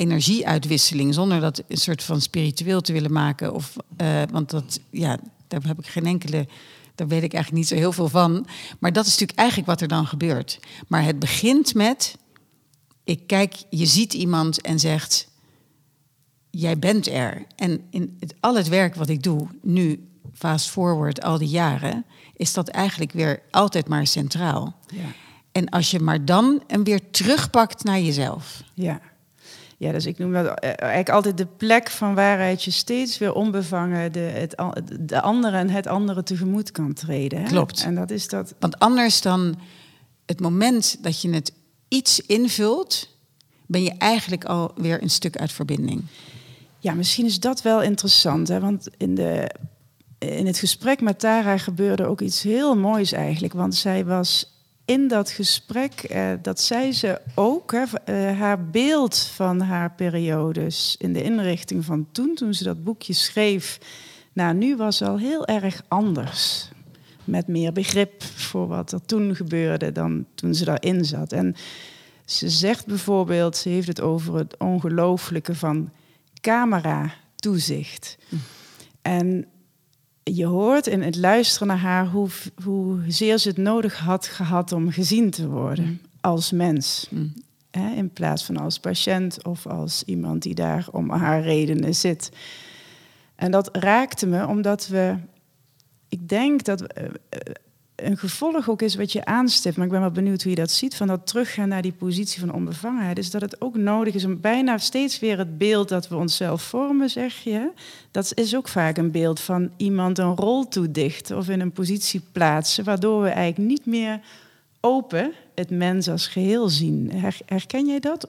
energieuitwisseling, 0.00 1.14
zonder 1.14 1.40
dat 1.40 1.62
een 1.68 1.76
soort 1.76 2.02
van 2.02 2.20
spiritueel 2.20 2.80
te 2.80 2.92
willen 2.92 3.12
maken. 3.12 3.54
Of, 3.54 3.76
uh, 4.02 4.22
want 4.30 4.50
dat, 4.50 4.80
ja, 4.90 5.18
daar 5.48 5.62
heb 5.66 5.78
ik 5.78 5.86
geen 5.86 6.06
enkele, 6.06 6.48
daar 6.94 7.08
weet 7.08 7.22
ik 7.22 7.32
eigenlijk 7.32 7.62
niet 7.62 7.68
zo 7.68 7.74
heel 7.74 7.92
veel 7.92 8.08
van. 8.08 8.46
Maar 8.78 8.92
dat 8.92 9.04
is 9.06 9.10
natuurlijk 9.10 9.38
eigenlijk 9.38 9.68
wat 9.68 9.80
er 9.80 9.88
dan 9.88 10.06
gebeurt. 10.06 10.60
Maar 10.88 11.04
het 11.04 11.18
begint 11.18 11.74
met, 11.74 12.16
ik 13.04 13.26
kijk, 13.26 13.54
je 13.70 13.86
ziet 13.86 14.14
iemand 14.14 14.60
en 14.60 14.78
zegt, 14.78 15.28
jij 16.50 16.78
bent 16.78 17.08
er. 17.08 17.46
En 17.56 17.80
in 17.90 18.16
het, 18.20 18.34
al 18.40 18.56
het 18.56 18.68
werk 18.68 18.94
wat 18.94 19.08
ik 19.08 19.22
doe, 19.22 19.46
nu 19.62 20.08
fast 20.34 20.70
forward 20.70 21.22
al 21.22 21.38
die 21.38 21.48
jaren, 21.48 22.04
is 22.36 22.52
dat 22.52 22.68
eigenlijk 22.68 23.12
weer 23.12 23.42
altijd 23.50 23.88
maar 23.88 24.06
centraal. 24.06 24.76
Ja. 24.86 25.12
En 25.52 25.68
als 25.68 25.90
je 25.90 26.00
maar 26.00 26.24
dan 26.24 26.62
en 26.66 26.84
weer 26.84 27.10
terugpakt 27.10 27.84
naar 27.84 28.00
jezelf. 28.00 28.62
Ja. 28.74 29.00
Ja, 29.80 29.92
dus 29.92 30.06
ik 30.06 30.18
noem 30.18 30.32
dat 30.32 30.46
eh, 30.46 30.68
eigenlijk 30.76 31.08
altijd 31.08 31.36
de 31.36 31.46
plek 31.56 31.90
van 31.90 32.14
waaruit 32.14 32.64
je 32.64 32.70
steeds 32.70 33.18
weer 33.18 33.32
onbevangen 33.32 34.12
de, 34.12 34.18
het, 34.18 34.54
de 35.00 35.20
andere 35.20 35.56
en 35.56 35.70
het 35.70 35.86
andere 35.86 36.22
tegemoet 36.22 36.70
kan 36.70 36.92
treden. 36.92 37.42
Hè? 37.42 37.46
Klopt. 37.48 37.82
En 37.84 37.94
dat 37.94 38.10
is 38.10 38.28
dat. 38.28 38.54
Want 38.58 38.78
anders 38.78 39.20
dan 39.20 39.58
het 40.26 40.40
moment 40.40 41.02
dat 41.02 41.20
je 41.20 41.30
het 41.30 41.52
iets 41.88 42.20
invult, 42.20 43.08
ben 43.66 43.82
je 43.82 43.94
eigenlijk 43.98 44.44
alweer 44.44 45.02
een 45.02 45.10
stuk 45.10 45.36
uit 45.36 45.52
verbinding. 45.52 46.02
Ja, 46.78 46.94
misschien 46.94 47.26
is 47.26 47.40
dat 47.40 47.62
wel 47.62 47.82
interessant. 47.82 48.48
Hè? 48.48 48.60
Want 48.60 48.88
in, 48.96 49.14
de, 49.14 49.50
in 50.18 50.46
het 50.46 50.58
gesprek 50.58 51.00
met 51.00 51.18
Tara 51.18 51.58
gebeurde 51.58 52.06
ook 52.06 52.20
iets 52.20 52.42
heel 52.42 52.76
moois 52.76 53.12
eigenlijk. 53.12 53.52
Want 53.52 53.74
zij 53.74 54.04
was 54.04 54.59
in 54.90 55.08
dat 55.08 55.30
gesprek, 55.30 55.92
eh, 55.92 56.30
dat 56.42 56.60
zei 56.60 56.92
ze 56.92 57.20
ook, 57.34 57.72
hè, 57.72 57.84
eh, 58.04 58.38
haar 58.38 58.64
beeld 58.64 59.18
van 59.18 59.60
haar 59.60 59.92
periodes 59.92 60.96
in 60.98 61.12
de 61.12 61.22
inrichting 61.22 61.84
van 61.84 62.06
toen, 62.12 62.34
toen 62.34 62.54
ze 62.54 62.64
dat 62.64 62.84
boekje 62.84 63.12
schreef, 63.12 63.78
nou, 64.32 64.54
nu 64.54 64.76
was 64.76 65.02
al 65.02 65.18
heel 65.18 65.46
erg 65.46 65.82
anders. 65.88 66.68
Met 67.24 67.46
meer 67.46 67.72
begrip 67.72 68.22
voor 68.22 68.66
wat 68.66 68.92
er 68.92 69.06
toen 69.06 69.36
gebeurde 69.36 69.92
dan 69.92 70.26
toen 70.34 70.54
ze 70.54 70.64
daarin 70.64 71.04
zat. 71.04 71.32
En 71.32 71.54
ze 72.24 72.48
zegt 72.48 72.86
bijvoorbeeld, 72.86 73.56
ze 73.56 73.68
heeft 73.68 73.88
het 73.88 74.00
over 74.00 74.34
het 74.34 74.56
ongelooflijke 74.58 75.54
van 75.54 75.90
camera-toezicht. 76.40 78.18
Hm. 78.28 78.36
En 79.02 79.46
je 80.22 80.44
hoort 80.44 80.86
in 80.86 81.02
het 81.02 81.16
luisteren 81.16 81.68
naar 81.68 81.78
haar 81.78 82.06
hoe, 82.06 82.28
hoezeer 82.64 83.38
ze 83.38 83.48
het 83.48 83.56
nodig 83.56 83.98
had 83.98 84.26
gehad 84.26 84.72
om 84.72 84.90
gezien 84.90 85.30
te 85.30 85.48
worden 85.48 85.84
hm. 85.84 85.94
als 86.20 86.50
mens. 86.50 87.06
Hm. 87.10 87.26
Hè, 87.70 87.94
in 87.94 88.10
plaats 88.10 88.44
van 88.44 88.56
als 88.56 88.78
patiënt 88.78 89.44
of 89.44 89.66
als 89.66 90.02
iemand 90.06 90.42
die 90.42 90.54
daar 90.54 90.86
om 90.90 91.10
haar 91.10 91.42
redenen 91.42 91.94
zit. 91.94 92.30
En 93.34 93.50
dat 93.50 93.76
raakte 93.76 94.26
me 94.26 94.46
omdat 94.46 94.88
we, 94.88 95.16
ik 96.08 96.28
denk 96.28 96.64
dat 96.64 96.80
uh, 96.80 97.08
een 98.04 98.16
gevolg 98.16 98.68
ook 98.68 98.82
is 98.82 98.94
wat 98.94 99.12
je 99.12 99.24
aanstipt. 99.24 99.76
Maar 99.76 99.86
ik 99.86 99.92
ben 99.92 100.00
wel 100.00 100.10
benieuwd 100.10 100.42
hoe 100.42 100.50
je 100.50 100.58
dat 100.58 100.70
ziet. 100.70 100.94
Van 100.94 101.06
dat 101.06 101.26
teruggaan 101.26 101.68
naar 101.68 101.82
die 101.82 101.92
positie 101.92 102.40
van 102.40 102.52
onbevangenheid. 102.52 103.18
Is 103.18 103.30
dat 103.30 103.40
het 103.40 103.60
ook 103.60 103.76
nodig 103.76 104.14
is 104.14 104.24
om 104.24 104.40
bijna 104.40 104.78
steeds 104.78 105.18
weer 105.18 105.38
het 105.38 105.58
beeld 105.58 105.88
dat 105.88 106.08
we 106.08 106.16
onszelf 106.16 106.62
vormen, 106.62 107.10
zeg 107.10 107.34
je. 107.34 107.70
Dat 108.10 108.32
is 108.34 108.56
ook 108.56 108.68
vaak 108.68 108.96
een 108.96 109.10
beeld 109.10 109.40
van 109.40 109.70
iemand 109.76 110.18
een 110.18 110.36
rol 110.36 110.68
toedichten 110.68 111.36
of 111.36 111.48
in 111.48 111.60
een 111.60 111.72
positie 111.72 112.22
plaatsen. 112.32 112.84
Waardoor 112.84 113.22
we 113.22 113.28
eigenlijk 113.28 113.70
niet 113.70 113.86
meer 113.86 114.20
open 114.80 115.32
het 115.54 115.70
mens 115.70 116.08
als 116.08 116.26
geheel 116.26 116.68
zien. 116.68 117.10
herken 117.46 117.86
jij 117.86 118.00
dat? 118.00 118.28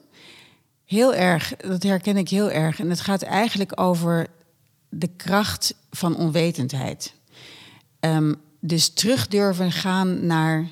Heel 0.84 1.14
erg, 1.14 1.56
dat 1.56 1.82
herken 1.82 2.16
ik 2.16 2.28
heel 2.28 2.50
erg. 2.50 2.80
En 2.80 2.90
het 2.90 3.00
gaat 3.00 3.22
eigenlijk 3.22 3.80
over 3.80 4.26
de 4.88 5.08
kracht 5.16 5.74
van 5.90 6.16
onwetendheid. 6.16 7.14
Um, 8.00 8.40
dus 8.64 8.88
terug 8.88 9.28
durven 9.28 9.72
gaan 9.72 10.26
naar 10.26 10.70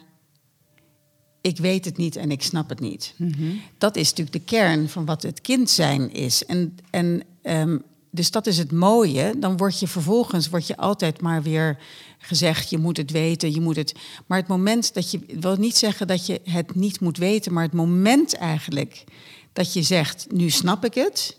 ik 1.40 1.58
weet 1.58 1.84
het 1.84 1.96
niet 1.96 2.16
en 2.16 2.30
ik 2.30 2.42
snap 2.42 2.68
het 2.68 2.80
niet. 2.80 3.14
Mhm. 3.16 3.52
Dat 3.78 3.96
is 3.96 4.08
natuurlijk 4.08 4.36
de 4.36 4.56
kern 4.56 4.88
van 4.88 5.04
wat 5.04 5.22
het 5.22 5.40
kind 5.40 5.70
zijn 5.70 6.12
is. 6.12 6.44
En, 6.44 6.76
en 6.90 7.22
ehm, 7.42 7.78
dus 8.10 8.30
dat 8.30 8.46
is 8.46 8.58
het 8.58 8.72
mooie. 8.72 9.34
Dan 9.38 9.56
word 9.56 9.80
je 9.80 9.88
vervolgens 9.88 10.48
word 10.48 10.66
je 10.66 10.76
altijd 10.76 11.20
maar 11.20 11.42
weer 11.42 11.78
gezegd: 12.18 12.70
je 12.70 12.78
moet 12.78 12.96
het 12.96 13.10
weten, 13.10 13.52
je 13.52 13.60
moet 13.60 13.76
het. 13.76 13.94
Maar 14.26 14.38
het 14.38 14.48
moment 14.48 14.94
dat 14.94 15.10
je 15.10 15.20
wil 15.40 15.56
niet 15.56 15.76
zeggen 15.76 16.06
dat 16.06 16.26
je 16.26 16.40
het 16.44 16.74
niet 16.74 17.00
moet 17.00 17.18
weten, 17.18 17.52
maar 17.52 17.64
het 17.64 17.72
moment 17.72 18.34
eigenlijk 18.34 19.04
dat 19.52 19.72
je 19.72 19.82
zegt: 19.82 20.26
nu 20.30 20.50
snap 20.50 20.84
ik 20.84 20.94
het. 20.94 21.38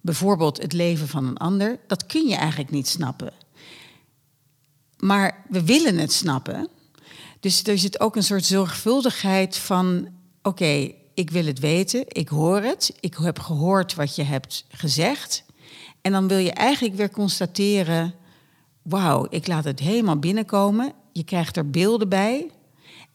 Bijvoorbeeld 0.00 0.62
het 0.62 0.72
leven 0.72 1.08
van 1.08 1.26
een 1.26 1.36
ander, 1.36 1.78
dat 1.86 2.06
kun 2.06 2.28
je 2.28 2.34
eigenlijk 2.34 2.70
niet 2.70 2.88
snappen. 2.88 3.32
Maar 5.04 5.44
we 5.48 5.64
willen 5.64 5.98
het 5.98 6.12
snappen. 6.12 6.68
Dus 7.40 7.62
er 7.62 7.78
zit 7.78 8.00
ook 8.00 8.16
een 8.16 8.22
soort 8.22 8.44
zorgvuldigheid 8.44 9.58
van: 9.58 10.08
oké, 10.42 10.92
ik 11.14 11.30
wil 11.30 11.44
het 11.44 11.58
weten, 11.58 12.04
ik 12.08 12.28
hoor 12.28 12.60
het, 12.60 12.94
ik 13.00 13.16
heb 13.16 13.38
gehoord 13.38 13.94
wat 13.94 14.16
je 14.16 14.22
hebt 14.22 14.64
gezegd. 14.68 15.44
En 16.00 16.12
dan 16.12 16.28
wil 16.28 16.38
je 16.38 16.52
eigenlijk 16.52 16.94
weer 16.94 17.10
constateren: 17.10 18.14
wauw, 18.82 19.26
ik 19.30 19.46
laat 19.46 19.64
het 19.64 19.80
helemaal 19.80 20.18
binnenkomen. 20.18 20.92
Je 21.12 21.24
krijgt 21.24 21.56
er 21.56 21.70
beelden 21.70 22.08
bij. 22.08 22.50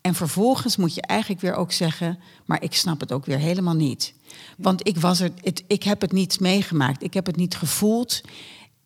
En 0.02 0.16
vervolgens 0.16 0.78
moet 0.78 0.96
je 0.96 1.02
eigenlijk 1.02 1.42
weer 1.42 1.56
ook 1.56 1.72
zeggen: 1.72 2.20
maar 2.46 2.64
ik 2.64 2.74
snap 2.74 3.00
het 3.00 3.12
ook 3.12 3.26
weer 3.26 3.40
helemaal 3.40 3.76
niet. 3.76 4.14
Want 4.58 4.88
ik, 4.88 4.98
was 4.98 5.20
er, 5.20 5.32
het, 5.42 5.64
ik 5.68 5.84
heb 5.84 6.02
het 6.02 6.12
niet 6.12 6.40
meegemaakt, 6.40 7.04
ik 7.04 7.14
heb 7.14 7.26
het 7.26 7.36
niet 7.36 7.56
gevoeld. 7.56 8.22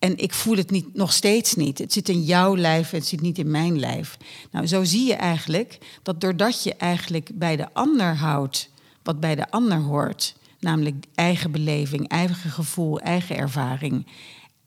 En 0.02 0.18
ik 0.18 0.32
voel 0.32 0.56
het 0.56 0.70
niet, 0.70 0.94
nog 0.94 1.12
steeds 1.12 1.54
niet. 1.54 1.78
Het 1.78 1.92
zit 1.92 2.08
in 2.08 2.22
jouw 2.22 2.56
lijf, 2.56 2.90
het 2.90 3.06
zit 3.06 3.20
niet 3.20 3.38
in 3.38 3.50
mijn 3.50 3.78
lijf. 3.78 4.16
Nou, 4.50 4.66
zo 4.66 4.84
zie 4.84 5.06
je 5.06 5.14
eigenlijk 5.14 5.78
dat 6.02 6.20
doordat 6.20 6.62
je 6.62 6.74
eigenlijk 6.74 7.30
bij 7.34 7.56
de 7.56 7.72
ander 7.72 8.16
houdt 8.16 8.70
wat 9.02 9.20
bij 9.20 9.34
de 9.34 9.50
ander 9.50 9.78
hoort, 9.78 10.36
namelijk 10.60 11.04
eigen 11.14 11.50
beleving, 11.50 12.08
eigen 12.08 12.50
gevoel, 12.50 13.00
eigen 13.00 13.36
ervaring, 13.36 14.06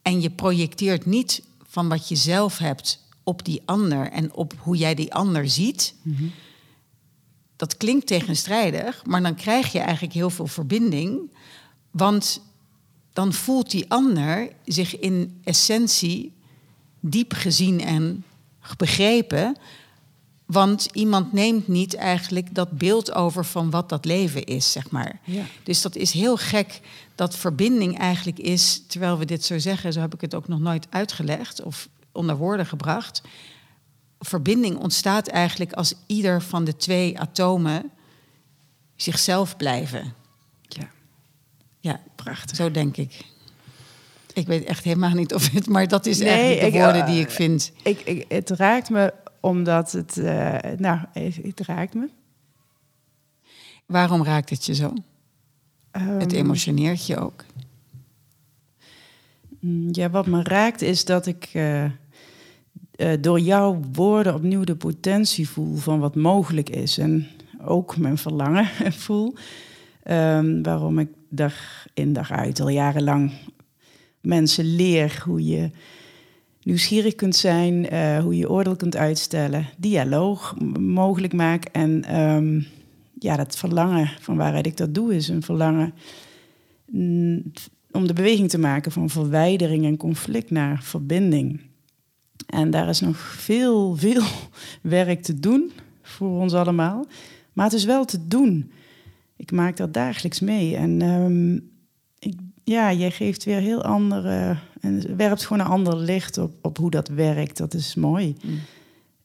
en 0.02 0.20
je 0.20 0.30
projecteert 0.30 1.06
niet 1.06 1.42
van 1.66 1.88
wat 1.88 2.08
je 2.08 2.16
zelf 2.16 2.58
hebt 2.58 3.04
op 3.22 3.44
die 3.44 3.62
ander 3.64 4.10
en 4.10 4.34
op 4.34 4.54
hoe 4.58 4.76
jij 4.76 4.94
die 4.94 5.14
ander 5.14 5.48
ziet. 5.48 5.94
Mhm. 6.02 6.24
Dat 7.56 7.76
klinkt 7.76 8.06
tegenstrijdig, 8.06 9.04
maar 9.04 9.22
dan 9.22 9.34
krijg 9.34 9.72
je 9.72 9.78
eigenlijk 9.78 10.14
heel 10.14 10.30
veel 10.30 10.46
verbinding. 10.46 11.32
Want 11.90 12.40
dan 13.16 13.32
voelt 13.32 13.70
die 13.70 13.84
ander 13.90 14.48
zich 14.64 14.98
in 14.98 15.40
essentie 15.44 16.32
diep 17.00 17.32
gezien 17.32 17.80
en 17.80 18.24
begrepen. 18.76 19.56
Want 20.46 20.88
iemand 20.92 21.32
neemt 21.32 21.68
niet 21.68 21.94
eigenlijk 21.94 22.54
dat 22.54 22.70
beeld 22.70 23.12
over 23.12 23.44
van 23.44 23.70
wat 23.70 23.88
dat 23.88 24.04
leven 24.04 24.44
is, 24.44 24.72
zeg 24.72 24.90
maar. 24.90 25.20
Ja. 25.24 25.44
Dus 25.62 25.82
dat 25.82 25.96
is 25.96 26.12
heel 26.12 26.36
gek 26.36 26.80
dat 27.14 27.36
verbinding 27.36 27.98
eigenlijk 27.98 28.38
is, 28.38 28.82
terwijl 28.86 29.18
we 29.18 29.24
dit 29.24 29.44
zo 29.44 29.58
zeggen, 29.58 29.92
zo 29.92 30.00
heb 30.00 30.14
ik 30.14 30.20
het 30.20 30.34
ook 30.34 30.48
nog 30.48 30.60
nooit 30.60 30.86
uitgelegd 30.90 31.62
of 31.62 31.88
onder 32.12 32.36
woorden 32.36 32.66
gebracht. 32.66 33.22
Verbinding 34.18 34.76
ontstaat 34.76 35.26
eigenlijk 35.26 35.72
als 35.72 35.94
ieder 36.06 36.42
van 36.42 36.64
de 36.64 36.76
twee 36.76 37.18
atomen 37.18 37.90
zichzelf 38.96 39.56
blijven. 39.56 40.14
Ja, 41.86 42.00
prachtig. 42.14 42.56
Zo 42.56 42.70
denk 42.70 42.96
ik. 42.96 43.24
Ik 44.32 44.46
weet 44.46 44.64
echt 44.64 44.84
helemaal 44.84 45.14
niet 45.14 45.34
of 45.34 45.50
het, 45.50 45.66
maar 45.66 45.88
dat 45.88 46.06
is 46.06 46.18
nee, 46.18 46.28
eigenlijk 46.28 46.72
de 46.72 46.78
woorden 46.78 47.06
die 47.06 47.20
ik 47.20 47.28
eh, 47.28 47.34
vind. 47.34 47.72
Ik, 47.82 48.00
ik, 48.00 48.24
het 48.28 48.50
raakt 48.50 48.90
me 48.90 49.14
omdat 49.40 49.92
het, 49.92 50.16
uh, 50.16 50.58
nou, 50.76 50.98
het 51.12 51.60
raakt 51.60 51.94
me. 51.94 52.08
Waarom 53.86 54.24
raakt 54.24 54.50
het 54.50 54.64
je 54.64 54.74
zo? 54.74 54.92
het 55.90 56.32
ehm, 56.32 56.44
emotioneert 56.44 57.06
je 57.06 57.16
ook. 57.16 57.44
Mm, 59.60 59.88
ja, 59.90 60.10
wat 60.10 60.26
me 60.26 60.42
raakt 60.42 60.82
is 60.82 61.04
dat 61.04 61.26
ik 61.26 61.50
uh, 61.52 61.84
uh, 61.84 61.90
door 63.20 63.40
jouw 63.40 63.80
woorden 63.92 64.34
opnieuw 64.34 64.64
de 64.64 64.76
potentie 64.76 65.48
voel 65.48 65.76
van 65.76 66.00
wat 66.00 66.14
mogelijk 66.14 66.68
is. 66.68 66.98
En 66.98 67.28
ook 67.64 67.96
mijn 67.96 68.18
verlangen 68.18 68.66
voel. 69.06 69.34
Um, 70.10 70.62
waarom 70.62 70.98
ik 70.98 71.08
dag 71.28 71.86
in 71.94 72.12
dag 72.12 72.32
uit 72.32 72.60
al 72.60 72.68
jarenlang 72.68 73.32
mensen 74.20 74.64
leer 74.64 75.22
hoe 75.24 75.44
je 75.46 75.70
nieuwsgierig 76.62 77.14
kunt 77.14 77.36
zijn, 77.36 77.94
uh, 77.94 78.18
hoe 78.18 78.36
je 78.36 78.50
oordeel 78.50 78.76
kunt 78.76 78.96
uitstellen, 78.96 79.68
dialoog 79.76 80.56
mogelijk 80.80 81.32
maakt. 81.32 81.70
En 81.70 82.20
um, 82.20 82.66
ja, 83.18 83.36
dat 83.36 83.56
verlangen 83.56 84.10
van 84.20 84.36
waaruit 84.36 84.66
ik 84.66 84.76
dat 84.76 84.94
doe, 84.94 85.14
is 85.14 85.28
een 85.28 85.42
verlangen 85.42 85.94
om 87.90 88.06
de 88.06 88.12
beweging 88.12 88.50
te 88.50 88.58
maken 88.58 88.92
van 88.92 89.10
verwijdering 89.10 89.84
en 89.84 89.96
conflict 89.96 90.50
naar 90.50 90.82
verbinding. 90.82 91.60
En 92.46 92.70
daar 92.70 92.88
is 92.88 93.00
nog 93.00 93.18
veel, 93.18 93.96
veel 94.06 94.24
werk 94.82 95.22
te 95.22 95.40
doen 95.40 95.72
voor 96.02 96.40
ons 96.40 96.52
allemaal. 96.52 97.06
Maar 97.52 97.64
het 97.64 97.74
is 97.74 97.84
wel 97.84 98.04
te 98.04 98.28
doen. 98.28 98.70
Ik 99.36 99.52
maak 99.52 99.76
dat 99.76 99.94
dagelijks 99.94 100.40
mee. 100.40 100.76
En 100.76 101.02
um, 101.02 101.70
ik, 102.18 102.34
ja, 102.64 102.92
jij 102.92 103.10
geeft 103.10 103.44
weer 103.44 103.60
heel 103.60 103.82
andere. 103.82 104.56
En 104.80 105.16
werpt 105.16 105.46
gewoon 105.46 105.64
een 105.64 105.72
ander 105.72 105.96
licht 105.96 106.38
op, 106.38 106.52
op 106.62 106.76
hoe 106.78 106.90
dat 106.90 107.08
werkt. 107.08 107.56
Dat 107.56 107.74
is 107.74 107.94
mooi. 107.94 108.36
Mm. 108.44 108.58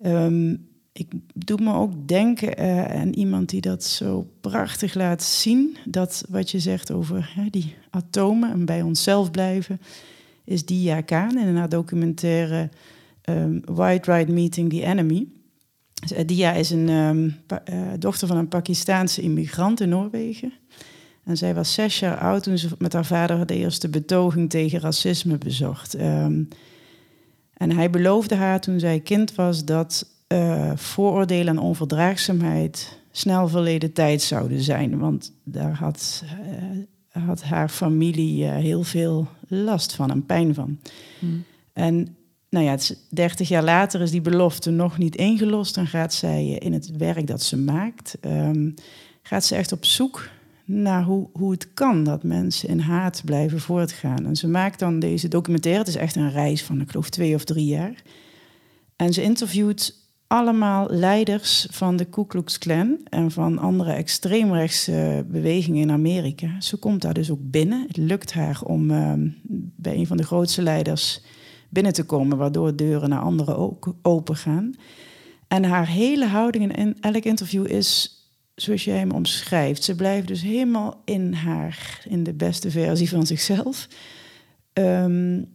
Ehm, 0.02 0.56
ik 0.94 1.12
doe 1.34 1.62
me 1.62 1.74
ook 1.74 2.08
denken 2.08 2.62
uh, 2.62 2.86
aan 2.86 3.14
iemand 3.14 3.50
die 3.50 3.62
dat 3.62 3.84
zo 3.84 4.30
prachtig 4.42 4.94
laat 4.94 5.24
zien. 5.24 5.78
Dat 5.86 6.26
wat 6.30 6.52
je 6.52 6.60
zegt 6.60 6.92
over 6.92 7.32
hè, 7.36 7.50
die 7.50 7.76
atomen 7.90 8.52
en 8.52 8.66
bij 8.66 8.82
onszelf 8.82 9.32
blijven, 9.32 9.82
is 10.44 10.66
Dia 10.66 11.02
Khan 11.02 11.38
in 11.38 11.56
haar 11.56 11.70
documentaire 11.70 12.70
um, 13.30 13.62
White 13.66 14.12
Right 14.12 14.30
Meeting 14.30 14.70
the 14.70 14.84
Enemy. 14.84 15.28
Dus, 16.02 16.12
uh, 16.12 16.20
Dia 16.26 16.52
is 16.52 16.70
een 16.70 16.90
um, 16.90 17.26
uh, 17.26 17.82
dochter 18.00 18.28
van 18.28 18.38
een 18.38 18.48
Pakistaanse 18.48 19.22
immigrant 19.22 19.80
in 19.82 19.90
Noorwegen. 19.90 20.54
En 21.24 21.38
zij 21.38 21.56
was 21.56 21.74
zes 21.74 22.00
jaar 22.00 22.18
oud 22.18 22.44
toen 22.44 22.58
ze 22.58 22.68
met 22.78 22.94
haar 22.94 23.06
vader 23.06 23.46
de 23.46 23.56
eerste 23.56 23.90
betoging 23.90 24.50
tegen 24.50 24.80
racisme 24.80 25.38
bezocht. 25.38 26.00
Um, 26.00 26.48
en 27.54 27.72
hij 27.72 27.90
beloofde 27.90 28.36
haar 28.36 28.60
toen 28.60 28.80
zij 28.80 29.00
kind 29.00 29.36
was 29.36 29.66
dat 29.66 30.06
uh, 30.28 30.72
vooroordelen 30.76 31.48
en 31.48 31.60
onverdraagzaamheid 31.60 33.00
snel 33.12 33.48
verleden 33.48 33.94
tijd 33.94 34.22
zouden 34.22 34.62
zijn. 34.62 35.00
Want 35.00 35.34
daar 35.44 35.74
had, 35.74 36.24
uh, 37.16 37.24
had 37.26 37.44
haar 37.44 37.70
familie 37.70 38.44
uh, 38.44 38.56
heel 38.56 38.84
veel 38.84 39.28
last 39.48 39.96
van 39.96 40.12
en 40.12 40.26
pijn 40.26 40.54
van. 40.54 40.80
Hmm. 41.20 41.44
En 41.74 42.16
nou 42.52 42.66
ja, 42.66 42.78
30 43.10 43.48
jaar 43.48 43.64
later 43.64 44.02
is 44.02 44.12
die 44.12 44.22
belofte 44.22 44.70
nog 44.70 44.98
niet 44.98 45.16
ingelost. 45.16 45.76
Dan 45.76 45.88
gaat 45.88 46.14
zij 46.14 46.46
in 46.46 46.74
het 46.74 46.98
werk 46.98 47.28
dat 47.28 47.42
ze 47.42 47.58
maakt, 47.58 48.18
um, 48.26 48.74
gaat 49.22 49.46
ze 49.46 49.56
echt 49.56 49.72
op 49.72 49.86
zoek 49.86 50.30
naar 50.66 51.04
hoe, 51.04 51.30
hoe 51.34 51.52
het 51.52 51.74
kan 51.74 52.04
dat 52.04 52.24
mensen 52.24 52.70
in 52.70 52.80
haat 52.80 53.22
blijven 53.26 53.60
voortgaan. 53.60 54.26
En 54.26 54.36
ze 54.36 54.48
maakt 54.48 54.80
dan 54.80 55.00
deze 55.00 55.28
documentaire, 55.28 55.80
het 55.80 55.90
is 55.90 55.96
echt 55.96 56.16
een 56.16 56.32
reis 56.32 56.64
van, 56.64 56.82
ik 56.82 56.90
geloof, 56.90 57.10
twee 57.10 57.36
of 57.36 57.44
drie 57.44 57.66
jaar. 57.66 58.04
En 58.96 59.14
ze 59.14 59.22
interviewt 59.22 59.96
allemaal 60.28 60.88
leiders 60.90 61.68
van 61.70 61.96
de 61.96 62.06
Ku 62.06 62.26
Klux 62.26 62.58
Klan 62.58 62.98
en 63.10 63.32
van 63.32 63.58
andere 63.58 63.92
extreemrechtse 63.92 65.26
bewegingen 65.28 65.82
in 65.82 65.92
Amerika. 65.92 66.62
Ze 66.62 66.78
komt 66.78 67.02
daar 67.02 67.14
dus 67.14 67.32
ook 67.32 67.52
binnen. 67.52 67.86
Het 67.88 67.98
lukt 67.98 68.34
haar 68.34 68.62
om 68.62 68.92
uh, 68.92 69.14
bij 69.76 69.96
een 69.96 70.08
van 70.08 70.18
de 70.18 70.24
grootste 70.24 70.62
leiders 70.62 71.22
binnen 71.72 71.94
te 71.94 72.04
komen, 72.04 72.38
waardoor 72.38 72.76
deuren 72.76 73.10
naar 73.10 73.22
anderen 73.22 73.58
ook 73.58 73.96
open 74.02 74.36
gaan. 74.36 74.74
En 75.48 75.64
haar 75.64 75.88
hele 75.88 76.26
houding 76.26 76.78
in 76.78 76.98
elk 77.00 77.24
interview 77.24 77.72
is 77.72 78.16
zoals 78.56 78.84
jij 78.84 78.98
hem 78.98 79.12
omschrijft. 79.12 79.84
Ze 79.84 79.96
blijft 79.96 80.28
dus 80.28 80.42
helemaal 80.42 81.02
in 81.06 81.34
haar, 81.34 82.06
in 82.10 82.24
de 82.24 82.34
beste 82.34 82.72
versie 82.72 83.10
van 83.10 83.26
zichzelf. 83.26 83.88
Um, 84.74 85.52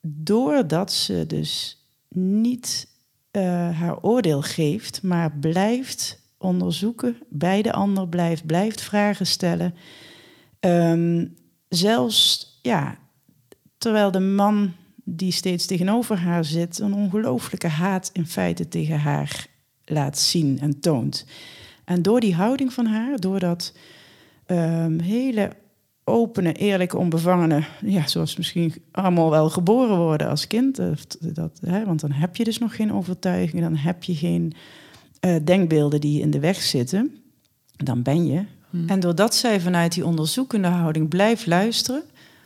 doordat 0.00 0.92
ze 0.92 1.24
dus 1.26 1.84
niet 2.08 2.88
uh, 3.32 3.42
haar 3.78 4.02
oordeel 4.02 4.42
geeft, 4.42 5.02
maar 5.02 5.32
blijft 5.32 6.22
onderzoeken, 6.38 7.16
bij 7.28 7.62
de 7.62 7.72
ander 7.72 8.08
blijft, 8.08 8.46
blijft 8.46 8.80
vragen 8.80 9.26
stellen. 9.26 9.74
Um, 10.60 11.34
zelfs, 11.68 12.48
ja, 12.62 12.98
terwijl 13.78 14.10
de 14.10 14.20
man 14.20 14.72
die 15.04 15.32
steeds 15.32 15.66
tegenover 15.66 16.18
haar 16.18 16.44
zit, 16.44 16.78
een 16.78 16.94
ongelooflijke 16.94 17.68
haat 17.68 18.10
in 18.12 18.26
feite 18.26 18.68
tegen 18.68 18.98
haar 18.98 19.46
laat 19.84 20.18
zien 20.18 20.58
en 20.60 20.80
toont. 20.80 21.26
En 21.84 22.02
door 22.02 22.20
die 22.20 22.34
houding 22.34 22.72
van 22.72 22.86
haar, 22.86 23.18
door 23.18 23.38
dat 23.38 23.74
um, 24.46 25.00
hele 25.00 25.50
opene, 26.04 26.52
eerlijke, 26.52 26.96
onbevangene, 26.96 27.64
ja, 27.80 28.06
zoals 28.06 28.36
misschien 28.36 28.74
allemaal 28.90 29.30
wel 29.30 29.50
geboren 29.50 29.96
worden 29.96 30.28
als 30.28 30.46
kind. 30.46 30.76
Dat, 31.20 31.60
hè, 31.60 31.84
want 31.84 32.00
dan 32.00 32.12
heb 32.12 32.36
je 32.36 32.44
dus 32.44 32.58
nog 32.58 32.76
geen 32.76 32.92
overtuiging, 32.92 33.62
dan 33.62 33.76
heb 33.76 34.02
je 34.02 34.14
geen 34.14 34.52
uh, 35.20 35.36
denkbeelden 35.44 36.00
die 36.00 36.20
in 36.20 36.30
de 36.30 36.40
weg 36.40 36.62
zitten. 36.62 37.16
Dan 37.76 38.02
ben 38.02 38.26
je. 38.26 38.44
Hmm. 38.70 38.88
En 38.88 39.00
doordat 39.00 39.34
zij 39.34 39.60
vanuit 39.60 39.92
die 39.92 40.06
onderzoekende 40.06 40.68
houding 40.68 41.08
blijft 41.08 41.46
luisteren, 41.46 42.02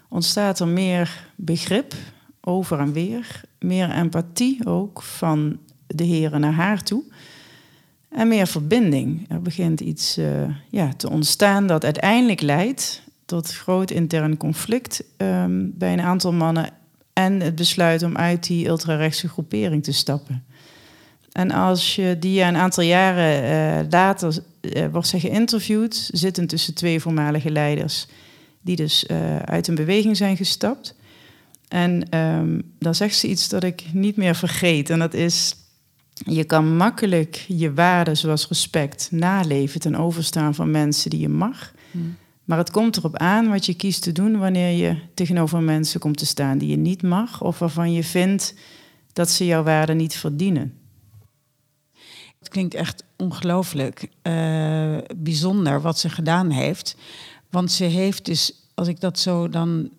ontstaat 0.09 0.61
er 0.61 0.69
meer 0.69 1.31
begrip 1.37 1.95
over 2.45 2.79
en 2.79 2.93
weer, 2.93 3.41
meer 3.59 3.91
empathie 3.91 4.67
ook 4.67 5.03
van 5.03 5.59
de 5.87 6.05
heren 6.05 6.41
naar 6.41 6.53
haar 6.53 6.83
toe. 6.83 7.03
En 8.09 8.29
meer 8.29 8.47
verbinding. 8.47 9.31
Er 9.31 9.43
begint 9.43 9.81
iets 9.81 10.19
uh, 10.19 10.27
ja, 10.71 10.93
te 10.97 11.11
ontstaan 11.11 11.67
dat 11.67 11.85
uiteindelijk 11.85 12.41
leidt 12.41 13.03
tot 13.25 13.55
groot 13.55 13.91
intern 13.91 14.37
conflict 14.37 15.05
um, 15.17 15.73
bij 15.79 15.93
een 15.93 16.01
aantal 16.01 16.33
mannen 16.33 16.69
en 17.13 17.41
het 17.41 17.55
besluit 17.55 18.03
om 18.03 18.17
uit 18.17 18.47
die 18.47 18.67
ultrarechtse 18.67 19.29
groepering 19.29 19.85
te 19.85 19.93
stappen. 19.93 20.45
En 21.33 21.51
als 21.51 21.95
je 21.95 22.17
die 22.19 22.43
een 22.43 22.57
aantal 22.57 22.85
jaren 22.85 23.45
uh, 23.45 23.91
later 23.91 24.39
uh, 24.61 24.87
wordt 24.93 25.09
geïnterviewd, 25.09 26.09
zitten 26.13 26.47
tussen 26.47 26.75
twee 26.75 27.01
voormalige 27.01 27.51
leiders, 27.51 28.07
die 28.61 28.77
dus 28.77 29.07
uit 29.45 29.69
een 29.69 29.75
beweging 29.75 30.17
zijn 30.17 30.37
gestapt. 30.37 30.95
En 31.69 32.19
um, 32.19 32.75
dan 32.79 32.95
zegt 32.95 33.17
ze 33.17 33.29
iets 33.29 33.49
dat 33.49 33.63
ik 33.63 33.85
niet 33.93 34.17
meer 34.17 34.35
vergeet. 34.35 34.91
En 34.91 34.99
dat 34.99 35.15
is, 35.15 35.55
je 36.13 36.45
kan 36.45 36.77
makkelijk 36.77 37.45
je 37.49 37.75
waarden 37.75 38.17
zoals 38.17 38.49
respect 38.49 39.09
naleven 39.11 39.81
ten 39.81 39.95
overstaan 39.95 40.55
van 40.55 40.71
mensen 40.71 41.11
die 41.11 41.21
je 41.21 41.29
mag. 41.29 41.73
Hmm. 41.91 42.17
Maar 42.45 42.59
het 42.59 42.71
komt 42.71 42.97
erop 42.97 43.17
aan 43.17 43.49
wat 43.49 43.67
je 43.67 43.75
kiest 43.75 44.03
te 44.03 44.13
doen 44.13 44.39
wanneer 44.39 44.87
je 44.87 44.97
tegenover 45.15 45.63
mensen 45.63 46.01
komt 46.01 46.19
te 46.19 46.27
staan 46.27 46.59
die 46.59 46.69
je 46.69 46.77
niet 46.77 47.03
mag 47.03 47.43
of 47.43 47.59
waarvan 47.59 47.93
je 47.93 48.05
vindt 48.05 48.55
dat 49.13 49.31
ze 49.31 49.47
jouw 49.47 49.63
waarde 49.63 49.95
niet 49.95 50.15
verdienen. 50.15 50.79
Het 52.39 52.49
klinkt 52.49 52.75
echt 52.75 53.05
ongelooflijk 53.17 54.09
uh, 54.23 54.99
bijzonder 55.17 55.81
wat 55.81 55.99
ze 55.99 56.09
gedaan 56.09 56.51
heeft. 56.51 56.97
Want 57.51 57.73
ze 57.73 57.85
heeft 57.85 58.25
dus, 58.25 58.69
als 58.75 58.89
ik 58.89 59.01
dat 59.01 59.19
zo 59.19 59.49
dan 59.49 59.91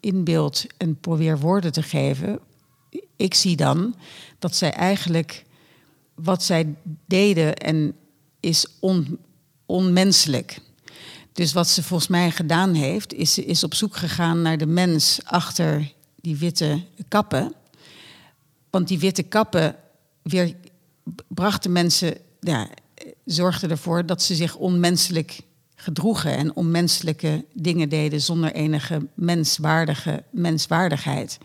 inbeeld 0.00 0.64
en 0.76 1.00
probeer 1.00 1.38
woorden 1.38 1.72
te 1.72 1.82
geven, 1.82 2.38
ik 3.16 3.34
zie 3.34 3.56
dan 3.56 3.94
dat 4.38 4.54
zij 4.56 4.72
eigenlijk 4.72 5.44
wat 6.14 6.42
zij 6.42 6.74
deden 7.06 7.56
en 7.56 7.96
is 8.40 8.66
on, 8.80 9.18
onmenselijk. 9.66 10.58
Dus 11.32 11.52
wat 11.52 11.68
ze 11.68 11.82
volgens 11.82 12.08
mij 12.08 12.30
gedaan 12.30 12.74
heeft, 12.74 13.12
is 13.12 13.38
is 13.38 13.64
op 13.64 13.74
zoek 13.74 13.96
gegaan 13.96 14.42
naar 14.42 14.58
de 14.58 14.66
mens 14.66 15.20
achter 15.24 15.92
die 16.20 16.36
witte 16.36 16.84
kappen. 17.08 17.54
Want 18.70 18.88
die 18.88 18.98
witte 18.98 19.22
kappen 19.22 19.76
weer 20.22 20.54
brachten 21.28 21.72
mensen, 21.72 22.16
ja, 22.40 22.68
zorgden 23.24 23.70
ervoor 23.70 24.06
dat 24.06 24.22
ze 24.22 24.34
zich 24.34 24.56
onmenselijk 24.56 25.40
gedroegen 25.80 26.36
en 26.36 26.56
onmenselijke 26.56 27.44
dingen 27.52 27.88
deden 27.88 28.20
zonder 28.20 28.52
enige 28.52 29.08
menswaardige 29.14 30.24
menswaardigheid. 30.30 31.38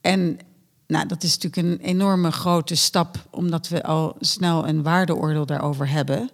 En 0.00 0.38
nou, 0.86 1.06
dat 1.06 1.22
is 1.22 1.38
natuurlijk 1.38 1.80
een 1.80 1.86
enorme 1.86 2.32
grote 2.32 2.74
stap, 2.74 3.26
omdat 3.30 3.68
we 3.68 3.82
al 3.82 4.16
snel 4.20 4.68
een 4.68 4.82
waardeoordeel 4.82 5.46
daarover 5.46 5.88
hebben, 5.88 6.30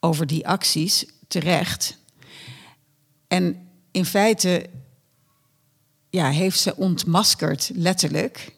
over 0.00 0.26
die 0.26 0.48
acties 0.48 1.06
terecht. 1.28 1.98
En 3.28 3.68
in 3.90 4.04
feite 4.04 4.66
ja, 6.10 6.28
heeft 6.30 6.60
ze 6.60 6.76
ontmaskerd, 6.76 7.70
letterlijk, 7.74 8.54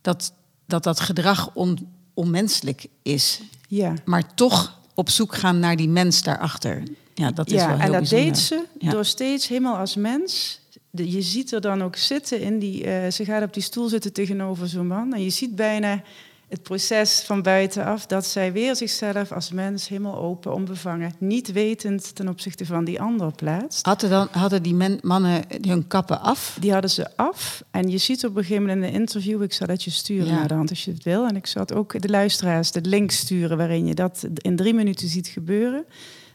dat 0.00 0.32
dat, 0.70 0.82
dat 0.82 1.00
gedrag 1.00 1.50
on, 1.54 1.92
onmenselijk 2.14 2.86
is. 3.02 3.40
Ja. 3.68 3.94
Maar 4.04 4.34
toch 4.34 4.79
op 5.00 5.08
zoek 5.08 5.34
gaan 5.34 5.58
naar 5.58 5.76
die 5.76 5.88
mens 5.88 6.22
daarachter. 6.22 6.82
Ja, 7.14 7.30
dat 7.30 7.46
is 7.46 7.52
ja, 7.52 7.66
wel 7.66 7.76
heel 7.76 7.84
en 7.84 7.92
dat 7.92 8.00
bijzonder. 8.00 8.26
deed 8.26 8.38
ze 8.38 8.64
door 8.78 9.04
steeds 9.04 9.48
helemaal 9.48 9.76
als 9.76 9.96
mens. 9.96 10.60
De, 10.90 11.10
je 11.10 11.22
ziet 11.22 11.52
er 11.52 11.60
dan 11.60 11.82
ook 11.82 11.96
zitten 11.96 12.40
in 12.40 12.58
die. 12.58 12.86
Uh, 12.86 13.10
ze 13.10 13.24
gaat 13.24 13.42
op 13.42 13.54
die 13.54 13.62
stoel 13.62 13.88
zitten 13.88 14.12
tegenover 14.12 14.68
zo'n 14.68 14.86
man. 14.86 15.14
En 15.14 15.22
je 15.22 15.30
ziet 15.30 15.56
bijna 15.56 16.02
het 16.50 16.62
proces 16.62 17.20
van 17.20 17.42
buitenaf, 17.42 18.06
dat 18.06 18.26
zij 18.26 18.52
weer 18.52 18.76
zichzelf 18.76 19.32
als 19.32 19.50
mens 19.50 19.88
helemaal 19.88 20.16
open, 20.16 20.54
onbevangen, 20.54 21.14
niet 21.18 21.52
wetend 21.52 22.14
ten 22.14 22.28
opzichte 22.28 22.66
van 22.66 22.84
die 22.84 23.00
ander 23.00 23.32
plaatst. 23.32 23.86
Hadden, 23.86 24.10
dan, 24.10 24.28
hadden 24.30 24.62
die 24.62 24.74
men, 24.74 24.98
mannen 25.02 25.44
hun 25.60 25.86
kappen 25.86 26.20
af? 26.20 26.56
Die 26.60 26.72
hadden 26.72 26.90
ze 26.90 27.16
af. 27.16 27.62
En 27.70 27.88
je 27.88 27.98
ziet 27.98 28.24
op 28.24 28.36
een 28.36 28.42
gegeven 28.42 28.62
moment 28.62 28.82
in 28.82 28.88
een 28.88 29.00
interview, 29.00 29.42
ik 29.42 29.52
zal 29.52 29.66
dat 29.66 29.84
je 29.84 29.90
sturen 29.90 30.34
naar 30.34 30.48
de 30.48 30.54
hand 30.54 30.70
als 30.70 30.84
je 30.84 30.92
het 30.92 31.02
wil. 31.02 31.26
En 31.26 31.36
ik 31.36 31.46
zat 31.46 31.72
ook 31.72 32.00
de 32.02 32.08
luisteraars 32.08 32.72
de 32.72 32.80
link 32.80 33.10
sturen 33.10 33.56
waarin 33.56 33.86
je 33.86 33.94
dat 33.94 34.26
in 34.34 34.56
drie 34.56 34.74
minuten 34.74 35.08
ziet 35.08 35.28
gebeuren. 35.28 35.84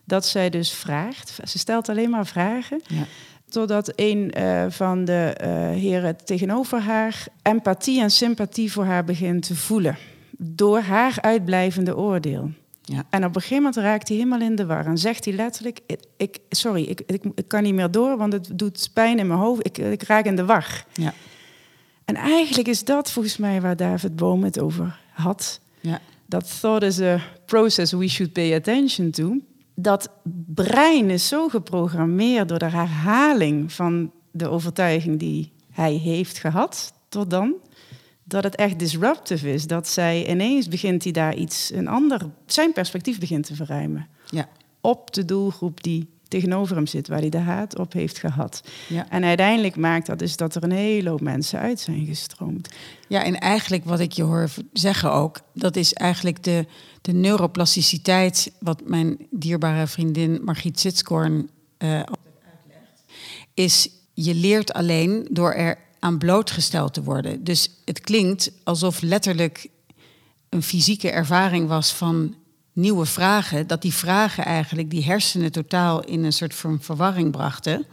Dat 0.07 0.25
zij 0.25 0.49
dus 0.49 0.71
vraagt, 0.71 1.39
ze 1.43 1.57
stelt 1.57 1.89
alleen 1.89 2.09
maar 2.09 2.25
vragen. 2.25 2.81
Ja. 2.87 3.05
Totdat 3.49 3.93
een 3.95 4.33
uh, 4.37 4.65
van 4.69 5.05
de 5.05 5.37
uh, 5.41 5.47
heren 5.81 6.25
tegenover 6.25 6.79
haar 6.79 7.27
empathie 7.41 8.01
en 8.01 8.11
sympathie 8.11 8.71
voor 8.71 8.85
haar 8.85 9.03
begint 9.03 9.47
te 9.47 9.55
voelen. 9.55 9.97
Door 10.37 10.79
haar 10.79 11.17
uitblijvende 11.21 11.97
oordeel. 11.97 12.51
Ja. 12.81 13.03
En 13.09 13.25
op 13.25 13.35
een 13.35 13.41
gegeven 13.41 13.63
moment 13.63 13.75
raakt 13.75 14.07
hij 14.07 14.17
helemaal 14.17 14.41
in 14.41 14.55
de 14.55 14.65
war 14.65 14.85
en 14.85 14.97
zegt 14.97 15.25
hij 15.25 15.33
letterlijk: 15.33 15.79
ik, 16.17 16.37
Sorry, 16.49 16.83
ik, 16.83 17.01
ik, 17.05 17.23
ik, 17.35 17.47
kan 17.47 17.63
niet 17.63 17.73
meer 17.73 17.91
door, 17.91 18.17
want 18.17 18.33
het 18.33 18.49
doet 18.53 18.89
pijn 18.93 19.19
in 19.19 19.27
mijn 19.27 19.39
hoofd. 19.39 19.65
Ik, 19.65 19.77
ik 19.77 20.03
raak 20.03 20.25
in 20.25 20.35
de 20.35 20.45
war. 20.45 20.85
Ja. 20.93 21.13
En 22.05 22.15
eigenlijk 22.15 22.67
is 22.67 22.83
dat 22.83 23.11
volgens 23.11 23.37
mij 23.37 23.61
waar 23.61 23.75
David 23.75 24.15
Boom 24.15 24.43
het 24.43 24.59
over 24.59 24.99
had. 25.11 25.59
Ja. 25.81 25.99
Dat 26.25 26.59
thought 26.59 26.83
is 26.83 27.01
a 27.01 27.21
process 27.45 27.91
we 27.91 28.07
should 28.07 28.33
pay 28.33 28.55
attention 28.55 29.11
to. 29.11 29.37
Dat 29.75 30.09
brein 30.45 31.09
is 31.09 31.27
zo 31.27 31.47
geprogrammeerd 31.49 32.49
door 32.49 32.59
de 32.59 32.69
herhaling 32.69 33.73
van 33.73 34.11
de 34.31 34.47
overtuiging 34.47 35.19
die 35.19 35.51
hij 35.71 35.93
heeft 35.93 36.37
gehad 36.37 36.93
tot 37.09 37.29
dan 37.29 37.55
dat 38.27 38.43
het 38.43 38.55
echt 38.55 38.79
disruptive 38.79 39.53
is. 39.53 39.67
Dat 39.67 39.87
zij 39.87 40.29
ineens 40.29 40.67
begint 40.67 41.03
hij 41.03 41.11
daar 41.11 41.35
iets, 41.35 41.71
een 41.73 41.87
ander, 41.87 42.21
zijn 42.45 42.73
perspectief 42.73 43.19
begint 43.19 43.45
te 43.45 43.55
verruimen. 43.55 44.07
Ja. 44.29 44.49
Op 44.81 45.13
de 45.13 45.25
doelgroep 45.25 45.83
die 45.83 46.09
tegenover 46.35 46.75
hem 46.75 46.87
zit, 46.87 47.07
waar 47.07 47.19
hij 47.19 47.29
de 47.29 47.37
haat 47.37 47.77
op 47.77 47.93
heeft 47.93 48.17
gehad. 48.17 48.61
Ja. 48.87 49.09
En 49.09 49.23
uiteindelijk 49.23 49.75
maakt 49.75 50.05
dat 50.05 50.19
dus 50.19 50.37
dat 50.37 50.55
er 50.55 50.63
een 50.63 50.71
hele 50.71 51.09
hoop 51.09 51.21
mensen 51.21 51.59
uit 51.59 51.79
zijn 51.79 52.05
gestroomd. 52.05 52.69
Ja, 53.07 53.23
en 53.23 53.39
eigenlijk 53.39 53.85
wat 53.85 53.99
ik 53.99 54.11
je 54.11 54.23
hoor 54.23 54.49
zeggen 54.73 55.11
ook, 55.11 55.41
dat 55.53 55.75
is 55.75 55.93
eigenlijk 55.93 56.43
de, 56.43 56.65
de 57.01 57.11
neuroplasticiteit, 57.11 58.51
wat 58.59 58.81
mijn 58.85 59.17
dierbare 59.29 59.87
vriendin 59.87 60.41
Margriet 60.43 60.79
Sitskoorn 60.79 61.49
uh, 61.77 61.97
altijd 61.97 62.17
uitlegt, 62.47 63.03
is 63.53 63.89
je 64.13 64.33
leert 64.33 64.73
alleen 64.73 65.27
door 65.31 65.53
er 65.53 65.77
aan 65.99 66.17
blootgesteld 66.17 66.93
te 66.93 67.03
worden. 67.03 67.43
Dus 67.43 67.69
het 67.85 67.99
klinkt 67.99 68.51
alsof 68.63 69.01
letterlijk 69.01 69.67
een 70.49 70.63
fysieke 70.63 71.09
ervaring 71.09 71.67
was 71.67 71.93
van 71.93 72.35
nieuwe 72.75 73.05
vragen, 73.05 73.67
dat 73.67 73.81
die 73.81 73.93
vragen 73.93 74.45
eigenlijk 74.45 74.89
die 74.89 75.03
hersenen 75.03 75.51
totaal 75.51 76.03
in 76.03 76.23
een 76.23 76.33
soort 76.33 76.55
van 76.55 76.81
verwarring 76.81 77.31
brachten. 77.31 77.85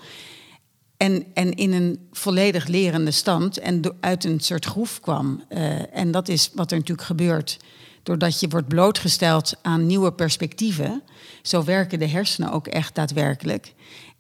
En, 0.97 1.27
en 1.35 1.53
in 1.53 1.73
een 1.73 2.09
volledig 2.13 2.67
lerende 2.67 3.11
stand 3.11 3.59
en 3.59 3.97
uit 4.01 4.25
een 4.25 4.41
soort 4.41 4.65
groef 4.65 5.01
kwam. 5.01 5.45
Uh, 5.49 5.97
en 5.97 6.11
dat 6.11 6.29
is 6.29 6.51
wat 6.55 6.71
er 6.71 6.79
natuurlijk 6.79 7.07
gebeurt. 7.07 7.57
Doordat 8.03 8.41
je 8.41 8.49
wordt 8.49 8.69
blootgesteld 8.69 9.55
aan 9.63 9.87
nieuwe 9.87 10.13
perspectieven. 10.13 11.03
Zo 11.43 11.65
werken 11.65 11.99
de 11.99 12.09
hersenen 12.09 12.53
ook 12.53 12.67
echt 12.67 12.95
daadwerkelijk. 12.95 13.75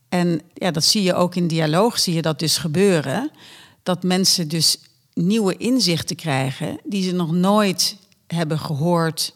En 0.08 0.40
ja, 0.54 0.70
dat 0.70 0.84
zie 0.84 1.02
je 1.02 1.14
ook 1.14 1.34
in 1.34 1.46
dialoog, 1.46 1.98
zie 1.98 2.14
je 2.14 2.22
dat 2.22 2.38
dus 2.38 2.56
gebeuren 2.56 3.30
dat 3.82 4.02
mensen 4.02 4.48
dus 4.48 4.78
nieuwe 5.14 5.56
inzichten 5.56 6.16
krijgen 6.16 6.78
die 6.84 7.02
ze 7.02 7.12
nog 7.12 7.32
nooit 7.32 7.96
hebben 8.26 8.58
gehoord, 8.58 9.34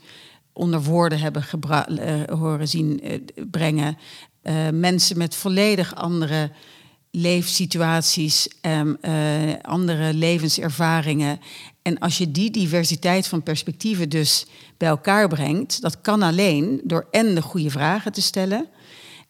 onder 0.57 0.83
woorden 0.83 1.19
hebben 1.19 1.45
uh, 1.53 2.39
horen 2.39 2.69
zien 2.69 3.01
uh, 3.03 3.19
brengen. 3.51 3.99
Uh, 4.43 4.55
mensen 4.73 5.19
met 5.19 5.35
volledig 5.35 5.95
andere 5.95 6.51
leefsituaties, 7.11 8.49
um, 8.63 8.97
andere 9.63 10.15
levenservaringen. 10.15 11.41
En 11.83 11.99
als 11.99 12.19
je 12.19 12.31
die 12.31 12.51
diversiteit 12.51 13.27
van 13.29 13.43
perspectieven 13.43 14.09
dus 14.09 14.47
bij 14.77 14.89
elkaar 14.89 15.29
brengt, 15.29 15.81
dat 15.81 16.01
kan 16.01 16.23
alleen 16.23 16.81
door 16.85 17.07
en 17.11 17.35
de 17.35 17.43
goede 17.43 17.71
vragen 17.71 18.13
te 18.13 18.23
stellen 18.23 18.67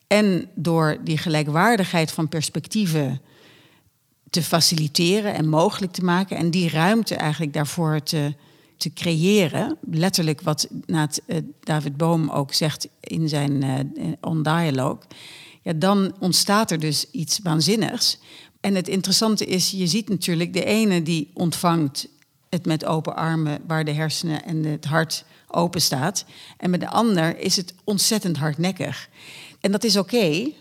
en 0.07 0.49
door 0.55 0.99
die 1.05 1.19
gelijkwaardigheid 1.19 2.13
van 2.13 2.29
perspectieven 2.29 3.21
te 4.31 4.43
faciliteren 4.43 5.35
en 5.35 5.49
mogelijk 5.49 5.93
te 5.93 6.05
maken. 6.05 6.37
En 6.37 6.51
die 6.51 6.71
ruimte 6.71 7.15
eigenlijk 7.15 7.53
daarvoor 7.53 8.03
te, 8.03 8.35
te 8.77 8.93
creëren. 8.93 9.77
Letterlijk 9.91 10.41
wat 10.41 10.69
uh, 10.87 11.03
David 11.61 11.97
Boom 11.97 12.31
ook 12.31 12.53
zegt 12.53 12.89
in 13.01 13.29
zijn 13.29 13.65
uh, 13.65 14.13
On 14.21 14.43
Dialogue. 14.43 14.99
Ja, 15.63 15.73
dan 15.73 16.15
ontstaat 16.19 16.71
er 16.71 16.81
dus 16.81 17.11
iets 17.11 17.41
waanzinnigs. 17.43 18.19
En 18.61 18.75
het 18.75 18.89
interessante 18.89 19.45
is, 19.45 19.71
je 19.71 19.87
ziet 19.87 20.09
natuurlijk 20.09 20.53
de 20.53 20.65
ene 20.65 21.03
die 21.03 21.31
ontvangt 21.35 22.09
het 22.51 22.67
met 22.67 22.85
open 22.85 23.17
armen, 23.17 23.61
waar 23.67 23.85
de 23.85 23.93
hersenen 23.93 24.45
en 24.45 24.65
het 24.65 24.85
hart 24.85 25.25
open 25.47 25.81
staat. 25.81 26.25
En 26.57 26.71
met 26.71 26.81
de 26.81 26.89
ander 26.89 27.39
is 27.39 27.57
het 27.57 27.75
ontzettend 27.85 28.37
hardnekkig. 28.37 29.09
En 29.61 29.73
dat 29.73 29.85
is 29.85 29.97
oké, 29.97 30.53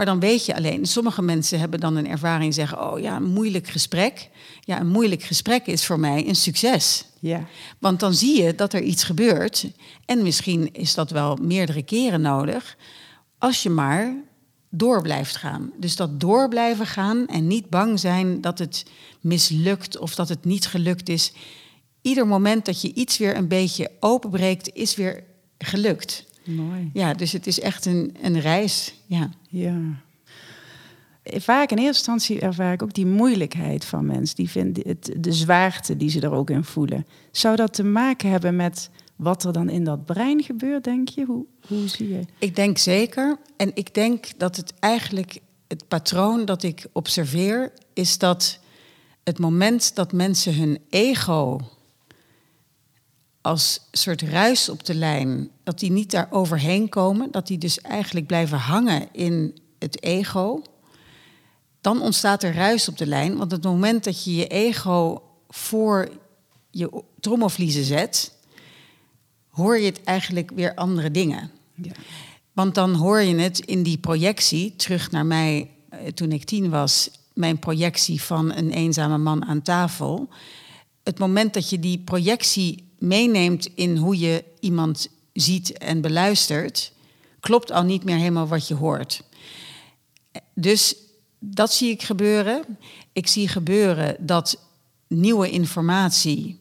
maar 0.00 0.08
dan 0.08 0.20
weet 0.20 0.46
je 0.46 0.56
alleen, 0.56 0.86
sommige 0.86 1.22
mensen 1.22 1.58
hebben 1.58 1.80
dan 1.80 1.96
een 1.96 2.08
ervaring 2.08 2.54
zeggen: 2.54 2.92
Oh 2.92 3.00
ja, 3.00 3.16
een 3.16 3.32
moeilijk 3.32 3.68
gesprek. 3.68 4.28
Ja, 4.60 4.80
een 4.80 4.88
moeilijk 4.88 5.22
gesprek 5.22 5.66
is 5.66 5.86
voor 5.86 6.00
mij 6.00 6.28
een 6.28 6.34
succes. 6.34 7.04
Ja. 7.18 7.46
Want 7.78 8.00
dan 8.00 8.14
zie 8.14 8.42
je 8.42 8.54
dat 8.54 8.72
er 8.72 8.82
iets 8.82 9.04
gebeurt. 9.04 9.66
En 10.04 10.22
misschien 10.22 10.72
is 10.72 10.94
dat 10.94 11.10
wel 11.10 11.36
meerdere 11.42 11.82
keren 11.82 12.20
nodig. 12.20 12.76
Als 13.38 13.62
je 13.62 13.70
maar 13.70 14.14
door 14.70 15.02
blijft 15.02 15.36
gaan. 15.36 15.72
Dus 15.76 15.96
dat 15.96 16.20
door 16.20 16.48
blijven 16.48 16.86
gaan 16.86 17.26
en 17.26 17.46
niet 17.46 17.70
bang 17.70 18.00
zijn 18.00 18.40
dat 18.40 18.58
het 18.58 18.84
mislukt 19.20 19.98
of 19.98 20.14
dat 20.14 20.28
het 20.28 20.44
niet 20.44 20.66
gelukt 20.66 21.08
is. 21.08 21.32
Ieder 22.02 22.26
moment 22.26 22.64
dat 22.64 22.80
je 22.80 22.94
iets 22.94 23.18
weer 23.18 23.36
een 23.36 23.48
beetje 23.48 23.90
openbreekt, 23.98 24.74
is 24.74 24.96
weer 24.96 25.24
gelukt. 25.58 26.24
Mooi. 26.56 26.90
Ja, 26.92 27.14
dus 27.14 27.32
het 27.32 27.46
is 27.46 27.60
echt 27.60 27.86
een, 27.86 28.16
een 28.22 28.40
reis. 28.40 28.94
Ja. 29.06 29.30
ja. 29.48 29.78
Vaak 31.24 31.70
in 31.70 31.76
eerste 31.76 32.10
instantie 32.10 32.40
ervaar 32.40 32.72
ik 32.72 32.82
ook 32.82 32.94
die 32.94 33.06
moeilijkheid 33.06 33.84
van 33.84 34.06
mensen. 34.06 34.36
Die 34.36 34.50
vinden 34.50 34.82
het, 34.86 35.14
de 35.18 35.32
zwaarte 35.32 35.96
die 35.96 36.10
ze 36.10 36.20
er 36.20 36.32
ook 36.32 36.50
in 36.50 36.64
voelen. 36.64 37.06
Zou 37.30 37.56
dat 37.56 37.72
te 37.72 37.84
maken 37.84 38.30
hebben 38.30 38.56
met 38.56 38.90
wat 39.16 39.44
er 39.44 39.52
dan 39.52 39.68
in 39.68 39.84
dat 39.84 40.04
brein 40.04 40.42
gebeurt, 40.42 40.84
denk 40.84 41.08
je? 41.08 41.24
Hoe, 41.24 41.44
hoe 41.66 41.88
zie 41.88 42.08
je? 42.08 42.20
Ik 42.38 42.56
denk 42.56 42.78
zeker. 42.78 43.38
En 43.56 43.70
ik 43.74 43.94
denk 43.94 44.26
dat 44.36 44.56
het 44.56 44.74
eigenlijk 44.78 45.40
het 45.68 45.88
patroon 45.88 46.44
dat 46.44 46.62
ik 46.62 46.86
observeer, 46.92 47.72
is 47.92 48.18
dat 48.18 48.60
het 49.24 49.38
moment 49.38 49.94
dat 49.94 50.12
mensen 50.12 50.54
hun 50.54 50.78
ego 50.88 51.60
als 53.40 53.80
soort 53.92 54.22
ruis 54.22 54.68
op 54.68 54.84
de 54.84 54.94
lijn, 54.94 55.50
dat 55.62 55.78
die 55.78 55.90
niet 55.90 56.10
daar 56.10 56.28
overheen 56.30 56.88
komen, 56.88 57.30
dat 57.30 57.46
die 57.46 57.58
dus 57.58 57.80
eigenlijk 57.80 58.26
blijven 58.26 58.58
hangen 58.58 59.08
in 59.12 59.58
het 59.78 60.02
ego, 60.02 60.62
dan 61.80 62.02
ontstaat 62.02 62.42
er 62.42 62.54
ruis 62.54 62.88
op 62.88 62.98
de 62.98 63.06
lijn. 63.06 63.36
Want 63.36 63.50
het 63.50 63.62
moment 63.62 64.04
dat 64.04 64.24
je 64.24 64.34
je 64.34 64.46
ego 64.46 65.22
voor 65.48 66.08
je 66.70 67.02
trommelvliezen 67.20 67.84
zet, 67.84 68.32
hoor 69.48 69.78
je 69.78 69.86
het 69.86 70.02
eigenlijk 70.04 70.50
weer 70.54 70.74
andere 70.74 71.10
dingen. 71.10 71.50
Ja. 71.74 71.92
Want 72.52 72.74
dan 72.74 72.94
hoor 72.94 73.20
je 73.20 73.36
het 73.36 73.58
in 73.58 73.82
die 73.82 73.98
projectie, 73.98 74.76
terug 74.76 75.10
naar 75.10 75.26
mij 75.26 75.70
eh, 75.88 76.06
toen 76.06 76.32
ik 76.32 76.44
tien 76.44 76.70
was, 76.70 77.10
mijn 77.34 77.58
projectie 77.58 78.22
van 78.22 78.54
een 78.54 78.70
eenzame 78.70 79.18
man 79.18 79.44
aan 79.44 79.62
tafel. 79.62 80.28
Het 81.02 81.18
moment 81.18 81.54
dat 81.54 81.70
je 81.70 81.78
die 81.78 81.98
projectie 81.98 82.89
meeneemt 83.00 83.66
in 83.74 83.96
hoe 83.96 84.18
je 84.18 84.44
iemand 84.60 85.08
ziet 85.32 85.78
en 85.78 86.00
beluistert, 86.00 86.92
klopt 87.40 87.70
al 87.70 87.82
niet 87.82 88.04
meer 88.04 88.16
helemaal 88.16 88.46
wat 88.46 88.68
je 88.68 88.74
hoort. 88.74 89.22
Dus 90.54 90.96
dat 91.38 91.72
zie 91.72 91.90
ik 91.90 92.02
gebeuren. 92.02 92.78
Ik 93.12 93.26
zie 93.26 93.48
gebeuren 93.48 94.16
dat 94.18 94.58
nieuwe 95.06 95.50
informatie 95.50 96.60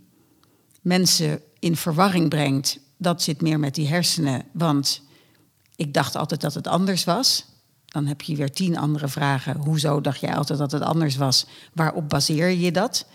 mensen 0.82 1.42
in 1.60 1.76
verwarring 1.76 2.30
brengt. 2.30 2.80
Dat 2.98 3.22
zit 3.22 3.42
meer 3.42 3.60
met 3.60 3.76
die 3.76 3.88
hersenen, 3.88 4.46
want 4.52 5.02
ik 5.76 5.94
dacht 5.94 6.16
altijd 6.16 6.42
dat 6.42 6.54
het 6.54 6.68
anders 6.68 7.04
was. 7.04 7.46
Dan 7.90 8.06
heb 8.06 8.22
je 8.22 8.36
weer 8.36 8.52
tien 8.52 8.78
andere 8.78 9.08
vragen. 9.08 9.58
Hoezo 9.58 10.02
dacht 10.02 10.20
jij 10.20 10.36
altijd 10.36 10.60
dat 10.60 10.72
het 10.72 10.82
anders 10.82 11.16
was? 11.16 11.46
Waarop 11.74 12.10
baseer 12.10 12.50
je 12.50 12.72
dat? 12.72 13.06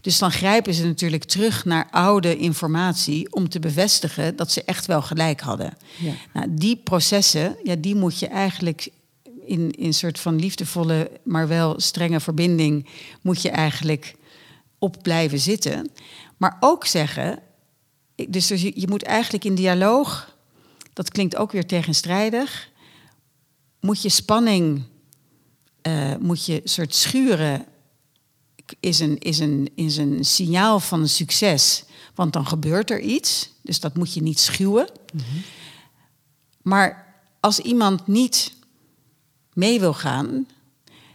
Dus 0.00 0.18
dan 0.18 0.30
grijpen 0.30 0.74
ze 0.74 0.86
natuurlijk 0.86 1.24
terug 1.24 1.64
naar 1.64 1.88
oude 1.90 2.36
informatie 2.36 3.32
om 3.32 3.48
te 3.48 3.58
bevestigen 3.58 4.36
dat 4.36 4.52
ze 4.52 4.64
echt 4.64 4.86
wel 4.86 5.02
gelijk 5.02 5.40
hadden. 5.40 5.76
Ja. 5.98 6.12
Nou, 6.32 6.46
die 6.50 6.76
processen, 6.76 7.56
ja, 7.62 7.74
die 7.74 7.94
moet 7.94 8.18
je 8.18 8.26
eigenlijk 8.26 8.88
in, 9.44 9.70
in 9.70 9.86
een 9.86 9.94
soort 9.94 10.20
van 10.20 10.38
liefdevolle, 10.38 11.10
maar 11.22 11.48
wel 11.48 11.80
strenge 11.80 12.20
verbinding, 12.20 12.88
moet 13.22 13.42
je 13.42 13.50
eigenlijk 13.50 14.14
op 14.78 14.96
blijven 15.02 15.38
zitten. 15.38 15.90
Maar 16.36 16.56
ook 16.60 16.86
zeggen, 16.86 17.38
dus 18.28 18.48
je 18.48 18.86
moet 18.88 19.02
eigenlijk 19.02 19.44
in 19.44 19.54
dialoog, 19.54 20.36
dat 20.92 21.10
klinkt 21.10 21.36
ook 21.36 21.52
weer 21.52 21.66
tegenstrijdig, 21.66 22.70
moet 23.80 24.02
je 24.02 24.08
spanning, 24.08 24.82
uh, 25.82 26.16
moet 26.16 26.44
je 26.44 26.60
soort 26.64 26.94
schuren 26.94 27.66
is 28.80 28.98
een, 28.98 29.18
is, 29.18 29.38
een, 29.38 29.70
is 29.74 29.96
een 29.96 30.24
signaal 30.24 30.80
van 30.80 31.00
een 31.00 31.08
succes. 31.08 31.84
Want 32.14 32.32
dan 32.32 32.46
gebeurt 32.46 32.90
er 32.90 33.00
iets. 33.00 33.50
Dus 33.62 33.80
dat 33.80 33.96
moet 33.96 34.14
je 34.14 34.22
niet 34.22 34.40
schuwen. 34.40 34.88
Mhm. 35.12 35.24
Maar 36.62 37.06
als 37.40 37.58
iemand 37.58 38.06
niet 38.06 38.52
mee 39.52 39.80
wil 39.80 39.94
gaan, 39.94 40.46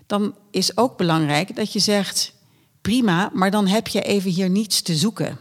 dan 0.06 0.36
is 0.52 0.78
ook 0.78 0.98
belangrijk 0.98 1.56
dat 1.56 1.74
je 1.74 1.80
zegt: 1.80 2.34
prima, 2.82 3.32
maar 3.34 3.52
dan 3.52 3.68
heb 3.68 3.88
je 3.88 4.02
even 4.02 4.32
hier 4.32 4.50
niets 4.50 4.82
te 4.82 4.96
zoeken. 4.96 5.40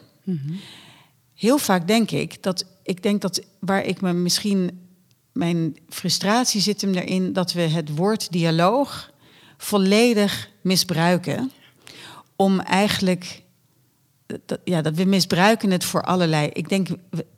Heel 1.34 1.58
vaak 1.58 1.86
denk 1.86 2.10
ik 2.10 2.42
dat 2.42 2.66
ik 2.82 3.02
denk 3.02 3.20
dat 3.20 3.42
waar 3.58 3.84
ik 3.84 4.00
me 4.00 4.12
misschien 4.12 4.81
mijn 5.32 5.76
frustratie 5.88 6.60
zit 6.60 6.80
hem 6.80 6.94
erin 6.94 7.32
dat 7.32 7.52
we 7.52 7.60
het 7.60 7.96
woord 7.96 8.32
dialoog 8.32 9.10
volledig 9.56 10.50
misbruiken 10.60 11.52
om 12.36 12.60
eigenlijk 12.60 13.42
dat, 14.46 14.58
ja, 14.64 14.82
dat 14.82 14.94
we 14.94 15.04
misbruiken 15.04 15.70
het 15.70 15.84
voor 15.84 16.02
allerlei. 16.02 16.48
Ik 16.52 16.68
denk 16.68 16.88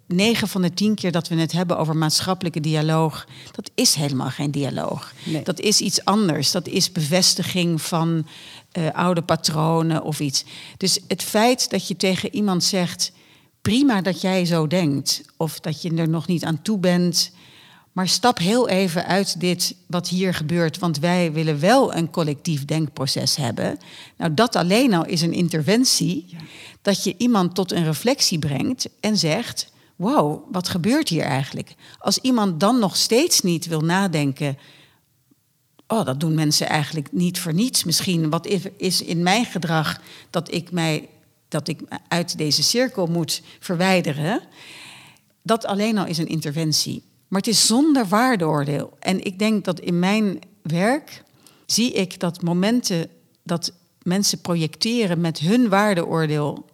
negen 0.06 0.48
van 0.48 0.62
de 0.62 0.74
tien 0.74 0.94
keer 0.94 1.12
dat 1.12 1.28
we 1.28 1.34
het 1.34 1.52
hebben 1.52 1.78
over 1.78 1.96
maatschappelijke 1.96 2.60
dialoog, 2.60 3.26
dat 3.52 3.70
is 3.74 3.94
helemaal 3.94 4.30
geen 4.30 4.50
dialoog. 4.50 5.12
Dat 5.44 5.60
is 5.60 5.80
iets 5.80 6.04
anders. 6.04 6.50
Dat 6.50 6.66
is 6.66 6.92
bevestiging 6.92 7.82
van 7.82 8.26
uh, 8.78 8.90
oude 8.90 9.22
patronen 9.22 10.02
of 10.02 10.20
iets. 10.20 10.44
Dus 10.76 10.98
het 11.08 11.22
feit 11.22 11.70
dat 11.70 11.88
je 11.88 11.96
tegen 11.96 12.34
iemand 12.34 12.64
zegt: 12.64 13.12
prima 13.62 14.02
dat 14.02 14.20
jij 14.20 14.44
zo 14.44 14.66
denkt, 14.66 15.22
of 15.36 15.60
dat 15.60 15.82
je 15.82 15.94
er 15.94 16.08
nog 16.08 16.26
niet 16.26 16.44
aan 16.44 16.62
toe 16.62 16.78
bent. 16.78 17.32
Maar 17.94 18.08
stap 18.08 18.38
heel 18.38 18.68
even 18.68 19.06
uit 19.06 19.40
dit 19.40 19.76
wat 19.86 20.08
hier 20.08 20.34
gebeurt, 20.34 20.78
want 20.78 20.98
wij 20.98 21.32
willen 21.32 21.60
wel 21.60 21.94
een 21.94 22.10
collectief 22.10 22.64
denkproces 22.64 23.36
hebben. 23.36 23.78
Nou, 24.16 24.34
dat 24.34 24.56
alleen 24.56 24.94
al 24.94 25.06
is 25.06 25.22
een 25.22 25.32
interventie, 25.32 26.36
dat 26.82 27.04
je 27.04 27.14
iemand 27.16 27.54
tot 27.54 27.72
een 27.72 27.84
reflectie 27.84 28.38
brengt 28.38 28.88
en 29.00 29.16
zegt: 29.16 29.72
Wow, 29.96 30.52
wat 30.52 30.68
gebeurt 30.68 31.08
hier 31.08 31.22
eigenlijk? 31.22 31.74
Als 31.98 32.18
iemand 32.18 32.60
dan 32.60 32.78
nog 32.78 32.96
steeds 32.96 33.40
niet 33.40 33.66
wil 33.66 33.80
nadenken. 33.80 34.58
Oh, 35.86 36.04
dat 36.04 36.20
doen 36.20 36.34
mensen 36.34 36.68
eigenlijk 36.68 37.12
niet 37.12 37.38
voor 37.38 37.54
niets. 37.54 37.84
Misschien 37.84 38.30
wat 38.30 38.48
is 38.76 39.02
in 39.02 39.22
mijn 39.22 39.44
gedrag 39.44 40.00
dat 40.30 40.52
ik 40.52 40.70
mij 40.70 41.08
dat 41.48 41.68
ik 41.68 41.80
uit 42.08 42.38
deze 42.38 42.62
cirkel 42.62 43.06
moet 43.06 43.42
verwijderen. 43.60 44.42
Dat 45.42 45.66
alleen 45.66 45.98
al 45.98 46.06
is 46.06 46.18
een 46.18 46.28
interventie. 46.28 47.02
Maar 47.34 47.42
het 47.42 47.52
is 47.52 47.66
zonder 47.66 48.06
waardeoordeel. 48.06 48.96
En 48.98 49.24
ik 49.24 49.38
denk 49.38 49.64
dat 49.64 49.80
in 49.80 49.98
mijn 49.98 50.38
werk 50.62 51.22
zie 51.66 51.92
ik 51.92 52.20
dat 52.20 52.42
momenten 52.42 53.08
dat 53.42 53.72
mensen 54.02 54.40
projecteren 54.40 55.20
met 55.20 55.38
hun 55.38 55.68
waardeoordeel. 55.68 56.66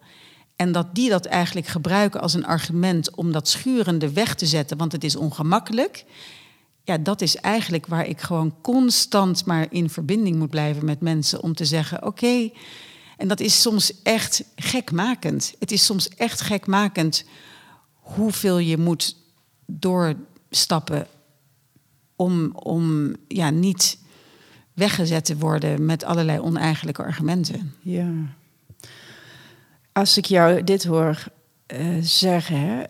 En 0.55 0.71
dat 0.71 0.95
die 0.95 1.09
dat 1.09 1.25
eigenlijk 1.25 1.67
gebruiken 1.67 2.21
als 2.21 2.33
een 2.33 2.45
argument 2.45 3.15
om 3.15 3.31
dat 3.31 3.47
schurende 3.47 4.11
weg 4.11 4.35
te 4.35 4.45
zetten, 4.45 4.77
want 4.77 4.91
het 4.91 5.03
is 5.03 5.15
ongemakkelijk. 5.15 6.05
Ja, 6.83 6.97
dat 6.97 7.21
is 7.21 7.35
eigenlijk 7.35 7.87
waar 7.87 8.07
ik 8.07 8.21
gewoon 8.21 8.55
constant 8.61 9.45
maar 9.45 9.67
in 9.69 9.89
verbinding 9.89 10.35
moet 10.35 10.49
blijven 10.49 10.85
met 10.85 11.01
mensen 11.01 11.43
om 11.43 11.53
te 11.53 11.65
zeggen: 11.65 12.05
oké, 12.05 12.49
en 13.17 13.27
dat 13.27 13.39
is 13.39 13.61
soms 13.61 14.01
echt 14.03 14.43
gekmakend. 14.55 15.53
Het 15.59 15.71
is 15.71 15.85
soms 15.85 16.09
echt 16.09 16.41
gekmakend 16.41 17.25
hoeveel 17.93 18.57
je 18.57 18.77
moet 18.77 19.19
doorstappen 20.51 21.07
om, 22.15 22.51
om 22.55 23.15
ja, 23.27 23.49
niet 23.49 23.97
weggezet 24.73 25.25
te 25.25 25.37
worden 25.37 25.85
met 25.85 26.03
allerlei 26.03 26.39
oneigenlijke 26.39 27.03
argumenten. 27.03 27.73
Ja. 27.81 28.11
Als 29.91 30.17
ik 30.17 30.25
jou 30.25 30.63
dit 30.63 30.83
hoor 30.83 31.23
uh, 31.73 31.97
zeggen, 32.01 32.85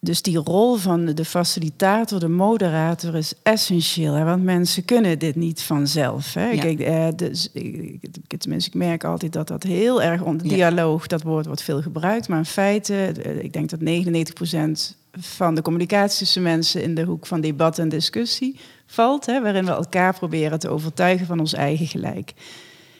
dus 0.00 0.22
die 0.22 0.36
rol 0.36 0.76
van 0.76 1.04
de 1.04 1.24
facilitator, 1.24 2.20
de 2.20 2.28
moderator, 2.28 3.14
is 3.14 3.34
essentieel. 3.42 4.14
Hè? 4.14 4.24
Want 4.24 4.42
mensen 4.42 4.84
kunnen 4.84 5.18
dit 5.18 5.34
niet 5.34 5.62
vanzelf. 5.62 6.34
Hè? 6.34 6.50
Ja. 6.50 6.60
Kijk, 6.60 6.80
eh, 6.80 7.08
dus, 7.16 7.52
ik, 7.52 8.38
tenminste, 8.38 8.70
ik 8.70 8.74
merk 8.74 9.04
altijd 9.04 9.32
dat 9.32 9.48
dat 9.48 9.62
heel 9.62 10.02
erg 10.02 10.22
onder 10.22 10.48
dialoog, 10.48 11.06
dat 11.06 11.22
woord 11.22 11.46
wordt 11.46 11.62
veel 11.62 11.82
gebruikt. 11.82 12.28
Maar 12.28 12.38
in 12.38 12.44
feite, 12.44 12.94
eh, 12.94 13.44
ik 13.44 13.52
denk 13.52 13.70
dat 13.70 13.80
99% 13.80 14.96
van 15.20 15.54
de 15.54 15.62
communicatie 15.62 16.18
tussen 16.18 16.42
mensen 16.42 16.82
in 16.82 16.94
de 16.94 17.02
hoek 17.02 17.26
van 17.26 17.40
debat 17.40 17.78
en 17.78 17.88
discussie 17.88 18.60
valt. 18.86 19.26
Hè? 19.26 19.42
Waarin 19.42 19.64
we 19.64 19.70
elkaar 19.70 20.14
proberen 20.14 20.58
te 20.58 20.68
overtuigen 20.68 21.26
van 21.26 21.40
ons 21.40 21.52
eigen 21.52 21.86
gelijk. 21.86 22.32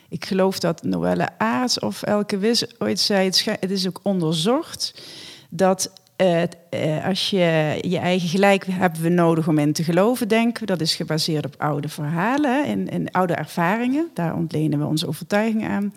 Ik 0.08 0.24
geloof 0.24 0.58
dat 0.58 0.82
Noelle 0.82 1.28
Aarts 1.38 1.78
of 1.78 2.02
Elke 2.02 2.38
Wis 2.38 2.80
ooit 2.80 3.00
zei, 3.00 3.30
het 3.44 3.70
is 3.70 3.86
ook 3.86 4.00
onderzocht 4.02 5.02
dat 5.50 5.90
uh, 6.16 7.06
als 7.06 7.30
je 7.30 7.78
je 7.80 7.98
eigen 7.98 8.28
gelijk 8.28 8.66
hebben 8.66 9.02
we 9.02 9.08
nodig 9.08 9.48
om 9.48 9.58
in 9.58 9.72
te 9.72 9.84
geloven, 9.84 10.28
denken. 10.28 10.66
Dat 10.66 10.80
is 10.80 10.94
gebaseerd 10.94 11.46
op 11.46 11.54
oude 11.58 11.88
verhalen 11.88 12.88
en, 12.88 13.10
oude 13.10 13.34
ervaringen. 13.34 14.10
Daar 14.14 14.34
ontlenen 14.34 14.78
we 14.78 14.84
onze 14.84 15.06
overtuiging 15.06 15.66
aan. 15.66 15.94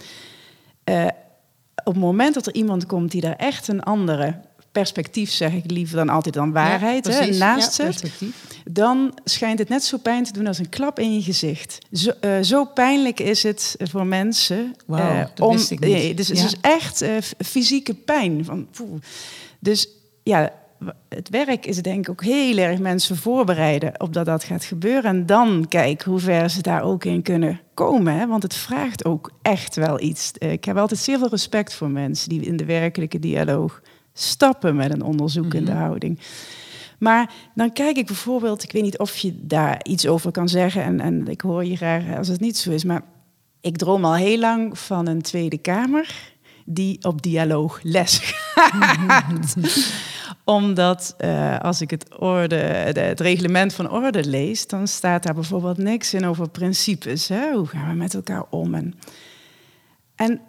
Uh, 0.85 1.07
op 1.83 1.93
het 1.93 2.03
moment 2.03 2.33
dat 2.33 2.47
er 2.47 2.53
iemand 2.53 2.85
komt 2.85 3.11
die 3.11 3.21
daar 3.21 3.35
echt 3.35 3.67
een 3.67 3.83
andere 3.83 4.35
perspectief, 4.71 5.31
zeg 5.31 5.53
ik 5.53 5.71
liever 5.71 5.95
dan 5.95 6.09
altijd 6.09 6.35
dan 6.35 6.51
waarheid, 6.51 7.07
ja, 7.07 7.11
hè, 7.11 7.37
naast 7.37 7.77
ja, 7.77 7.91
dan 8.71 9.19
schijnt 9.23 9.59
het 9.59 9.69
net 9.69 9.83
zo 9.83 9.97
pijn 9.97 10.23
te 10.23 10.33
doen 10.33 10.47
als 10.47 10.57
een 10.57 10.69
klap 10.69 10.99
in 10.99 11.13
je 11.13 11.21
gezicht. 11.21 11.77
Zo, 11.91 12.11
uh, 12.21 12.41
zo 12.41 12.65
pijnlijk 12.65 13.19
is 13.19 13.43
het 13.43 13.75
voor 13.77 14.05
mensen. 14.05 14.75
Wow, 14.85 14.99
uh, 14.99 15.25
om, 15.39 15.57
nee, 15.79 16.13
dus 16.13 16.27
het 16.27 16.37
is 16.37 16.55
echt 16.61 17.01
uh, 17.01 17.17
fysieke 17.45 17.93
pijn. 17.93 18.45
Van, 18.45 18.67
dus 19.59 19.89
ja, 20.23 20.51
het 21.09 21.29
werk 21.29 21.65
is 21.65 21.81
denk 21.81 21.99
ik 21.99 22.09
ook 22.09 22.23
heel 22.23 22.57
erg 22.57 22.79
mensen 22.79 23.17
voorbereiden 23.17 24.01
op 24.01 24.13
dat 24.13 24.25
dat 24.25 24.43
gaat 24.43 24.63
gebeuren. 24.63 25.03
En 25.03 25.25
dan 25.25 25.65
kijken 25.69 26.11
hoe 26.11 26.19
ver 26.19 26.49
ze 26.49 26.61
daar 26.61 26.83
ook 26.83 27.05
in 27.05 27.21
kunnen 27.21 27.61
komen. 27.73 28.13
Hè? 28.13 28.27
Want 28.27 28.43
het 28.43 28.55
vraagt 28.55 29.05
ook 29.05 29.31
echt 29.41 29.75
wel 29.75 30.01
iets. 30.01 30.31
Eh, 30.31 30.51
ik 30.51 30.65
heb 30.65 30.77
altijd 30.77 30.99
zeer 30.99 31.17
veel 31.17 31.29
respect 31.29 31.73
voor 31.73 31.89
mensen 31.89 32.29
die 32.29 32.41
in 32.41 32.57
de 32.57 32.65
werkelijke 32.65 33.19
dialoog 33.19 33.81
stappen 34.13 34.75
met 34.75 34.93
een 34.93 35.03
onderzoekende 35.03 35.71
mm 35.71 35.77
houding. 35.77 36.19
Maar 36.99 37.33
dan 37.55 37.73
kijk 37.73 37.97
ik 37.97 38.05
bijvoorbeeld, 38.05 38.63
ik 38.63 38.71
weet 38.71 38.83
niet 38.83 38.97
of 38.97 39.17
je 39.17 39.39
daar 39.41 39.79
iets 39.83 40.07
over 40.07 40.31
kan 40.31 40.49
zeggen. 40.49 40.83
En, 40.83 40.99
en 40.99 41.27
ik 41.27 41.41
hoor 41.41 41.65
je 41.65 41.75
graag 41.75 42.17
als 42.17 42.27
het 42.27 42.39
niet 42.39 42.57
zo 42.57 42.71
is. 42.71 42.83
Maar 42.83 43.01
ik 43.61 43.77
droom 43.77 44.05
al 44.05 44.15
heel 44.15 44.39
lang 44.39 44.79
van 44.79 45.07
een 45.07 45.21
Tweede 45.21 45.57
Kamer 45.57 46.33
die 46.65 47.03
op 47.03 47.21
dialoog 47.21 47.79
les 47.83 48.17
gaat. 48.53 49.55
Omdat 50.43 51.15
uh, 51.19 51.59
als 51.59 51.81
ik 51.81 51.89
het, 51.89 52.17
orde, 52.17 52.55
het 52.55 53.19
reglement 53.19 53.73
van 53.73 53.89
orde 53.89 54.25
lees, 54.25 54.67
dan 54.67 54.87
staat 54.87 55.23
daar 55.23 55.33
bijvoorbeeld 55.33 55.77
niks 55.77 56.13
in 56.13 56.25
over 56.25 56.49
principes. 56.49 57.27
Hè? 57.27 57.51
Hoe 57.51 57.67
gaan 57.67 57.89
we 57.89 57.95
met 57.95 58.13
elkaar 58.13 58.45
om? 58.49 58.73
En, 58.73 58.93
en 60.15 60.41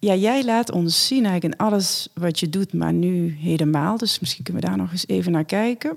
ja, 0.00 0.14
jij 0.14 0.44
laat 0.44 0.72
ons 0.72 1.06
zien 1.06 1.24
eigenlijk 1.24 1.54
in 1.54 1.66
alles 1.66 2.08
wat 2.14 2.40
je 2.40 2.48
doet, 2.48 2.72
maar 2.72 2.92
nu 2.92 3.36
helemaal. 3.40 3.96
Dus 3.96 4.20
misschien 4.20 4.44
kunnen 4.44 4.62
we 4.62 4.68
daar 4.68 4.78
nog 4.78 4.92
eens 4.92 5.06
even 5.06 5.32
naar 5.32 5.44
kijken. 5.44 5.96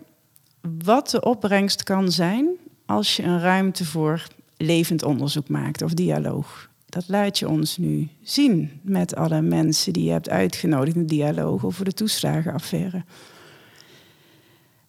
Wat 0.84 1.10
de 1.10 1.22
opbrengst 1.22 1.84
kan 1.84 2.12
zijn 2.12 2.47
als 2.86 3.16
je 3.16 3.24
een 3.24 3.39
ruimte 3.39 3.86
voor 3.86 4.28
levend 4.58 5.04
onderzoek 5.04 5.49
maakt 5.49 5.82
of 5.82 5.93
dialoog 5.93 6.72
dat 6.93 7.08
laat 7.08 7.39
je 7.39 7.49
ons 7.49 7.78
nu 7.78 8.10
zien 8.22 8.80
met 8.82 9.16
alle 9.16 9.41
mensen 9.41 9.93
die 9.93 10.04
je 10.04 10.12
hebt 10.12 10.30
uitgenodigd 10.30 10.95
in 10.95 11.06
dialoog 11.06 11.66
over 11.66 11.86
de 11.86 11.93
toeslagenaffaire. 11.93 13.04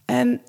En 0.05 0.41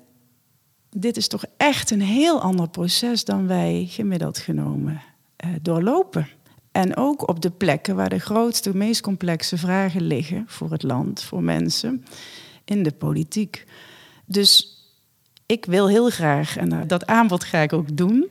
dit 0.90 1.16
is 1.16 1.28
toch 1.28 1.44
echt 1.56 1.90
een 1.90 2.02
heel 2.02 2.40
ander 2.40 2.68
proces 2.68 3.24
dan 3.24 3.46
wij 3.46 3.86
gemiddeld 3.88 4.38
genomen 4.38 5.02
eh, 5.36 5.50
doorlopen. 5.62 6.28
En 6.76 6.96
ook 6.96 7.28
op 7.28 7.40
de 7.40 7.50
plekken 7.50 7.96
waar 7.96 8.08
de 8.08 8.18
grootste, 8.18 8.76
meest 8.76 9.00
complexe 9.00 9.58
vragen 9.58 10.02
liggen 10.02 10.44
voor 10.46 10.70
het 10.70 10.82
land, 10.82 11.22
voor 11.22 11.42
mensen, 11.42 12.04
in 12.64 12.82
de 12.82 12.92
politiek. 12.92 13.64
Dus 14.24 14.80
ik 15.46 15.64
wil 15.64 15.88
heel 15.88 16.10
graag, 16.10 16.56
en 16.56 16.86
dat 16.86 17.06
aanbod 17.06 17.44
ga 17.44 17.58
ik 17.58 17.72
ook 17.72 17.96
doen, 17.96 18.28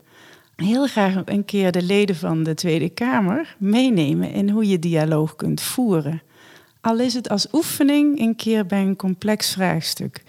heel 0.56 0.88
graag 0.88 1.22
een 1.26 1.46
keer 1.46 1.72
de 1.72 1.82
leden 1.82 2.16
van 2.16 2.43
de 2.43 2.54
Tweede 2.54 2.89
Kamer 2.89 3.56
meenemen 3.60 4.32
in 4.32 4.50
hoe 4.50 4.68
je 4.68 4.80
dialoog 4.80 5.36
kunt 5.36 5.62
voeren. 5.62 6.22
Al 6.82 7.00
is 7.00 7.14
het 7.14 7.30
als 7.30 7.48
oefening 7.52 8.20
een 8.20 8.36
keer 8.36 8.66
bij 8.66 8.82
een 8.82 8.96
complex 8.96 9.52
vraagstuk. 9.52 10.24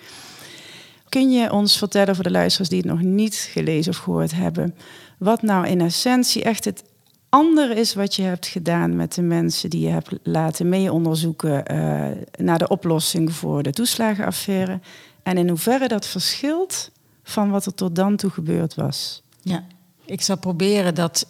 Kun 1.09 1.31
je 1.31 1.53
ons 1.53 1.79
vertellen 1.79 2.15
voor 2.15 2.25
de 2.25 2.31
luisteraars 2.31 2.71
die 2.71 2.81
het 2.81 2.89
nog 2.89 3.03
niet 3.03 3.35
gelezen 3.53 3.93
of 3.93 3.99
gehoord 3.99 4.35
hebben, 4.35 4.75
wat 5.19 5.43
nou 5.43 5.67
in 5.67 5.81
essentie 5.81 6.43
echt 6.43 6.65
het 6.65 6.85
andere 7.29 7.75
is 7.75 7.95
wat 7.95 8.15
je 8.15 8.23
hebt 8.23 8.47
gedaan 8.47 8.97
met 8.97 9.15
de 9.15 9.23
mensen 9.23 9.71
die 9.71 9.81
je 9.81 9.89
hebt 9.89 10.11
laten 10.23 10.69
mee 10.69 10.93
onderzoeken 10.93 11.73
uh, 11.73 12.09
naar 12.37 12.59
de 12.59 12.69
oplossing 12.69 13.33
voor 13.33 13.63
de 13.63 13.73
toeslagenaffaire 13.73 14.81
en 15.23 15.39
in 15.39 15.49
hoeverre 15.49 15.89
dat 15.89 16.07
verschilt 16.07 16.91
van 17.23 17.51
wat 17.51 17.67
er 17.67 17.75
tot 17.75 17.97
dan 17.97 18.17
toe 18.17 18.31
gebeurd 18.31 18.75
was? 18.75 19.23
Ja, 19.41 19.65
ik 20.05 20.21
zal 20.21 20.39
proberen 20.39 20.95
dat 20.95 21.27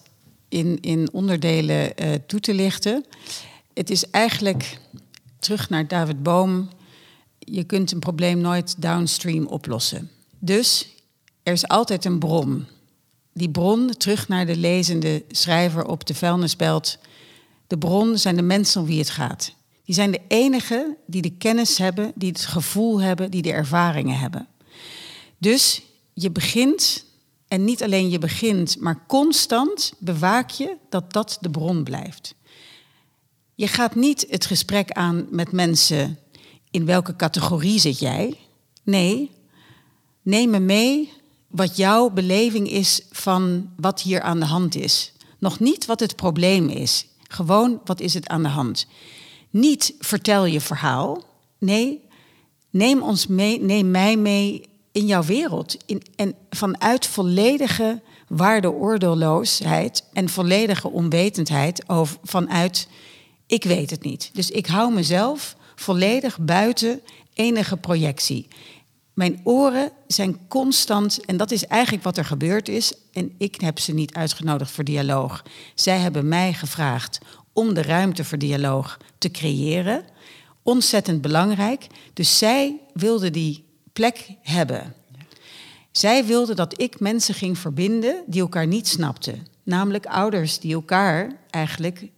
in, 0.48 0.80
in 0.80 1.12
onderdelen 1.12 1.92
uh, 2.02 2.14
toe 2.26 2.40
te 2.40 2.54
lichten. 2.54 3.04
Het 3.74 3.90
is 3.90 4.10
eigenlijk 4.10 4.78
terug 5.38 5.70
naar 5.70 5.88
David 5.88 6.22
Boom. 6.22 6.68
Je 7.38 7.64
kunt 7.64 7.92
een 7.92 7.98
probleem 7.98 8.38
nooit 8.38 8.82
downstream 8.82 9.46
oplossen. 9.46 10.10
Dus 10.38 10.88
er 11.42 11.52
is 11.52 11.68
altijd 11.68 12.04
een 12.04 12.18
bron. 12.18 12.66
Die 13.36 13.50
bron, 13.50 13.90
terug 13.96 14.28
naar 14.28 14.46
de 14.46 14.56
lezende 14.56 15.24
schrijver 15.28 15.86
op 15.86 16.06
de 16.06 16.14
vuilnisbelt. 16.14 16.98
De 17.66 17.78
bron 17.78 18.18
zijn 18.18 18.36
de 18.36 18.42
mensen 18.42 18.80
om 18.80 18.86
wie 18.86 18.98
het 18.98 19.10
gaat. 19.10 19.54
Die 19.84 19.94
zijn 19.94 20.10
de 20.10 20.20
enigen 20.28 20.96
die 21.06 21.22
de 21.22 21.36
kennis 21.36 21.78
hebben, 21.78 22.12
die 22.14 22.28
het 22.28 22.40
gevoel 22.40 23.00
hebben, 23.00 23.30
die 23.30 23.42
de 23.42 23.52
ervaringen 23.52 24.18
hebben. 24.18 24.46
Dus 25.38 25.82
je 26.12 26.30
begint, 26.30 27.04
en 27.48 27.64
niet 27.64 27.82
alleen 27.82 28.10
je 28.10 28.18
begint, 28.18 28.80
maar 28.80 29.04
constant 29.06 29.92
bewaak 29.98 30.50
je 30.50 30.76
dat 30.88 31.12
dat 31.12 31.38
de 31.40 31.50
bron 31.50 31.84
blijft. 31.84 32.34
Je 33.54 33.68
gaat 33.68 33.94
niet 33.94 34.26
het 34.30 34.46
gesprek 34.46 34.90
aan 34.90 35.26
met 35.30 35.52
mensen 35.52 36.18
in 36.70 36.86
welke 36.86 37.16
categorie 37.16 37.80
zit 37.80 37.98
jij. 37.98 38.38
Nee, 38.82 39.30
neem 40.22 40.50
me 40.50 40.58
mee 40.58 41.12
wat 41.56 41.76
jouw 41.76 42.10
beleving 42.10 42.70
is 42.70 43.00
van 43.10 43.70
wat 43.76 44.02
hier 44.02 44.20
aan 44.20 44.40
de 44.40 44.46
hand 44.46 44.74
is. 44.74 45.12
Nog 45.38 45.60
niet 45.60 45.86
wat 45.86 46.00
het 46.00 46.16
probleem 46.16 46.68
is. 46.68 47.06
Gewoon 47.28 47.80
wat 47.84 48.00
is 48.00 48.14
het 48.14 48.28
aan 48.28 48.42
de 48.42 48.48
hand. 48.48 48.86
Niet 49.50 49.94
vertel 49.98 50.44
je 50.44 50.60
verhaal. 50.60 51.24
Nee, 51.58 52.00
neem 52.70 53.02
ons 53.02 53.26
mee, 53.26 53.60
neem 53.60 53.90
mij 53.90 54.16
mee 54.16 54.68
in 54.92 55.06
jouw 55.06 55.22
wereld. 55.22 55.76
In, 55.86 56.02
en 56.16 56.34
vanuit 56.50 57.06
volledige 57.06 58.02
waardeoordeelloosheid 58.28 60.04
en 60.12 60.28
volledige 60.28 60.90
onwetendheid 60.90 61.88
over, 61.88 62.16
vanuit 62.22 62.88
ik 63.46 63.64
weet 63.64 63.90
het 63.90 64.02
niet. 64.02 64.30
Dus 64.32 64.50
ik 64.50 64.66
hou 64.66 64.92
mezelf 64.92 65.56
volledig 65.74 66.38
buiten 66.38 67.00
enige 67.34 67.76
projectie. 67.76 68.48
Mijn 69.16 69.40
oren 69.44 69.92
zijn 70.06 70.48
constant, 70.48 71.24
en 71.24 71.36
dat 71.36 71.50
is 71.50 71.66
eigenlijk 71.66 72.04
wat 72.04 72.16
er 72.16 72.24
gebeurd 72.24 72.68
is. 72.68 72.92
En 73.12 73.34
ik 73.38 73.60
heb 73.60 73.78
ze 73.78 73.94
niet 73.94 74.14
uitgenodigd 74.14 74.70
voor 74.70 74.84
dialoog. 74.84 75.44
Zij 75.74 75.98
hebben 75.98 76.28
mij 76.28 76.52
gevraagd 76.52 77.18
om 77.52 77.74
de 77.74 77.82
ruimte 77.82 78.24
voor 78.24 78.38
dialoog 78.38 78.98
te 79.18 79.30
creëren. 79.30 80.04
Ontzettend 80.62 81.20
belangrijk. 81.20 81.86
Dus 82.12 82.38
zij 82.38 82.80
wilden 82.92 83.32
die 83.32 83.64
plek 83.92 84.28
hebben. 84.42 84.94
Zij 85.90 86.24
wilden 86.24 86.56
dat 86.56 86.80
ik 86.80 87.00
mensen 87.00 87.34
ging 87.34 87.58
verbinden 87.58 88.22
die 88.26 88.40
elkaar 88.40 88.66
niet 88.66 88.88
snapten. 88.88 89.46
Namelijk 89.62 90.06
ouders 90.06 90.58
die 90.58 90.74
elkaar 90.74 91.32
eigenlijk 91.50 92.10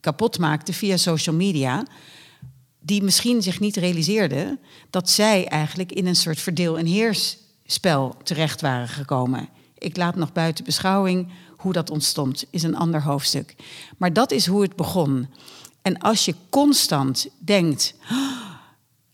kapot 0.00 0.38
maakten 0.38 0.74
via 0.74 0.96
social 0.96 1.36
media 1.36 1.84
die 2.80 3.02
misschien 3.02 3.42
zich 3.42 3.60
niet 3.60 3.76
realiseerden 3.76 4.58
dat 4.90 5.10
zij 5.10 5.46
eigenlijk 5.46 5.92
in 5.92 6.06
een 6.06 6.16
soort 6.16 6.40
verdeel- 6.40 6.78
en 6.78 6.86
heersspel 6.86 8.16
terecht 8.22 8.60
waren 8.60 8.88
gekomen. 8.88 9.48
Ik 9.78 9.96
laat 9.96 10.16
nog 10.16 10.32
buiten 10.32 10.64
beschouwing 10.64 11.28
hoe 11.56 11.72
dat 11.72 11.90
ontstond, 11.90 12.44
is 12.50 12.62
een 12.62 12.76
ander 12.76 13.02
hoofdstuk. 13.02 13.54
Maar 13.96 14.12
dat 14.12 14.30
is 14.30 14.46
hoe 14.46 14.62
het 14.62 14.76
begon. 14.76 15.28
En 15.82 15.98
als 15.98 16.24
je 16.24 16.34
constant 16.50 17.28
denkt, 17.38 17.94
oh, 18.10 18.38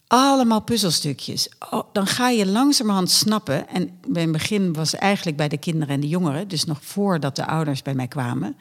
allemaal 0.07 0.61
puzzelstukjes, 0.61 1.49
oh, 1.71 1.83
dan 1.93 2.07
ga 2.07 2.29
je 2.29 2.47
langzamerhand 2.47 3.11
snappen. 3.11 3.69
En 3.69 3.99
het 4.13 4.33
begin 4.33 4.73
was 4.73 4.95
eigenlijk 4.95 5.37
bij 5.37 5.49
de 5.49 5.59
kinderen 5.59 5.95
en 5.95 6.01
de 6.01 6.09
jongeren, 6.09 6.49
dus 6.49 6.65
nog 6.65 6.79
voordat 6.83 7.37
de 7.37 7.47
ouders 7.47 7.83
bij 7.83 7.95
mij 7.95 8.09
kwamen. 8.09 8.57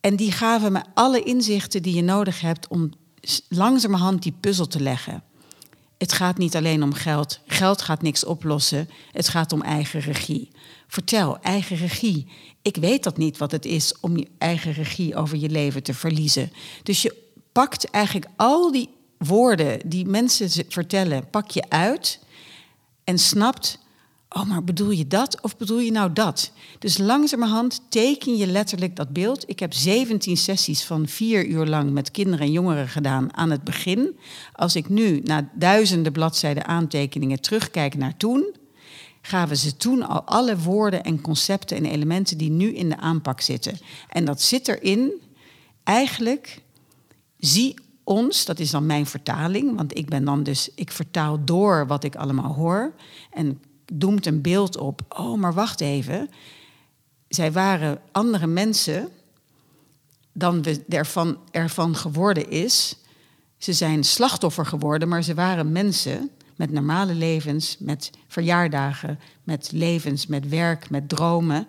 En 0.00 0.16
die 0.16 0.32
gaven 0.32 0.72
me 0.72 0.82
alle 0.94 1.22
inzichten 1.22 1.82
die 1.82 1.94
je 1.94 2.02
nodig 2.02 2.40
hebt 2.40 2.68
om 2.68 2.90
langzamerhand 3.48 4.22
die 4.22 4.34
puzzel 4.40 4.66
te 4.66 4.80
leggen. 4.80 5.22
Het 5.98 6.12
gaat 6.12 6.38
niet 6.38 6.56
alleen 6.56 6.82
om 6.82 6.92
geld. 6.92 7.40
Geld 7.46 7.82
gaat 7.82 8.02
niks 8.02 8.24
oplossen. 8.24 8.88
Het 9.12 9.28
gaat 9.28 9.52
om 9.52 9.62
eigen 9.62 10.00
regie. 10.00 10.50
Vertel, 10.86 11.38
eigen 11.40 11.76
regie. 11.76 12.26
Ik 12.62 12.76
weet 12.76 13.02
dat 13.02 13.16
niet 13.16 13.38
wat 13.38 13.50
het 13.50 13.64
is 13.64 13.94
om 14.00 14.16
je 14.16 14.28
eigen 14.38 14.72
regie 14.72 15.16
over 15.16 15.36
je 15.36 15.48
leven 15.48 15.82
te 15.82 15.94
verliezen. 15.94 16.52
Dus 16.82 17.02
je 17.02 17.22
pakt 17.52 17.90
eigenlijk 17.90 18.26
al 18.36 18.72
die 18.72 18.88
woorden 19.18 19.80
die 19.88 20.06
mensen 20.06 20.64
vertellen, 20.68 21.30
pak 21.30 21.50
je 21.50 21.64
uit 21.68 22.20
en 23.04 23.18
snapt 23.18 23.78
Oh, 24.36 24.44
maar 24.44 24.64
bedoel 24.64 24.90
je 24.90 25.06
dat 25.06 25.42
of 25.42 25.56
bedoel 25.56 25.78
je 25.78 25.90
nou 25.90 26.12
dat? 26.12 26.52
Dus 26.78 26.98
langzamerhand 26.98 27.82
teken 27.88 28.36
je 28.36 28.46
letterlijk 28.46 28.96
dat 28.96 29.12
beeld. 29.12 29.48
Ik 29.48 29.58
heb 29.58 29.72
17 29.72 30.36
sessies 30.36 30.84
van 30.84 31.08
vier 31.08 31.46
uur 31.46 31.66
lang 31.66 31.90
met 31.90 32.10
kinderen 32.10 32.46
en 32.46 32.52
jongeren 32.52 32.88
gedaan 32.88 33.36
aan 33.36 33.50
het 33.50 33.64
begin. 33.64 34.16
Als 34.52 34.76
ik 34.76 34.88
nu 34.88 35.20
na 35.20 35.50
duizenden 35.52 36.12
bladzijden 36.12 36.64
aantekeningen 36.64 37.40
terugkijk 37.40 37.96
naar 37.96 38.16
toen, 38.16 38.54
gaven 39.22 39.56
ze 39.56 39.76
toen 39.76 40.08
al 40.08 40.22
alle 40.22 40.58
woorden 40.58 41.04
en 41.04 41.20
concepten 41.20 41.76
en 41.76 41.84
elementen 41.84 42.38
die 42.38 42.50
nu 42.50 42.74
in 42.74 42.88
de 42.88 42.96
aanpak 42.96 43.40
zitten. 43.40 43.78
En 44.08 44.24
dat 44.24 44.42
zit 44.42 44.68
erin, 44.68 45.12
eigenlijk, 45.84 46.62
zie 47.38 47.74
ons, 48.04 48.44
dat 48.44 48.58
is 48.58 48.70
dan 48.70 48.86
mijn 48.86 49.06
vertaling, 49.06 49.76
want 49.76 49.98
ik 49.98 50.08
ben 50.08 50.24
dan 50.24 50.42
dus, 50.42 50.70
ik 50.74 50.90
vertaal 50.90 51.44
door 51.44 51.86
wat 51.86 52.04
ik 52.04 52.16
allemaal 52.16 52.54
hoor. 52.54 52.94
En 53.30 53.60
doemt 53.92 54.26
een 54.26 54.40
beeld 54.40 54.76
op. 54.76 55.00
Oh, 55.08 55.38
maar 55.38 55.54
wacht 55.54 55.80
even. 55.80 56.30
Zij 57.28 57.52
waren 57.52 58.00
andere 58.12 58.46
mensen 58.46 59.08
dan 60.32 60.62
we 60.62 60.84
ervan, 60.88 61.38
ervan 61.50 61.96
geworden 61.96 62.50
is. 62.50 62.96
Ze 63.58 63.72
zijn 63.72 64.04
slachtoffer 64.04 64.66
geworden, 64.66 65.08
maar 65.08 65.22
ze 65.22 65.34
waren 65.34 65.72
mensen 65.72 66.30
met 66.56 66.70
normale 66.70 67.14
levens, 67.14 67.76
met 67.78 68.10
verjaardagen, 68.28 69.18
met 69.44 69.68
levens, 69.72 70.26
met 70.26 70.48
werk, 70.48 70.90
met 70.90 71.08
dromen. 71.08 71.66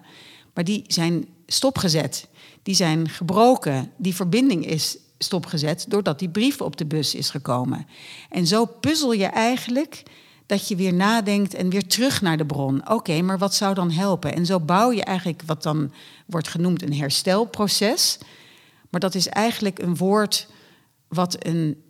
Maar 0.54 0.64
die 0.64 0.84
zijn 0.88 1.28
stopgezet. 1.46 2.28
Die 2.64 2.76
zijn 2.76 3.10
gebroken. 3.10 3.92
Die 3.98 4.16
verbinding 4.16 4.66
is 4.66 4.98
stopgezet 5.18 5.86
doordat 5.88 6.20
die 6.20 6.30
brief 6.30 6.62
op 6.62 6.78
de 6.78 6.86
bus 6.86 7.16
is 7.16 7.30
gekomen. 7.30 7.88
En 8.30 8.48
zo 8.48 8.66
puzzel 8.66 9.14
je 9.14 9.26
eigenlijk 9.26 10.04
dat 10.46 10.68
je 10.68 10.76
weer 10.76 10.94
nadenkt 10.94 11.54
en 11.54 11.70
weer 11.70 11.88
terug 11.88 12.22
naar 12.22 12.38
de 12.38 12.46
bron. 12.46 12.90
Oké, 12.90 13.22
maar 13.22 13.38
wat 13.38 13.54
zou 13.54 13.74
dan 13.74 13.92
helpen? 13.92 14.36
En 14.36 14.46
zo 14.46 14.60
bouw 14.60 14.92
je 14.92 15.04
eigenlijk 15.04 15.42
wat 15.46 15.64
dan 15.64 15.92
wordt 16.26 16.48
genoemd 16.48 16.82
een 16.82 16.94
herstelproces. 16.94 18.18
Maar 18.90 19.00
dat 19.00 19.16
is 19.16 19.28
eigenlijk 19.28 19.80
een 19.80 19.96
woord 19.96 20.48
wat 21.08 21.46
een 21.46 21.84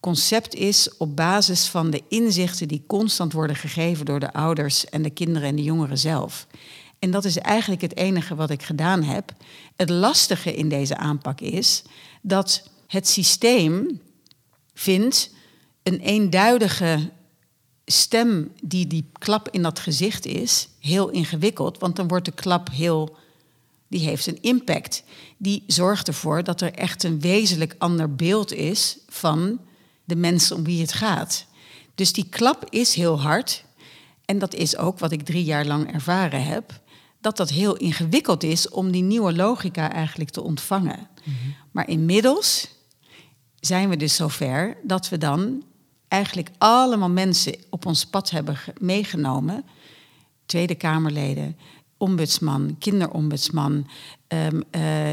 concept 0.00 0.54
is 0.54 0.96
op 0.96 1.16
basis 1.16 1.66
van 1.66 1.90
de 1.90 2.02
inzichten 2.08 2.68
die 2.68 2.84
constant 2.86 3.32
worden 3.32 3.56
gegeven 3.56 4.04
door 4.04 4.20
de 4.20 4.32
ouders 4.32 4.84
en 4.84 5.02
de 5.02 5.10
kinderen 5.10 5.48
en 5.48 5.56
de 5.56 5.62
jongeren 5.62 5.98
zelf. 5.98 6.46
En 6.98 7.10
dat 7.10 7.24
is 7.24 7.38
eigenlijk 7.38 7.80
het 7.80 7.96
enige 7.96 8.34
wat 8.34 8.50
ik 8.50 8.62
gedaan 8.62 9.02
heb. 9.02 9.32
Het 9.76 9.90
lastige 9.90 10.54
in 10.54 10.68
deze 10.68 10.96
aanpak 10.96 11.40
is 11.40 11.82
dat 12.22 12.70
het 12.86 13.08
systeem 13.08 14.00
vindt 14.74 15.30
een 15.82 16.00
eenduidige 16.00 17.10
stem 17.90 18.52
die 18.62 18.86
die 18.86 19.10
klap 19.12 19.48
in 19.48 19.62
dat 19.62 19.78
gezicht 19.78 20.26
is, 20.26 20.68
heel 20.78 21.08
ingewikkeld. 21.08 21.78
Want 21.78 21.96
dan 21.96 22.08
wordt 22.08 22.24
de 22.24 22.32
klap 22.32 22.70
heel. 22.70 23.16
Die 23.88 24.00
heeft 24.00 24.26
een 24.26 24.42
impact. 24.42 25.02
Die 25.36 25.64
zorgt 25.66 26.08
ervoor 26.08 26.44
dat 26.44 26.60
er 26.60 26.72
echt 26.72 27.02
een 27.02 27.20
wezenlijk 27.20 27.74
ander 27.78 28.14
beeld 28.14 28.52
is 28.52 28.98
van 29.08 29.60
de 30.04 30.16
mensen 30.16 30.56
om 30.56 30.64
wie 30.64 30.80
het 30.80 30.92
gaat. 30.92 31.46
Dus 31.94 32.12
die 32.12 32.28
klap 32.28 32.66
is 32.68 32.94
heel 32.94 33.20
hard. 33.20 33.64
En 34.24 34.38
dat 34.38 34.54
is 34.54 34.76
ook 34.76 34.98
wat 34.98 35.12
ik 35.12 35.22
drie 35.22 35.44
jaar 35.44 35.66
lang 35.66 35.92
ervaren 35.92 36.44
heb. 36.44 36.80
Dat 37.20 37.36
dat 37.36 37.50
heel 37.50 37.76
ingewikkeld 37.76 38.42
is 38.42 38.68
om 38.68 38.90
die 38.90 39.02
nieuwe 39.02 39.32
logica 39.32 39.92
eigenlijk 39.92 40.30
te 40.30 40.42
ontvangen. 40.42 41.08
Mhm. 41.24 41.34
Maar 41.70 41.88
inmiddels 41.88 42.68
zijn 43.60 43.88
we 43.88 43.96
dus 43.96 44.14
zover 44.14 44.76
dat 44.82 45.08
we 45.08 45.18
dan 45.18 45.64
eigenlijk 46.10 46.50
allemaal 46.58 47.10
mensen 47.10 47.54
op 47.68 47.86
ons 47.86 48.06
pad 48.06 48.30
hebben 48.30 48.58
meegenomen. 48.80 49.64
Tweede 50.46 50.74
Kamerleden, 50.74 51.56
ombudsman, 51.96 52.76
kinderombudsman, 52.78 53.86
um, 54.28 54.62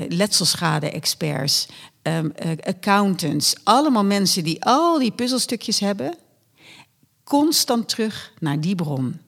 letselschade-experts, 0.10 1.68
ehm, 2.02 2.30
eh, 2.30 2.52
accountants. 2.64 3.56
Allemaal 3.64 4.06
mensen 4.06 4.44
die 4.44 4.64
al 4.64 5.00
die 5.00 5.12
puzzelstukjes 5.12 5.80
hebben. 5.80 6.18
Constant 7.24 7.90
terug 7.90 8.34
naar 8.40 8.62
die 8.62 8.76
bron. 8.76 9.20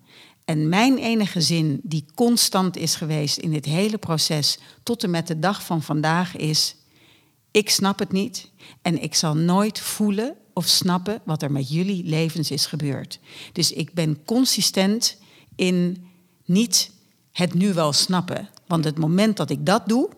En 0.46 0.70
mijn 0.70 0.98
enige 0.98 1.42
zin 1.42 1.80
die 1.84 2.06
constant 2.16 2.78
is 2.78 2.96
geweest 2.96 3.38
in 3.38 3.52
dit 3.52 3.66
hele 3.66 3.98
proces 3.98 4.58
tot 4.84 5.04
en 5.04 5.10
met 5.10 5.28
de 5.28 5.40
dag 5.40 5.64
van 5.64 5.82
vandaag 5.82 6.36
is: 6.36 6.76
ik 7.52 7.70
snap 7.70 8.00
het 8.00 8.12
niet 8.12 8.52
en 8.82 9.02
ik 9.02 9.16
zal 9.16 9.36
nooit 9.36 9.80
voelen 9.80 10.36
of 10.60 10.68
snappen 10.68 11.22
wat 11.24 11.42
er 11.42 11.52
met 11.52 11.70
jullie 11.70 12.04
levens 12.04 12.52
is 12.52 12.66
gebeurd. 12.66 13.20
Dus 13.54 13.72
ik 13.72 13.94
ben 13.94 14.24
consistent 14.26 15.18
in 15.56 16.08
niet 16.46 16.92
het 17.32 17.54
nu 17.54 17.74
wel 17.74 17.94
snappen. 17.94 18.50
Want 18.68 18.84
het 18.84 18.98
moment 18.98 19.38
dat 19.38 19.50
ik 19.50 19.66
dat 19.66 19.88
doe, 19.88 20.10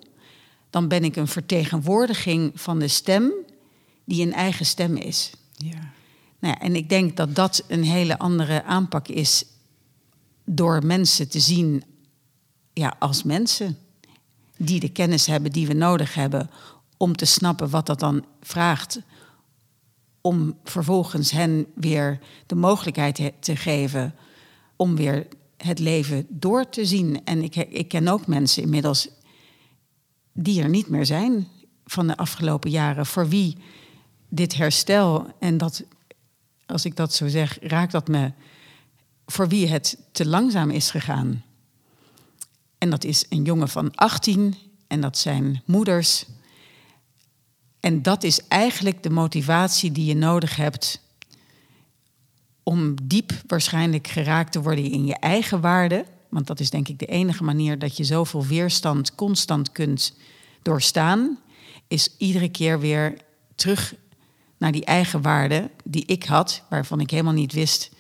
dan 0.70 0.88
ben 0.88 1.04
ik 1.04 1.16
een 1.16 1.28
vertegenwoordiging 1.28 2.52
van 2.56 2.80
de 2.80 2.88
stem 2.88 3.32
die 4.06 4.26
een 4.26 4.34
eigen 4.34 4.66
stem 4.66 4.96
is. 4.96 5.32
Ja. 5.58 5.92
Nou 6.40 6.54
ja, 6.54 6.60
en 6.60 6.76
ik 6.76 6.90
denk 6.90 7.18
dat 7.18 7.36
dat 7.36 7.64
een 7.68 7.84
hele 7.84 8.18
andere 8.18 8.64
aanpak 8.64 9.08
is 9.08 9.46
door 10.46 10.86
mensen 10.86 11.30
te 11.30 11.40
zien 11.40 11.84
ja, 12.74 12.96
als 13.00 13.24
mensen 13.24 13.78
die 14.58 14.80
de 14.80 14.90
kennis 14.90 15.26
hebben 15.26 15.52
die 15.52 15.68
we 15.68 15.74
nodig 15.74 16.14
hebben 16.14 16.50
om 16.98 17.16
te 17.16 17.26
snappen 17.26 17.70
wat 17.70 17.86
dat 17.86 18.00
dan 18.00 18.26
vraagt. 18.42 19.02
Om 20.22 20.58
vervolgens 20.64 21.32
hen 21.32 21.66
weer 21.76 22.20
de 22.46 22.56
mogelijkheid 22.56 23.32
te 23.40 23.56
geven 23.56 24.16
om 24.76 24.96
weer 24.96 25.28
het 25.58 25.80
leven 25.80 26.26
door 26.30 26.70
te 26.70 26.86
zien. 26.86 27.22
En 27.24 27.44
ik, 27.44 27.56
ik 27.56 27.88
ken 27.88 28.08
ook 28.08 28.28
mensen 28.28 28.64
inmiddels 28.64 29.10
die 30.34 30.62
er 30.62 30.70
niet 30.70 30.88
meer 30.88 31.06
zijn 31.06 31.48
van 31.86 32.08
de 32.08 32.18
afgelopen 32.18 32.70
jaren, 32.70 33.06
voor 33.06 33.28
wie 33.28 33.58
dit 34.30 34.56
herstel 34.56 35.28
en 35.40 35.58
dat, 35.58 35.84
als 36.66 36.86
ik 36.86 36.96
dat 36.96 37.14
zo 37.14 37.28
zeg, 37.28 37.58
raakt 37.62 37.92
dat 37.92 38.08
me, 38.08 38.32
voor 39.26 39.48
wie 39.48 39.68
het 39.68 39.98
te 40.12 40.26
langzaam 40.28 40.70
is 40.70 40.92
gegaan. 40.92 41.44
En 42.78 42.90
dat 42.90 43.04
is 43.04 43.26
een 43.30 43.44
jongen 43.44 43.70
van 43.70 43.96
18 43.96 44.56
en 44.88 45.02
dat 45.02 45.18
zijn 45.18 45.62
moeders. 45.66 46.26
En 47.82 48.02
dat 48.02 48.24
is 48.24 48.48
eigenlijk 48.48 49.04
de 49.04 49.10
motivatie 49.10 49.92
die 49.92 50.06
je 50.06 50.16
nodig 50.16 50.56
hebt 50.56 51.02
om 52.64 52.96
diep 53.04 53.32
waarschijnlijk 53.48 54.08
geraakt 54.08 54.52
te 54.52 54.62
worden 54.62 54.92
in 54.92 55.06
je 55.06 55.16
eigen 55.16 55.62
waarde. 55.62 56.06
Want 56.30 56.48
dat 56.48 56.60
is 56.60 56.70
denk 56.70 56.88
ik 56.88 57.00
de 57.00 57.06
enige 57.06 57.44
manier 57.44 57.80
dat 57.80 57.98
je 57.98 58.04
zoveel 58.04 58.46
weerstand 58.46 59.16
constant 59.16 59.72
kunt 59.72 60.14
doorstaan. 60.62 61.40
Is 61.88 62.16
iedere 62.18 62.50
keer 62.50 62.80
weer 62.80 63.18
terug 63.56 63.96
naar 64.58 64.72
die 64.72 64.86
eigen 64.86 65.22
waarde 65.22 65.70
die 65.84 66.06
ik 66.06 66.24
had, 66.24 66.64
waarvan 66.70 67.00
ik 67.00 67.10
helemaal 67.10 67.34
niet 67.34 67.54
wist. 67.54 67.92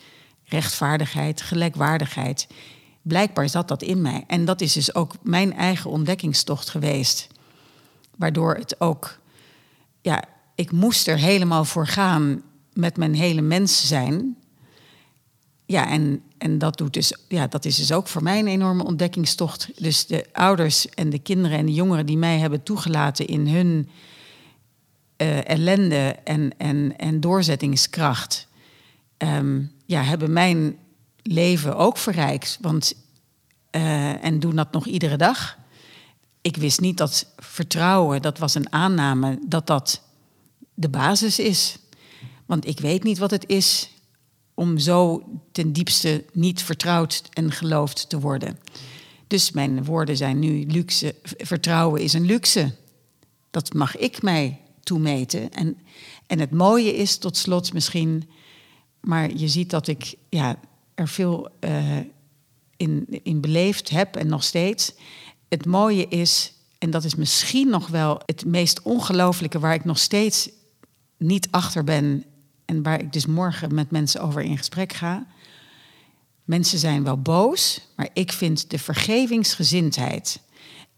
Rechtvaardigheid, 0.45 1.41
gelijkwaardigheid. 1.41 2.47
Blijkbaar 3.01 3.49
zat 3.49 3.67
dat 3.67 3.81
in 3.81 4.01
mij. 4.01 4.23
En 4.27 4.45
dat 4.45 4.61
is 4.61 4.73
dus 4.73 4.95
ook 4.95 5.13
mijn 5.23 5.53
eigen 5.53 5.89
ontdekkingstocht 5.89 6.69
geweest. 6.69 7.27
Waardoor 8.17 8.55
het 8.55 8.81
ook, 8.81 9.19
ja, 10.01 10.23
ik 10.55 10.71
moest 10.71 11.07
er 11.07 11.17
helemaal 11.17 11.65
voor 11.65 11.87
gaan 11.87 12.41
met 12.73 12.97
mijn 12.97 13.15
hele 13.15 13.41
mens 13.41 13.87
zijn. 13.87 14.37
Ja, 15.65 15.89
en, 15.89 16.21
en 16.37 16.57
dat, 16.57 16.77
doet 16.77 16.93
dus, 16.93 17.17
ja, 17.27 17.47
dat 17.47 17.65
is 17.65 17.75
dus 17.75 17.91
ook 17.91 18.07
voor 18.07 18.23
mij 18.23 18.39
een 18.39 18.47
enorme 18.47 18.83
ontdekkingstocht. 18.83 19.69
Dus 19.81 20.05
de 20.05 20.25
ouders 20.31 20.89
en 20.89 21.09
de 21.09 21.19
kinderen 21.19 21.57
en 21.57 21.65
de 21.65 21.73
jongeren 21.73 22.05
die 22.05 22.17
mij 22.17 22.39
hebben 22.39 22.63
toegelaten 22.63 23.27
in 23.27 23.47
hun 23.47 23.89
uh, 25.17 25.49
ellende 25.49 26.15
en, 26.23 26.57
en, 26.57 26.97
en 26.97 27.19
doorzettingskracht, 27.19 28.47
um, 29.17 29.71
ja, 29.85 30.01
hebben 30.01 30.33
mijn 30.33 30.77
leven 31.21 31.75
ook 31.75 31.97
verrijkt. 31.97 32.57
Want, 32.61 32.93
uh, 33.71 34.23
en 34.23 34.39
doen 34.39 34.55
dat 34.55 34.71
nog 34.71 34.85
iedere 34.85 35.17
dag. 35.17 35.57
Ik 36.41 36.57
wist 36.57 36.79
niet 36.79 36.97
dat 36.97 37.25
vertrouwen, 37.37 38.21
dat 38.21 38.37
was 38.37 38.55
een 38.55 38.71
aanname, 38.73 39.39
dat 39.47 39.67
dat 39.67 40.01
de 40.73 40.89
basis 40.89 41.39
is. 41.39 41.77
Want 42.45 42.67
ik 42.67 42.79
weet 42.79 43.03
niet 43.03 43.17
wat 43.17 43.31
het 43.31 43.49
is 43.49 43.89
om 44.53 44.77
zo 44.77 45.23
ten 45.51 45.73
diepste 45.73 46.25
niet 46.33 46.63
vertrouwd 46.63 47.23
en 47.33 47.51
geloofd 47.51 48.09
te 48.09 48.19
worden. 48.19 48.59
Dus 49.27 49.51
mijn 49.51 49.83
woorden 49.83 50.17
zijn 50.17 50.39
nu 50.39 50.65
luxe. 50.65 51.15
Vertrouwen 51.23 52.01
is 52.01 52.13
een 52.13 52.25
luxe. 52.25 52.75
Dat 53.51 53.73
mag 53.73 53.97
ik 53.97 54.21
mij 54.21 54.59
toemeten. 54.83 55.51
En, 55.51 55.77
en 56.27 56.39
het 56.39 56.51
mooie 56.51 56.95
is 56.95 57.17
tot 57.17 57.37
slot 57.37 57.73
misschien, 57.73 58.29
maar 58.99 59.33
je 59.35 59.47
ziet 59.47 59.69
dat 59.69 59.87
ik 59.87 60.15
ja, 60.29 60.59
er 60.95 61.07
veel 61.07 61.49
uh, 61.59 61.97
in, 62.77 63.07
in 63.23 63.41
beleefd 63.41 63.89
heb 63.89 64.15
en 64.15 64.27
nog 64.27 64.43
steeds. 64.43 64.93
Het 65.51 65.65
mooie 65.65 66.07
is, 66.07 66.53
en 66.77 66.89
dat 66.89 67.03
is 67.03 67.15
misschien 67.15 67.69
nog 67.69 67.87
wel 67.87 68.21
het 68.25 68.45
meest 68.45 68.81
ongelooflijke 68.81 69.59
waar 69.59 69.73
ik 69.73 69.85
nog 69.85 69.99
steeds 69.99 70.49
niet 71.17 71.47
achter 71.49 71.83
ben 71.83 72.23
en 72.65 72.83
waar 72.83 73.01
ik 73.01 73.13
dus 73.13 73.25
morgen 73.25 73.75
met 73.75 73.91
mensen 73.91 74.21
over 74.21 74.41
in 74.41 74.57
gesprek 74.57 74.93
ga. 74.93 75.27
Mensen 76.43 76.79
zijn 76.79 77.03
wel 77.03 77.21
boos, 77.21 77.87
maar 77.95 78.09
ik 78.13 78.31
vind 78.31 78.69
de 78.69 78.79
vergevingsgezindheid 78.79 80.41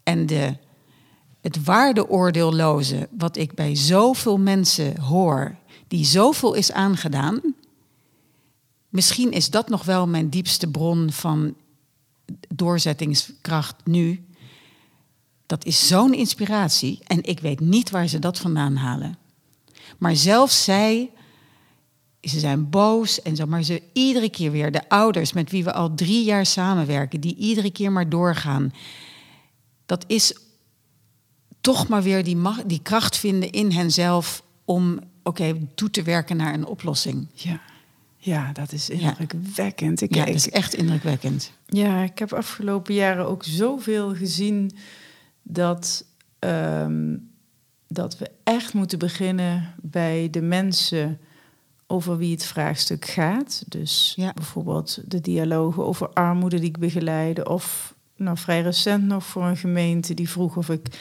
en 0.03 0.25
de, 0.25 0.57
het 1.41 1.63
waardeoordeelloze, 1.63 3.09
wat 3.17 3.37
ik 3.37 3.53
bij 3.53 3.75
zoveel 3.75 4.37
mensen 4.37 4.99
hoor, 4.99 5.55
die 5.87 6.05
zoveel 6.05 6.53
is 6.53 6.71
aangedaan, 6.71 7.41
misschien 8.89 9.31
is 9.31 9.49
dat 9.49 9.69
nog 9.69 9.83
wel 9.83 10.07
mijn 10.07 10.29
diepste 10.29 10.67
bron 10.67 11.11
van 11.11 11.55
doorzettingskracht 12.47 13.75
nu. 13.83 14.25
Dat 15.45 15.65
is 15.65 15.87
zo'n 15.87 16.13
inspiratie 16.13 16.99
en 17.03 17.23
ik 17.23 17.39
weet 17.39 17.59
niet 17.59 17.89
waar 17.89 18.07
ze 18.07 18.19
dat 18.19 18.39
vandaan 18.39 18.75
halen. 18.75 19.17
Maar 19.97 20.15
zelfs 20.15 20.63
zij 20.63 21.09
ze 22.29 22.39
zijn 22.39 22.69
boos 22.69 23.21
en 23.21 23.35
zo, 23.35 23.45
maar 23.45 23.63
ze 23.63 23.81
iedere 23.93 24.29
keer 24.29 24.51
weer, 24.51 24.71
de 24.71 24.89
ouders 24.89 25.33
met 25.33 25.51
wie 25.51 25.63
we 25.63 25.73
al 25.73 25.95
drie 25.95 26.23
jaar 26.23 26.45
samenwerken, 26.45 27.21
die 27.21 27.35
iedere 27.35 27.71
keer 27.71 27.91
maar 27.91 28.09
doorgaan. 28.09 28.73
Dat 29.85 30.03
is 30.07 30.37
toch 31.61 31.87
maar 31.87 32.03
weer 32.03 32.23
die, 32.23 32.37
die 32.65 32.81
kracht 32.81 33.17
vinden 33.17 33.51
in 33.51 33.71
henzelf 33.71 34.43
om, 34.65 34.99
oké, 35.23 35.67
toe 35.75 35.89
te 35.89 36.03
werken 36.03 36.37
naar 36.37 36.53
een 36.53 36.65
oplossing. 36.65 37.27
Ja, 37.33 37.61
ja 38.17 38.51
dat 38.51 38.71
is 38.71 38.89
indrukwekkend. 38.89 40.01
Ik, 40.01 40.15
ja, 40.15 40.25
dat 40.25 40.35
is 40.35 40.49
echt 40.49 40.73
indrukwekkend. 40.73 41.51
Ja, 41.65 42.03
ik 42.03 42.19
heb 42.19 42.33
afgelopen 42.33 42.93
jaren 42.93 43.27
ook 43.27 43.43
zoveel 43.43 44.15
gezien 44.15 44.71
dat, 45.43 46.05
um, 46.39 47.31
dat 47.87 48.17
we 48.17 48.31
echt 48.43 48.73
moeten 48.73 48.99
beginnen 48.99 49.73
bij 49.81 50.29
de 50.29 50.41
mensen 50.41 51.19
over 51.87 52.17
wie 52.17 52.31
het 52.31 52.45
vraagstuk 52.45 53.05
gaat. 53.05 53.63
Dus 53.67 54.17
bijvoorbeeld 54.33 54.99
de 55.05 55.21
dialogen 55.21 55.85
over 55.85 56.09
armoede 56.09 56.59
die 56.59 56.69
ik 56.69 56.77
begeleide. 56.77 57.49
Of 57.49 57.95
nou, 58.15 58.37
vrij 58.37 58.61
recent 58.61 59.03
nog 59.03 59.25
voor 59.25 59.43
een 59.43 59.57
gemeente 59.57 60.13
die 60.13 60.29
vroeg 60.29 60.57
of 60.57 60.69
ik 60.69 60.99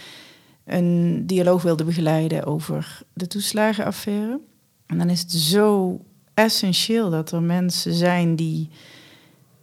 een 0.65 1.23
dialoog 1.27 1.63
wilde 1.63 1.85
begeleiden 1.85 2.45
over 2.45 3.03
de 3.13 3.27
toeslagenaffaire. 3.27 4.41
En 4.87 4.99
dan 4.99 5.11
is 5.11 5.21
het 5.21 5.33
zo 5.33 6.01
essentieel 6.35 7.11
dat 7.11 7.33
er 7.33 7.43
mensen 7.43 7.93
zijn 7.93 8.37
die 8.37 8.69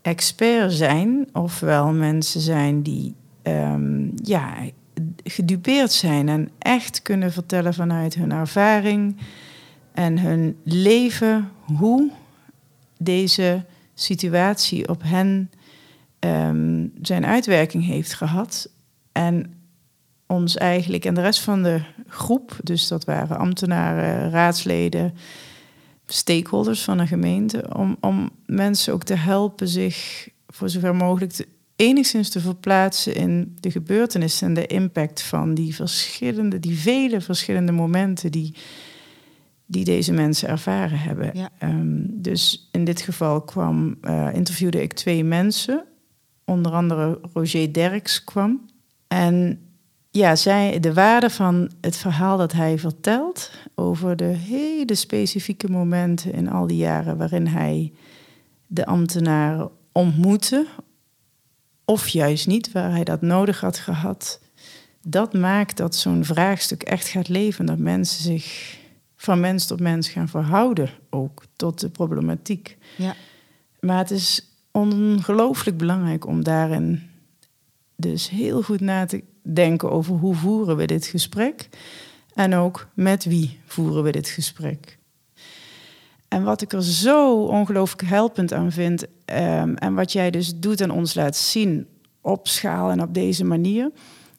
expert 0.01 0.73
zijn, 0.73 1.29
ofwel 1.33 1.91
mensen 1.91 2.41
zijn 2.41 2.81
die 2.81 3.15
um, 3.49 4.11
ja, 4.23 4.53
gedupeerd 5.23 5.91
zijn 5.91 6.29
en 6.29 6.49
echt 6.59 7.01
kunnen 7.01 7.31
vertellen 7.31 7.73
vanuit 7.73 8.15
hun 8.15 8.31
ervaring 8.31 9.17
en 9.93 10.19
hun 10.19 10.57
leven 10.63 11.49
hoe 11.77 12.11
deze 12.97 13.65
situatie 13.93 14.87
op 14.87 15.01
hen 15.03 15.51
um, 16.19 16.91
zijn 17.01 17.25
uitwerking 17.25 17.85
heeft 17.85 18.13
gehad. 18.13 18.69
En 19.11 19.53
ons 20.27 20.57
eigenlijk 20.57 21.05
en 21.05 21.13
de 21.13 21.21
rest 21.21 21.41
van 21.41 21.63
de 21.63 21.81
groep, 22.07 22.59
dus 22.63 22.87
dat 22.87 23.05
waren 23.05 23.37
ambtenaren, 23.37 24.29
raadsleden, 24.29 25.13
stakeholders 26.05 26.83
van 26.83 26.99
een 26.99 27.07
gemeente, 27.07 27.75
om, 27.75 27.97
om 27.99 28.29
mensen 28.45 28.93
ook 28.93 29.03
te 29.03 29.15
helpen 29.15 29.67
zich 29.67 30.29
voor 30.47 30.69
zover 30.69 30.95
mogelijk 30.95 31.31
te, 31.31 31.47
enigszins 31.79 32.29
te 32.29 32.39
verplaatsen 32.39 33.15
in 33.15 33.57
de 33.59 33.71
gebeurtenissen 33.71 34.47
en 34.47 34.53
de 34.53 34.67
impact 34.67 35.21
van 35.21 35.53
die 35.53 35.75
verschillende, 35.75 36.59
die 36.59 36.77
vele 36.77 37.21
verschillende 37.21 37.71
momenten 37.71 38.31
die 38.31 38.55
die 39.71 39.83
deze 39.83 40.13
mensen 40.13 40.49
ervaren 40.49 40.99
hebben. 40.99 41.51
Ehm, 41.59 42.01
dus 42.07 42.69
in 42.71 42.83
dit 42.83 43.01
geval 43.01 43.41
kwam, 43.41 43.97
uh, 44.01 44.29
interviewde 44.33 44.81
ik 44.81 44.93
twee 44.93 45.23
mensen. 45.23 45.85
Onder 46.45 46.71
andere 46.71 47.19
Roger 47.33 47.73
Derks 47.73 48.23
kwam. 48.23 48.65
En 49.07 49.59
ja, 50.11 50.35
zij, 50.35 50.79
de 50.79 50.93
waarde 50.93 51.29
van 51.29 51.71
het 51.81 51.97
verhaal 51.97 52.37
dat 52.37 52.51
hij 52.51 52.79
vertelt 52.79 53.51
over 53.75 54.15
de 54.15 54.23
hele 54.23 54.95
specifieke 54.95 55.69
momenten 55.71 56.33
in 56.33 56.49
al 56.49 56.67
die 56.67 56.77
jaren 56.77 57.17
waarin 57.17 57.47
hij 57.47 57.93
de 58.67 58.85
ambtenaren 58.85 59.69
ontmoette, 59.91 60.67
of 61.89 62.07
juist 62.07 62.47
niet, 62.47 62.71
waar 62.71 62.91
hij 62.91 63.03
dat 63.03 63.21
nodig 63.21 63.59
had 63.59 63.77
gehad, 63.77 64.39
dat 65.01 65.33
maakt 65.33 65.77
dat 65.77 65.95
zo'n 65.95 66.25
vraagstuk 66.25 66.83
echt 66.83 67.07
gaat 67.07 67.27
leven, 67.27 67.65
dat 67.65 67.77
mensen 67.77 68.23
zich 68.23 68.77
van 69.15 69.39
mens 69.39 69.65
tot 69.65 69.79
mens 69.79 70.09
gaan 70.09 70.27
verhouden 70.27 70.89
ook 71.09 71.43
tot 71.55 71.79
de 71.79 71.89
problematiek. 71.89 72.77
Ja. 72.97 73.15
Maar 73.79 73.97
het 73.97 74.11
is 74.11 74.47
ongelooflijk 74.71 75.77
belangrijk 75.77 76.25
om 76.25 76.43
daarin 76.43 77.09
dus 77.95 78.29
heel 78.29 78.61
goed 78.61 78.79
na 78.81 79.05
te 79.05 79.23
denken 79.43 79.91
over 79.91 80.15
hoe 80.15 80.35
voeren 80.35 80.75
we 80.75 80.85
dit 80.85 81.05
gesprek 81.05 81.69
en 82.33 82.55
ook 82.55 82.87
met 82.93 83.23
wie 83.25 83.59
voeren 83.65 84.03
we 84.03 84.11
dit 84.11 84.29
gesprek. 84.29 84.98
En 86.29 86.43
wat 86.43 86.61
ik 86.61 86.73
er 86.73 86.83
zo 86.83 87.43
ongelooflijk 87.43 88.09
helpend 88.09 88.53
aan 88.53 88.71
vind, 88.71 89.03
um, 89.03 89.75
en 89.75 89.93
wat 89.93 90.11
jij 90.11 90.31
dus 90.31 90.55
doet 90.55 90.81
en 90.81 90.91
ons 90.91 91.13
laat 91.13 91.35
zien 91.35 91.87
opschaal 92.21 92.89
en 92.89 93.01
op 93.01 93.13
deze 93.13 93.43
manier, 93.43 93.91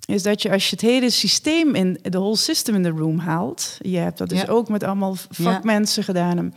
is 0.04 0.22
dat 0.22 0.42
je 0.42 0.50
als 0.50 0.64
je 0.64 0.70
het 0.70 0.80
hele 0.84 1.10
systeem 1.10 1.74
in 1.74 1.98
de 2.02 2.18
whole 2.18 2.36
system 2.36 2.74
in 2.74 2.82
the 2.82 2.88
room 2.88 3.18
haalt, 3.18 3.78
je 3.80 3.96
hebt 3.96 4.18
dat 4.18 4.28
dus 4.28 4.40
Ja. 4.40 4.46
ook 4.48 4.68
met 4.68 4.82
allemaal 4.82 5.16
vakmensen 5.30 6.04
gedaan, 6.04 6.54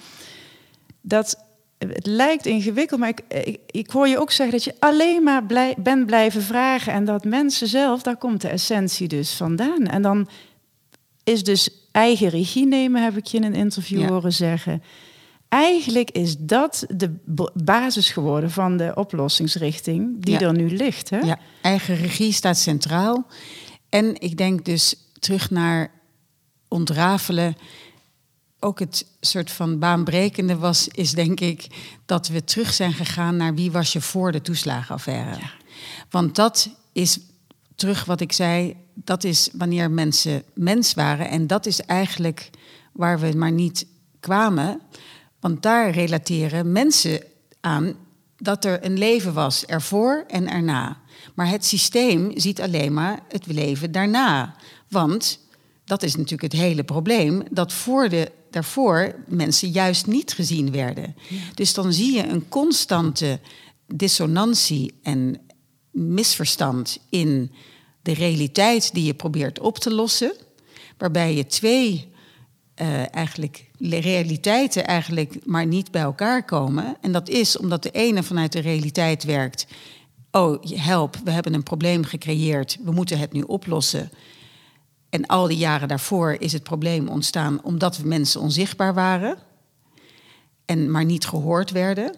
dat 1.02 1.44
het 1.78 2.06
lijkt 2.06 2.46
ingewikkeld, 2.46 3.00
maar 3.00 3.10
ik, 3.10 3.22
ik, 3.46 3.60
ik 3.66 3.90
hoor 3.90 4.08
je 4.08 4.20
ook 4.20 4.32
zeggen 4.32 4.56
dat 4.56 4.64
je 4.66 4.76
alleen 4.80 5.24
maar 5.24 5.44
blij, 5.46 5.76
bent 5.78 6.06
blijven 6.06 6.42
vragen 6.42 6.94
en 6.94 7.06
dat 7.06 7.24
mensen 7.24 7.68
zelf, 7.68 8.02
daar 8.02 8.18
komt 8.18 8.42
de 8.42 8.48
essentie 8.48 9.08
dus 9.08 9.34
vandaan. 9.34 9.86
En 9.88 10.02
dan 10.02 10.28
is 11.24 11.44
dus 11.44 11.70
eigen 11.92 12.30
regie 12.30 12.66
nemen, 12.68 13.04
heb 13.04 13.18
ik 13.18 13.26
je 13.26 13.38
in 13.38 13.44
een 13.44 13.54
interview 13.56 14.00
Ja. 14.00 14.08
horen 14.08 14.34
zeggen. 14.34 14.84
Eigenlijk 15.54 16.12
is 16.12 16.38
dat 16.38 16.86
de 16.90 17.16
basis 17.54 18.10
geworden 18.10 18.52
van 18.52 18.78
de 18.78 18.92
oplossingsrichting 18.96 20.24
die 20.24 20.40
Ja. 20.40 20.40
er 20.40 20.54
nu 20.54 20.76
ligt. 20.76 21.10
Hè? 21.10 21.20
Ja, 21.20 21.40
eigen 21.62 21.96
regie 21.96 22.32
staat 22.32 22.58
centraal. 22.58 23.26
En 23.90 24.22
ik 24.22 24.38
denk 24.38 24.66
dus 24.66 24.96
terug 25.20 25.50
naar 25.50 25.92
ontrafelen. 26.68 27.56
Ook 28.60 28.80
het 28.80 29.06
soort 29.20 29.52
van 29.52 29.80
baanbrekende 29.80 30.58
was, 30.58 30.88
is 30.88 31.12
denk 31.12 31.40
ik 31.40 31.68
dat 32.06 32.28
we 32.28 32.44
terug 32.44 32.74
zijn 32.74 32.94
gegaan 32.94 33.38
naar 33.38 33.56
wie 33.56 33.72
was 33.72 33.94
je 33.94 34.02
voor 34.02 34.32
de 34.32 34.42
toeslagenaffaire. 34.42 35.40
Want 36.10 36.36
dat 36.36 36.70
is 36.94 37.20
terug 37.76 38.06
wat 38.06 38.22
ik 38.22 38.32
zei, 38.32 38.76
dat 38.94 39.24
is 39.24 39.50
wanneer 39.54 39.92
mensen 39.92 40.44
mens 40.54 40.94
waren. 40.94 41.30
En 41.30 41.48
dat 41.48 41.66
is 41.66 41.82
eigenlijk 41.82 42.50
waar 42.92 43.20
we 43.20 43.34
maar 43.36 43.52
niet 43.52 43.86
kwamen. 44.20 44.82
Want 45.44 45.62
daar 45.62 45.90
relateren 45.90 46.72
mensen 46.72 47.24
aan 47.60 47.96
dat 48.38 48.66
er 48.66 48.86
een 48.86 48.98
leven 48.98 49.34
was 49.34 49.66
ervoor 49.66 50.24
en 50.28 50.50
erna. 50.50 51.02
Maar 51.34 51.50
het 51.50 51.66
systeem 51.66 52.32
ziet 52.40 52.62
alleen 52.62 52.94
maar 52.94 53.20
het 53.28 53.46
leven 53.48 53.92
daarna. 53.92 54.56
Want 54.90 55.40
dat 55.86 56.04
is 56.04 56.16
natuurlijk 56.16 56.54
het 56.54 56.62
hele 56.62 56.84
probleem, 56.84 57.44
dat 57.52 57.74
voor 57.74 58.10
de, 58.10 58.32
daarvoor 58.50 59.16
mensen 59.28 59.70
juist 59.70 60.08
niet 60.08 60.34
gezien 60.34 60.72
werden. 60.72 61.16
Dus 61.54 61.74
dan 61.74 61.94
zie 61.94 62.16
je 62.16 62.28
een 62.28 62.50
constante 62.50 63.40
dissonantie 63.88 64.94
en 65.02 65.42
misverstand 65.92 67.00
in 67.10 67.52
de 68.02 68.14
realiteit 68.14 68.94
die 68.94 69.04
je 69.04 69.14
probeert 69.14 69.60
op 69.60 69.78
te 69.78 69.94
lossen, 69.94 70.34
waarbij 70.98 71.36
je 71.36 71.46
twee 71.46 72.12
eh, 72.76 73.16
eigenlijk 73.16 73.72
realiteiten 73.90 74.86
eigenlijk 74.86 75.46
maar 75.46 75.66
niet 75.66 75.92
bij 75.92 76.02
elkaar 76.02 76.46
komen. 76.46 76.98
En 77.02 77.12
dat 77.12 77.30
is 77.30 77.58
omdat 77.58 77.84
de 77.84 77.92
ene 77.92 78.24
vanuit 78.24 78.52
de 78.52 78.60
realiteit 78.60 79.24
werkt. 79.24 79.68
Oh, 80.32 80.64
help, 80.64 81.18
we 81.24 81.32
hebben 81.32 81.54
een 81.54 81.64
probleem 81.64 82.04
gecreëerd, 82.04 82.78
we 82.84 82.92
moeten 82.92 83.20
het 83.20 83.32
nu 83.32 83.42
oplossen. 83.42 84.10
En 85.10 85.26
al 85.26 85.48
die 85.48 85.58
jaren 85.58 85.88
daarvoor 85.88 86.36
is 86.40 86.54
het 86.54 86.64
probleem 86.64 87.08
ontstaan 87.08 87.64
omdat 87.64 87.98
we 87.98 88.08
mensen 88.08 88.42
onzichtbaar 88.42 88.94
waren 88.94 89.38
en 90.66 90.92
maar 90.92 91.06
niet 91.06 91.26
gehoord 91.26 91.72
werden. 91.72 92.16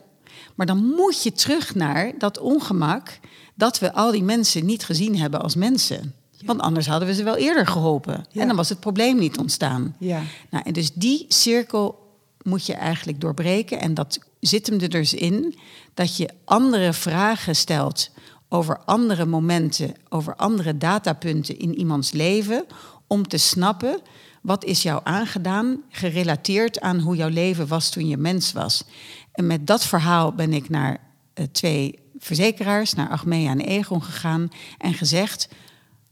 Maar 0.56 0.66
dan 0.66 0.86
moet 0.86 1.24
je 1.24 1.32
terug 1.32 1.76
naar 1.76 2.14
dat 2.18 2.40
ongemak 2.40 3.20
dat 3.56 3.80
we 3.80 3.94
al 3.94 4.12
die 4.12 4.24
mensen 4.24 4.66
niet 4.66 4.86
gezien 4.86 5.18
hebben 5.18 5.42
als 5.42 5.56
mensen. 5.56 6.14
Want 6.46 6.60
anders 6.60 6.88
hadden 6.88 7.08
we 7.08 7.14
ze 7.14 7.24
wel 7.24 7.36
eerder 7.36 7.68
geholpen. 7.68 8.26
En 8.34 8.48
dan 8.48 8.56
was 8.56 8.70
het 8.70 8.80
probleem 8.80 9.20
niet 9.20 9.38
ontstaan. 9.38 9.96
Ja. 10.00 10.22
Nou, 10.50 10.64
en 10.66 10.74
dus 10.74 10.94
die 10.94 11.26
cirkel 11.28 12.14
moet 12.42 12.66
je 12.66 12.74
eigenlijk 12.74 13.22
doorbreken. 13.22 13.80
En 13.80 13.94
dat 13.94 14.20
zit 14.40 14.68
hem 14.68 14.80
er 14.80 14.90
dus 14.90 15.14
in 15.14 15.58
dat 15.94 16.18
je 16.18 16.30
andere 16.46 16.94
vragen 16.94 17.56
stelt 17.56 18.10
over 18.50 18.80
andere 18.86 19.26
momenten, 19.26 19.94
over 20.10 20.36
andere 20.36 20.78
datapunten 20.78 21.60
in 21.60 21.80
iemands 21.80 22.12
leven, 22.12 22.66
om 23.08 23.28
te 23.28 23.38
snappen 23.38 24.02
wat 24.46 24.64
is 24.64 24.84
jou 24.84 25.02
aangedaan, 25.04 25.82
gerelateerd 25.90 26.82
aan 26.82 27.00
hoe 27.00 27.16
jouw 27.16 27.30
leven 27.30 27.68
was 27.68 27.90
toen 27.90 28.08
je 28.08 28.18
mens 28.18 28.52
was. 28.52 28.84
En 29.32 29.48
met 29.48 29.68
dat 29.68 29.86
verhaal 29.86 30.34
ben 30.34 30.54
ik 30.54 30.70
naar 30.70 31.00
eh, 31.34 31.46
twee 31.52 32.00
verzekeraars, 32.18 32.94
naar 32.94 33.10
Achmea 33.10 33.50
en 33.50 33.60
Egon 33.60 34.04
gegaan 34.04 34.50
en 34.78 34.94
gezegd: 34.94 35.48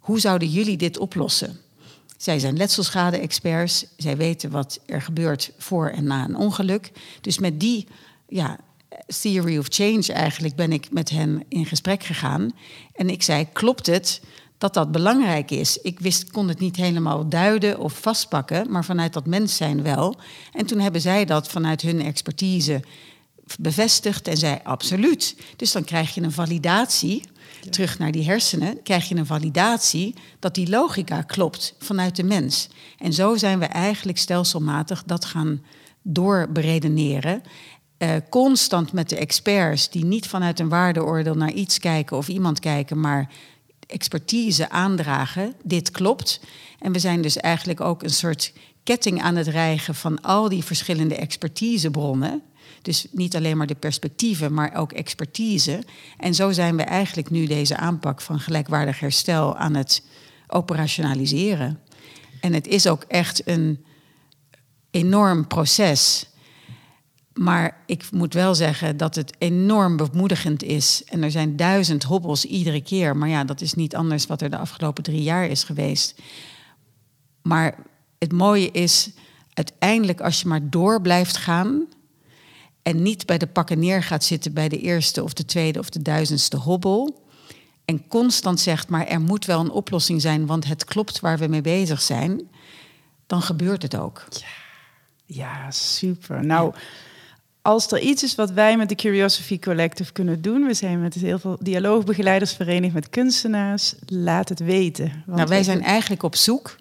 hoe 0.03 0.19
zouden 0.19 0.47
jullie 0.47 0.77
dit 0.77 0.97
oplossen? 0.97 1.59
Zij 2.17 2.39
zijn 2.39 2.57
letselschade-experts. 2.57 3.85
Zij 3.97 4.17
weten 4.17 4.49
wat 4.49 4.79
er 4.85 5.01
gebeurt 5.01 5.51
voor 5.57 5.89
en 5.89 6.03
na 6.03 6.23
een 6.23 6.35
ongeluk. 6.35 6.91
Dus 7.21 7.39
met 7.39 7.59
die 7.59 7.87
ja, 8.27 8.59
theory 9.21 9.57
of 9.57 9.65
change 9.69 10.13
eigenlijk 10.13 10.55
ben 10.55 10.71
ik 10.71 10.91
met 10.91 11.09
hen 11.09 11.43
in 11.47 11.65
gesprek 11.65 12.03
gegaan. 12.03 12.51
En 12.95 13.09
ik 13.09 13.23
zei, 13.23 13.47
klopt 13.53 13.85
het 13.85 14.21
dat 14.57 14.73
dat 14.73 14.91
belangrijk 14.91 15.51
is? 15.51 15.77
Ik 15.77 15.99
wist, 15.99 16.31
kon 16.31 16.47
het 16.47 16.59
niet 16.59 16.75
helemaal 16.75 17.29
duiden 17.29 17.79
of 17.79 17.99
vastpakken, 17.99 18.71
maar 18.71 18.85
vanuit 18.85 19.13
dat 19.13 19.25
mens 19.25 19.55
zijn 19.55 19.83
wel. 19.83 20.15
En 20.53 20.65
toen 20.65 20.79
hebben 20.79 21.01
zij 21.01 21.25
dat 21.25 21.47
vanuit 21.47 21.81
hun 21.81 22.01
expertise 22.01 22.81
bevestigd 23.59 24.27
en 24.27 24.37
zei 24.37 24.59
absoluut. 24.63 25.35
Dus 25.55 25.71
dan 25.71 25.83
krijg 25.83 26.15
je 26.15 26.21
een 26.21 26.31
validatie, 26.31 27.23
terug 27.69 27.99
naar 27.99 28.11
die 28.11 28.25
hersenen, 28.25 28.81
krijg 28.83 29.09
je 29.09 29.15
een 29.15 29.25
validatie 29.25 30.15
dat 30.39 30.55
die 30.55 30.69
logica 30.69 31.21
klopt 31.21 31.75
vanuit 31.79 32.15
de 32.15 32.23
mens. 32.23 32.69
En 32.97 33.13
zo 33.13 33.35
zijn 33.35 33.59
we 33.59 33.65
eigenlijk 33.65 34.17
stelselmatig 34.17 35.03
dat 35.03 35.25
gaan 35.25 35.61
doorberedeneren. 36.01 37.41
Eh, 37.97 38.15
constant 38.29 38.91
met 38.91 39.09
de 39.09 39.17
experts 39.17 39.89
die 39.89 40.05
niet 40.05 40.27
vanuit 40.27 40.59
een 40.59 40.69
waardeoordeel 40.69 41.35
naar 41.35 41.51
iets 41.51 41.79
kijken 41.79 42.17
of 42.17 42.27
iemand 42.27 42.59
kijken, 42.59 42.99
maar 42.99 43.29
expertise 43.87 44.69
aandragen. 44.69 45.53
Dit 45.63 45.91
klopt. 45.91 46.39
En 46.79 46.91
we 46.91 46.99
zijn 46.99 47.21
dus 47.21 47.37
eigenlijk 47.37 47.81
ook 47.81 48.03
een 48.03 48.09
soort 48.09 48.53
ketting 48.83 49.21
aan 49.21 49.35
het 49.35 49.47
rijgen 49.47 49.95
van 49.95 50.21
al 50.21 50.49
die 50.49 50.63
verschillende 50.63 51.15
expertisebronnen. 51.15 52.41
Dus 52.83 53.07
niet 53.11 53.35
alleen 53.35 53.57
maar 53.57 53.67
de 53.67 53.75
perspectieven, 53.75 54.53
maar 54.53 54.75
ook 54.75 54.91
expertise. 54.91 55.83
En 56.17 56.33
zo 56.35 56.51
zijn 56.51 56.75
we 56.75 56.83
eigenlijk 56.83 57.29
nu 57.29 57.45
deze 57.45 57.77
aanpak 57.77 58.21
van 58.21 58.39
gelijkwaardig 58.39 58.99
herstel 58.99 59.55
aan 59.55 59.75
het 59.75 60.03
operationaliseren. 60.47 61.79
En 62.41 62.53
het 62.53 62.67
is 62.67 62.87
ook 62.87 63.03
echt 63.03 63.47
een 63.47 63.85
enorm 64.91 65.47
proces. 65.47 66.27
Maar 67.33 67.83
ik 67.85 68.11
moet 68.11 68.33
wel 68.33 68.55
zeggen 68.55 68.97
dat 68.97 69.15
het 69.15 69.35
enorm 69.37 69.97
bemoedigend 69.97 70.63
is. 70.63 71.03
En 71.05 71.23
er 71.23 71.31
zijn 71.31 71.55
duizend 71.55 72.03
hobbels 72.03 72.45
iedere 72.45 72.81
keer. 72.81 73.17
Maar 73.17 73.29
ja, 73.29 73.43
dat 73.43 73.61
is 73.61 73.73
niet 73.73 73.95
anders 73.95 74.25
wat 74.25 74.41
er 74.41 74.49
de 74.49 74.57
afgelopen 74.57 75.03
drie 75.03 75.23
jaar 75.23 75.45
is 75.47 75.63
geweest. 75.63 76.21
Maar 77.41 77.77
het 78.19 78.31
mooie 78.31 78.71
is, 78.71 79.09
uiteindelijk 79.53 80.21
als 80.21 80.41
je 80.41 80.47
maar 80.47 80.69
door 80.69 81.01
blijft 81.01 81.37
gaan... 81.37 81.87
en 82.83 83.01
niet 83.01 83.25
bij 83.25 83.37
de 83.37 83.47
pakken 83.47 83.79
neer 83.79 84.03
gaat 84.03 84.23
zitten 84.23 84.53
bij 84.53 84.69
de 84.69 84.79
eerste 84.79 85.23
of 85.23 85.33
de 85.33 85.45
tweede 85.45 85.79
of 85.79 85.89
de 85.89 86.01
duizendste 86.01 86.57
hobbel... 86.57 87.21
en 87.85 88.07
constant 88.07 88.59
zegt, 88.59 88.89
maar 88.89 89.07
er 89.07 89.21
moet 89.21 89.45
wel 89.45 89.59
een 89.59 89.71
oplossing 89.71 90.21
zijn... 90.21 90.45
want 90.45 90.65
het 90.65 90.83
klopt 90.85 91.19
waar 91.19 91.37
we 91.37 91.47
mee 91.47 91.61
bezig 91.61 92.01
zijn, 92.01 92.41
dan 93.27 93.41
gebeurt 93.41 93.81
het 93.81 93.95
ook. 93.97 94.23
Ja, 95.25 95.71
super. 95.71 96.45
Nou, 96.45 96.73
als 97.61 97.91
er 97.91 97.99
iets 97.99 98.23
is 98.23 98.35
wat 98.35 98.51
wij 98.51 98.77
met 98.77 98.89
de 98.89 98.95
Curiosity 98.95 99.59
Collective 99.59 100.11
kunnen 100.11 100.41
doen, 100.41 100.65
we 100.67 100.73
zijn 100.73 101.01
met 101.01 101.13
heel 101.13 101.39
veel 101.39 101.57
dialoogbegeleiders 101.61 102.53
verenigd 102.53 102.93
met 102.93 103.09
kunstenaars, 103.09 103.95
laat 104.05 104.49
het 104.49 104.59
weten. 104.59 105.23
Want 105.25 105.37
Nou, 105.37 105.49
wij 105.49 105.63
zijn 105.63 105.83
eigenlijk 105.83 106.23
op 106.23 106.35
zoek 106.35 106.75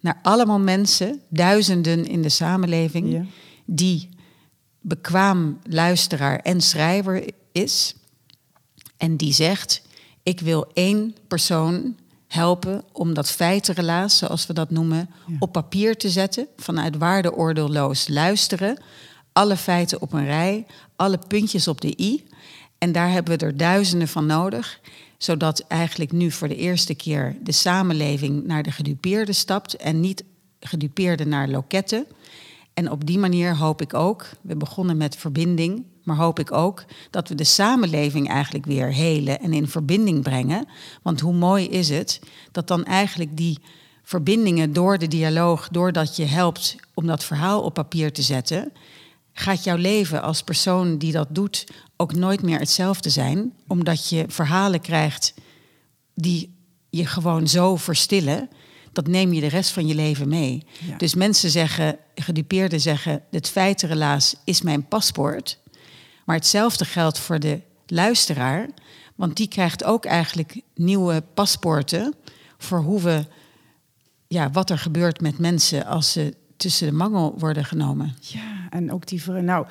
naar 0.00 0.18
allemaal 0.22 0.60
mensen, 0.60 1.20
duizenden 1.28 2.06
in 2.06 2.22
de 2.22 2.28
samenleving, 2.28 3.12
Ja. 3.12 3.24
die 3.64 4.08
bekwaam 4.84 5.58
luisteraar 5.68 6.38
en 6.38 6.60
schrijver 6.60 7.30
is. 7.52 7.94
En 8.96 9.16
die 9.16 9.32
zegt: 9.32 9.82
Ik 10.22 10.40
wil 10.40 10.70
één 10.72 11.16
persoon 11.28 11.96
helpen 12.26 12.84
om 12.92 13.14
dat 13.14 13.30
feitenrelaas, 13.30 14.18
zoals 14.18 14.46
we 14.46 14.52
dat 14.52 14.70
noemen, 14.70 15.10
Ja. 15.26 15.36
op 15.38 15.52
papier 15.52 15.96
te 15.96 16.10
zetten. 16.10 16.46
Vanuit 16.56 16.96
waardeoordeelloos 16.96 18.08
luisteren. 18.08 18.78
Alle 19.32 19.56
feiten 19.56 20.00
op 20.00 20.12
een 20.12 20.24
rij, 20.24 20.66
alle 20.96 21.18
puntjes 21.28 21.68
op 21.68 21.80
de 21.80 21.94
i. 22.00 22.24
En 22.78 22.92
daar 22.92 23.10
hebben 23.10 23.38
we 23.38 23.44
er 23.44 23.56
duizenden 23.56 24.08
van 24.08 24.26
nodig 24.26 24.80
zodat 25.18 25.64
eigenlijk 25.68 26.12
nu 26.12 26.30
voor 26.30 26.48
de 26.48 26.56
eerste 26.56 26.94
keer 26.94 27.36
de 27.42 27.52
samenleving 27.52 28.46
naar 28.46 28.62
de 28.62 28.70
gedupeerde 28.70 29.32
stapt 29.32 29.76
en 29.76 30.00
niet 30.00 30.24
gedupeerde 30.60 31.26
naar 31.26 31.48
loketten. 31.48 32.06
En 32.74 32.90
op 32.90 33.06
die 33.06 33.18
manier 33.18 33.56
hoop 33.56 33.80
ik 33.80 33.94
ook, 33.94 34.26
we 34.40 34.56
begonnen 34.56 34.96
met 34.96 35.16
verbinding, 35.16 35.84
maar 36.04 36.16
hoop 36.16 36.38
ik 36.38 36.52
ook 36.52 36.84
dat 37.10 37.28
we 37.28 37.34
de 37.34 37.44
samenleving 37.44 38.28
eigenlijk 38.28 38.66
weer 38.66 38.92
helen 38.92 39.40
en 39.40 39.52
in 39.52 39.68
verbinding 39.68 40.22
brengen. 40.22 40.68
Want 41.02 41.20
hoe 41.20 41.34
mooi 41.34 41.68
is 41.68 41.88
het 41.88 42.20
dat 42.52 42.68
dan 42.68 42.84
eigenlijk 42.84 43.36
die 43.36 43.58
verbindingen 44.02 44.72
door 44.72 44.98
de 44.98 45.08
dialoog, 45.08 45.68
doordat 45.68 46.16
je 46.16 46.24
helpt 46.24 46.76
om 46.94 47.06
dat 47.06 47.24
verhaal 47.24 47.62
op 47.62 47.74
papier 47.74 48.12
te 48.12 48.22
zetten, 48.22 48.72
gaat 49.32 49.64
jouw 49.64 49.76
leven 49.76 50.22
als 50.22 50.42
persoon 50.42 50.98
die 50.98 51.12
dat 51.12 51.28
doet 51.30 51.66
ook 51.96 52.14
nooit 52.14 52.42
meer 52.42 52.58
hetzelfde 52.58 53.10
zijn, 53.10 53.52
omdat 53.66 54.08
je 54.08 54.24
verhalen 54.28 54.80
krijgt 54.80 55.34
die 56.14 56.54
je 56.90 57.06
gewoon 57.06 57.48
zo 57.48 57.76
verstillen, 57.76 58.48
dat 58.94 59.06
neem 59.06 59.32
je 59.32 59.40
de 59.40 59.46
rest 59.46 59.70
van 59.70 59.86
je 59.86 59.94
leven 59.94 60.28
mee. 60.28 60.66
Ja. 60.88 60.96
Dus 60.96 61.14
mensen 61.14 61.50
zeggen, 61.50 61.98
gedupeerden 62.14 62.80
zeggen, 62.80 63.22
het 63.30 63.48
feitenrelaas 63.48 64.34
is 64.44 64.62
mijn 64.62 64.88
paspoort. 64.88 65.58
Maar 66.24 66.36
hetzelfde 66.36 66.84
geldt 66.84 67.18
voor 67.18 67.38
de 67.38 67.60
luisteraar, 67.86 68.68
want 69.14 69.36
die 69.36 69.48
krijgt 69.48 69.84
ook 69.84 70.04
eigenlijk 70.04 70.60
nieuwe 70.74 71.22
paspoorten 71.34 72.14
voor 72.58 72.78
hoe 72.78 73.00
we, 73.00 73.26
ja, 74.28 74.50
wat 74.50 74.70
er 74.70 74.78
gebeurt 74.78 75.20
met 75.20 75.38
mensen 75.38 75.86
als 75.86 76.12
ze 76.12 76.34
tussen 76.56 76.86
de 76.86 76.92
mangel 76.92 77.34
worden 77.38 77.64
genomen. 77.64 78.16
Ja, 78.20 78.66
en 78.70 78.92
ook 78.92 79.06
die... 79.06 79.30
Nou, 79.30 79.66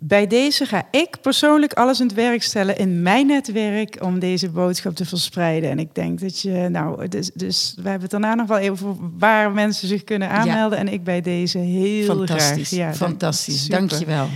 bij 0.00 0.26
deze 0.26 0.66
ga 0.66 0.82
ik 0.90 1.20
persoonlijk 1.20 1.72
alles 1.72 2.00
in 2.00 2.06
het 2.06 2.14
werk 2.14 2.42
stellen 2.42 2.78
in 2.78 3.02
mijn 3.02 3.26
netwerk 3.26 3.98
om 4.02 4.18
deze 4.18 4.50
boodschap 4.50 4.94
te 4.94 5.04
verspreiden. 5.04 5.70
En 5.70 5.78
ik 5.78 5.94
denk 5.94 6.20
dat 6.20 6.40
je, 6.40 6.68
nou, 6.70 7.08
dus, 7.08 7.30
dus 7.34 7.72
we 7.76 7.82
hebben 7.82 8.02
het 8.02 8.10
daarna 8.10 8.34
nog 8.34 8.46
wel 8.46 8.58
even 8.58 8.86
over 8.86 8.96
waar 9.18 9.52
mensen 9.52 9.88
zich 9.88 10.04
kunnen 10.04 10.30
aanmelden. 10.30 10.78
En 10.78 10.88
ik 10.88 11.04
bij 11.04 11.20
deze 11.20 11.58
heel 11.58 12.04
Fantastisch, 12.04 12.68
graag. 12.68 12.80
Ja, 12.80 12.94
fantastisch. 12.94 13.62
super. 13.62 13.78
Dank 13.78 13.90
je 13.90 14.06
wel. 14.06 14.28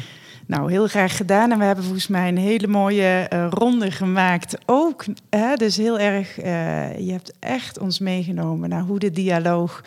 Nou, 0.46 0.70
heel 0.70 0.86
graag 0.86 1.16
gedaan. 1.16 1.52
En 1.52 1.58
we 1.58 1.64
hebben 1.64 1.84
volgens 1.84 2.06
mij 2.06 2.28
een 2.28 2.38
hele 2.38 2.66
mooie 2.66 3.26
eh, 3.28 3.46
ronde 3.50 3.90
gemaakt. 3.90 4.58
Ook, 4.66 5.04
hè, 5.30 5.54
dus 5.54 5.76
heel 5.76 5.98
erg, 5.98 6.38
eh, 6.38 6.98
je 6.98 7.12
hebt 7.12 7.32
echt 7.38 7.78
ons 7.78 7.98
meegenomen 7.98 8.68
naar 8.68 8.82
hoe 8.82 8.98
de 8.98 9.10
dialoog 9.10 9.84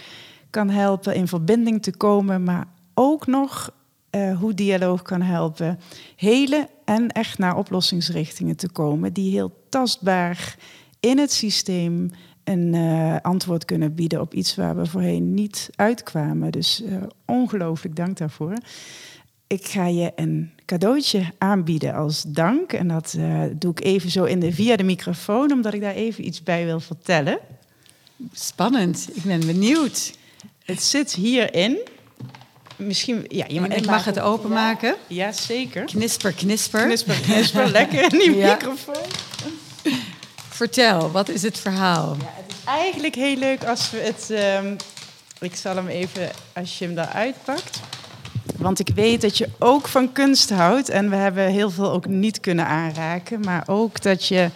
kan 0.49 0.69
helpen 0.69 1.15
in 1.15 1.27
verbinding 1.27 1.81
te 1.81 1.97
komen, 1.97 2.43
maar 2.43 2.65
ook 2.93 3.27
nog 3.27 3.73
eh, 4.15 4.37
hoe 4.37 4.53
dialoog 4.53 5.01
kan 5.01 5.21
helpen 5.21 5.79
helen 6.15 6.67
en 6.85 7.09
echt 7.09 7.37
naar 7.37 7.57
oplossingsrichtingen 7.57 8.55
te 8.55 8.69
komen 8.69 9.13
die 9.13 9.31
heel 9.31 9.51
tastbaar 9.69 10.55
in 10.99 11.17
het 11.17 11.31
systeem 11.31 12.11
een 12.43 12.73
eh, 12.73 13.15
antwoord 13.21 13.65
kunnen 13.65 13.95
bieden 13.95 14.21
op 14.21 14.33
iets 14.33 14.55
waar 14.55 14.75
we 14.75 14.85
voorheen 14.85 15.33
niet 15.33 15.69
uitkwamen. 15.75 16.51
Dus 16.51 16.83
eh, 16.83 16.97
ongelooflijk 17.25 17.95
dank 17.95 18.17
daarvoor. 18.17 18.53
Ik 19.47 19.65
ga 19.65 19.85
je 19.87 20.11
een 20.15 20.51
cadeautje 20.65 21.31
aanbieden 21.37 21.93
als 21.93 22.23
dank. 22.27 22.73
En 22.73 22.87
dat 22.87 23.17
doe 23.55 23.71
ik 23.71 23.83
even 23.83 24.09
zo 24.09 24.23
in 24.23 24.39
de, 24.39 24.53
via 24.53 24.75
de 24.75 24.83
microfoon, 24.83 25.51
omdat 25.51 25.73
ik 25.73 25.81
daar 25.81 25.93
even 25.93 26.25
iets 26.25 26.43
bij 26.43 26.65
wil 26.65 26.79
vertellen. 26.79 27.39
Spannend, 28.31 29.09
ik 29.13 29.23
ben 29.23 29.45
benieuwd. 29.45 30.17
Het 30.65 30.83
zit 30.83 31.13
hierin. 31.13 31.77
Misschien, 32.75 33.25
ja, 33.27 33.45
je 33.47 33.61
ik 33.67 33.85
mag 33.85 34.05
het 34.05 34.19
openmaken. 34.19 34.95
Ja, 35.07 35.31
zeker. 35.31 35.83
Knisper, 35.85 36.31
knisper. 36.33 36.85
Knisper, 36.85 37.15
knisper, 37.21 37.67
lekker 37.69 38.01
in 38.03 38.09
die 38.19 38.35
Ja. 38.45 38.51
microfoon. 38.53 38.95
Vertel, 40.49 41.11
wat 41.11 41.29
is 41.29 41.41
het 41.41 41.59
verhaal? 41.59 42.15
Ja, 42.19 42.25
het 42.35 42.51
is 42.57 42.63
eigenlijk 42.65 43.15
heel 43.15 43.35
leuk 43.37 43.63
als 43.63 43.91
we 43.91 43.97
het... 43.97 44.29
ehm, 44.29 44.75
ik 45.39 45.55
zal 45.55 45.75
hem 45.75 45.87
even, 45.87 46.29
als 46.53 46.77
je 46.79 46.85
hem 46.85 46.97
eruit 46.97 47.35
pakt. 47.43 47.79
Want 48.57 48.79
ik 48.79 48.89
weet 48.95 49.21
dat 49.21 49.37
je 49.37 49.49
ook 49.59 49.87
van 49.87 50.11
kunst 50.11 50.49
houdt. 50.49 50.89
En 50.89 51.09
we 51.09 51.15
hebben 51.15 51.45
heel 51.47 51.69
veel 51.71 51.91
ook 51.91 52.05
niet 52.07 52.39
kunnen 52.39 52.65
aanraken. 52.67 53.39
Maar 53.39 53.63
ook 53.67 54.01
dat 54.01 54.27
je... 54.27 54.49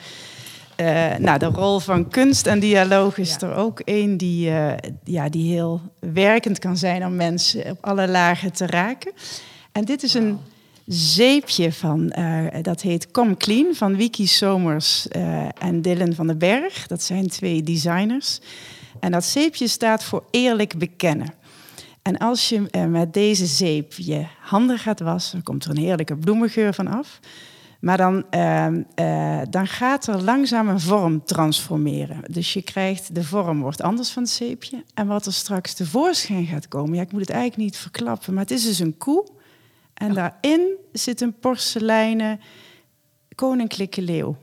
eh, 0.80 1.18
nou, 1.18 1.40
de 1.40 1.46
rol 1.46 1.80
van 1.80 2.10
kunst 2.10 2.48
en 2.48 2.60
dialoog 2.60 3.18
is 3.18 3.36
Ja. 3.40 3.48
er 3.48 3.56
ook 3.56 3.80
één 3.80 4.18
die, 4.18 4.50
eh, 4.50 4.92
ja, 5.04 5.30
die 5.30 5.52
heel 5.52 5.82
werkend 6.00 6.60
kan 6.60 6.78
zijn 6.78 7.06
om 7.06 7.16
mensen 7.16 7.72
op 7.72 7.78
alle 7.82 8.08
lagen 8.08 8.54
te 8.54 8.66
raken. 8.66 9.12
En 9.72 9.86
dit 9.86 10.04
is 10.04 10.14
een 10.14 10.40
zeepje 10.86 11.74
van, 11.74 12.10
eh, 12.10 12.46
dat 12.62 12.82
heet 12.82 13.12
Come 13.12 13.38
Clean 13.38 13.76
van 13.76 13.96
Wiki 13.96 14.28
Somers 14.28 15.08
en 15.58 15.82
Dylan 15.82 16.14
van 16.14 16.28
den 16.28 16.38
Berg. 16.38 16.88
Dat 16.88 17.04
zijn 17.04 17.28
twee 17.28 17.64
designers. 17.64 18.40
En 19.00 19.12
dat 19.12 19.24
zeepje 19.26 19.68
staat 19.68 20.04
voor 20.04 20.24
eerlijk 20.32 20.78
bekennen. 20.78 21.34
En 22.02 22.18
als 22.18 22.50
je 22.50 22.88
met 22.90 23.14
deze 23.14 23.46
zeep 23.46 23.94
je 23.94 24.26
handen 24.42 24.78
gaat 24.78 25.00
wassen, 25.00 25.32
dan 25.34 25.44
komt 25.44 25.64
er 25.64 25.70
een 25.70 25.78
heerlijke 25.78 26.16
bloemengeur 26.16 26.74
van 26.74 26.88
af. 26.88 27.20
Maar 27.80 27.98
dan, 27.98 28.26
ehm, 28.30 28.82
eh, 28.96 29.42
dan 29.50 29.68
gaat 29.68 30.08
er 30.08 30.24
langzaam 30.24 30.68
een 30.70 30.80
vorm 30.80 31.26
transformeren. 31.26 32.22
Dus 32.32 32.54
je 32.54 32.62
krijgt, 32.62 33.16
de 33.16 33.24
vorm 33.24 33.62
wordt 33.62 33.82
anders 33.82 34.10
van 34.10 34.24
het 34.24 34.32
zeepje. 34.32 34.84
En 34.94 35.08
wat 35.08 35.26
er 35.26 35.34
straks 35.34 35.74
tevoorschijn 35.74 36.46
gaat 36.46 36.68
komen, 36.68 36.96
ja, 36.96 37.02
ik 37.02 37.12
moet 37.12 37.22
het 37.22 37.30
eigenlijk 37.30 37.62
niet 37.62 37.78
verklappen, 37.78 38.34
maar 38.34 38.44
het 38.44 38.52
is 38.52 38.64
dus 38.64 38.80
een 38.80 38.98
koe. 38.98 39.28
En 39.94 40.14
daarin 40.14 40.76
zit 40.92 41.22
een 41.22 41.40
porseleinen 41.40 42.40
koninklijke 43.36 44.02
leeuw 44.02 44.36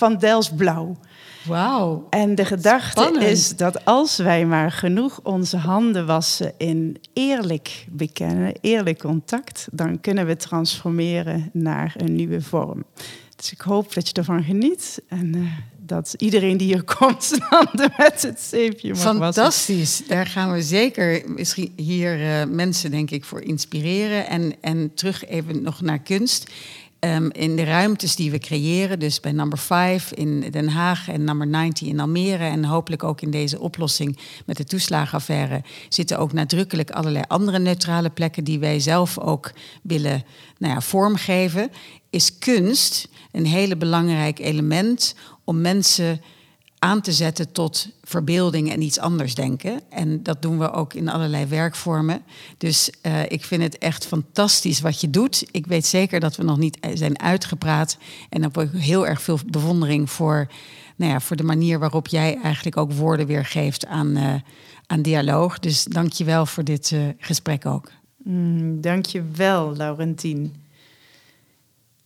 van 0.00 0.16
Delsblauw. 0.16 0.96
Wauw. 1.44 2.06
En 2.10 2.34
de 2.34 2.44
gedachte 2.44 3.00
Spannend. 3.00 3.24
is 3.24 3.56
dat 3.56 3.84
als 3.84 4.16
wij 4.16 4.46
maar 4.46 4.72
genoeg 4.72 5.20
onze 5.22 5.56
handen 5.56 6.06
wassen 6.06 6.52
in 6.56 6.96
eerlijk 7.12 7.86
bekennen, 7.90 8.54
eerlijk 8.60 8.98
contact, 8.98 9.68
dan 9.72 10.00
kunnen 10.00 10.26
we 10.26 10.36
transformeren 10.36 11.50
naar 11.52 11.94
een 11.96 12.14
nieuwe 12.14 12.42
vorm. 12.42 12.84
Dus 13.36 13.52
ik 13.52 13.60
hoop 13.60 13.94
dat 13.94 14.08
je 14.08 14.14
ervan 14.14 14.42
geniet 14.42 15.02
en 15.08 15.34
eh, 15.34 15.40
dat 15.86 16.14
iedereen 16.16 16.56
die 16.56 16.66
hier 16.66 16.82
komt 16.98 17.36
handen 17.38 17.92
met 17.96 18.22
het 18.22 18.40
zeepje 18.40 18.88
mag 18.88 19.02
wassen. 19.02 19.22
Fantastisch. 19.22 20.02
Daar 20.06 20.26
gaan 20.26 20.52
we 20.52 20.62
zeker 20.62 21.22
misschien 21.26 21.72
hier 21.76 22.20
eh, 22.20 22.46
mensen, 22.46 22.90
denk 22.90 23.10
ik, 23.10 23.24
voor 23.24 23.40
inspireren. 23.40 24.26
En, 24.26 24.54
en 24.60 24.94
terug 24.94 25.26
even 25.26 25.62
nog 25.62 25.80
naar 25.80 25.98
kunst. 25.98 26.50
Ehm, 27.04 27.28
in 27.32 27.56
de 27.56 27.64
ruimtes 27.64 28.16
die 28.16 28.30
we 28.30 28.38
creëren, 28.38 28.98
dus 28.98 29.20
bij 29.20 29.32
number 29.32 29.58
5 29.58 30.12
in 30.12 30.40
Den 30.50 30.68
Haag 30.68 31.08
en 31.08 31.24
number 31.24 31.46
90 31.46 31.88
in 31.88 32.00
Almere 32.00 32.44
en 32.44 32.64
hopelijk 32.64 33.02
ook 33.04 33.20
in 33.20 33.30
deze 33.30 33.60
oplossing 33.60 34.18
met 34.46 34.56
de 34.56 34.64
toeslagenaffaire, 34.64 35.62
zitten 35.88 36.18
ook 36.18 36.32
nadrukkelijk 36.32 36.90
allerlei 36.90 37.24
andere 37.28 37.58
neutrale 37.58 38.10
plekken 38.10 38.44
die 38.44 38.58
wij 38.58 38.80
zelf 38.80 39.18
ook 39.18 39.52
willen 39.82 40.24
nou 40.58 40.74
ja, 40.74 40.80
vormgeven. 40.80 41.70
Is 42.10 42.38
kunst 42.38 43.08
een 43.32 43.46
hele 43.46 43.76
belangrijk 43.76 44.38
element 44.38 45.14
om 45.44 45.60
mensen 45.60 46.20
aan 46.84 47.00
te 47.00 47.12
zetten 47.12 47.52
tot 47.52 47.88
verbeelding 48.02 48.72
en 48.72 48.82
iets 48.82 48.98
anders 48.98 49.34
denken. 49.34 49.80
En 49.90 50.22
dat 50.22 50.42
doen 50.42 50.58
we 50.58 50.72
ook 50.72 50.94
in 50.94 51.08
allerlei 51.08 51.46
werkvormen. 51.46 52.22
Dus 52.58 52.90
eh, 53.00 53.22
ik 53.22 53.44
vind 53.44 53.62
het 53.62 53.78
echt 53.78 54.06
fantastisch 54.06 54.80
wat 54.80 55.00
je 55.00 55.10
doet. 55.10 55.46
Ik 55.50 55.66
weet 55.66 55.86
zeker 55.86 56.20
dat 56.20 56.36
we 56.36 56.42
nog 56.42 56.58
niet 56.58 56.78
zijn 56.94 57.20
uitgepraat. 57.20 57.96
En 58.28 58.40
dan 58.40 58.50
heb 58.52 58.74
ik 58.74 58.80
heel 58.80 59.06
erg 59.06 59.22
veel 59.22 59.38
bewondering 59.46 60.10
voor, 60.10 60.46
nou 60.96 61.12
ja, 61.12 61.20
voor 61.20 61.36
de 61.36 61.42
manier 61.42 61.78
waarop 61.78 62.08
jij 62.08 62.38
eigenlijk 62.42 62.76
ook 62.76 62.92
woorden 62.92 63.26
weergeeft 63.26 63.86
aan, 63.86 64.16
eh, 64.16 64.34
aan 64.86 65.02
dialoog. 65.02 65.58
Dus 65.58 65.84
dank 65.84 66.12
je 66.12 66.24
wel 66.24 66.46
voor 66.46 66.64
dit 66.64 66.92
eh, 66.92 67.00
gesprek 67.18 67.66
ook. 67.66 67.90
Mm, 68.24 68.80
Dank 68.80 69.06
je 69.06 69.22
wel, 69.34 69.76
Laurentien. 69.76 70.63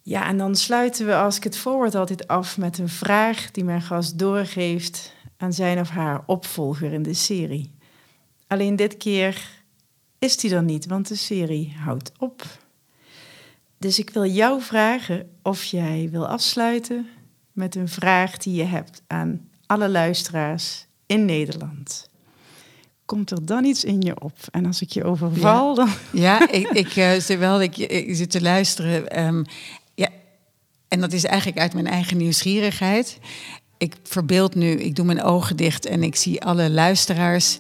Ja, 0.09 0.27
en 0.27 0.39
dan 0.39 0.57
sluiten 0.57 1.07
we 1.07 1.15
Ask 1.15 1.45
It 1.45 1.57
Forward 1.57 1.95
altijd 1.95 2.29
af 2.29 2.59
met 2.59 2.79
een 2.79 2.89
vraag 2.89 3.51
die 3.51 3.65
mijn 3.65 3.83
gast 3.83 4.19
doorgeeft 4.19 5.13
aan 5.37 5.53
zijn 5.53 5.81
of 5.81 5.89
haar 5.89 6.23
opvolger 6.27 6.93
in 6.93 7.03
de 7.03 7.15
serie. 7.15 7.71
Alleen 8.47 8.77
dit 8.77 8.97
keer 8.97 9.49
is 10.19 10.37
die 10.37 10.55
er 10.55 10.63
niet, 10.63 10.87
want 10.87 11.09
de 11.09 11.15
serie 11.15 11.75
houdt 11.79 12.13
op. 12.19 12.45
Dus 13.79 13.99
ik 13.99 14.11
wil 14.11 14.25
jou 14.25 14.63
vragen 14.63 15.31
of 15.43 15.65
jij 15.65 16.09
wil 16.11 16.27
afsluiten 16.27 17.09
met 17.53 17.75
een 17.75 17.89
vraag 17.89 18.37
die 18.37 18.55
je 18.55 18.65
hebt 18.65 19.03
aan 19.07 19.49
alle 19.67 19.89
luisteraars 19.89 20.87
in 21.07 21.25
Nederland. 21.25 22.09
Komt 23.05 23.31
er 23.31 23.47
dan 23.47 23.65
iets 23.65 23.85
in 23.85 24.01
je 24.01 24.21
op? 24.21 24.37
En 24.51 24.67
als 24.67 24.83
ik 24.83 24.91
je 24.91 25.05
overval, 25.05 25.75
dan 25.75 25.89
Ja, 26.13 26.51
ik, 26.51 26.69
ik, 26.71 26.97
eh, 26.97 27.13
terwijl 27.13 27.63
ik, 27.63 27.77
ik 27.77 28.17
zit 28.17 28.31
te 28.31 28.43
luisteren. 28.43 29.09
ehm, 29.09 29.45
en 30.89 31.01
dat 31.01 31.13
is 31.13 31.25
eigenlijk 31.25 31.59
uit 31.59 31.75
mijn 31.75 31.87
eigen 31.87 32.17
nieuwsgierigheid. 32.17 33.19
Ik 33.79 33.95
verbeeld 34.03 34.55
nu, 34.55 34.71
ik 34.71 34.97
doe 34.97 35.05
mijn 35.05 35.23
ogen 35.23 35.57
dicht 35.57 35.87
en 35.87 36.03
ik 36.03 36.17
zie 36.17 36.43
alle 36.43 36.71
luisteraars. 36.71 37.59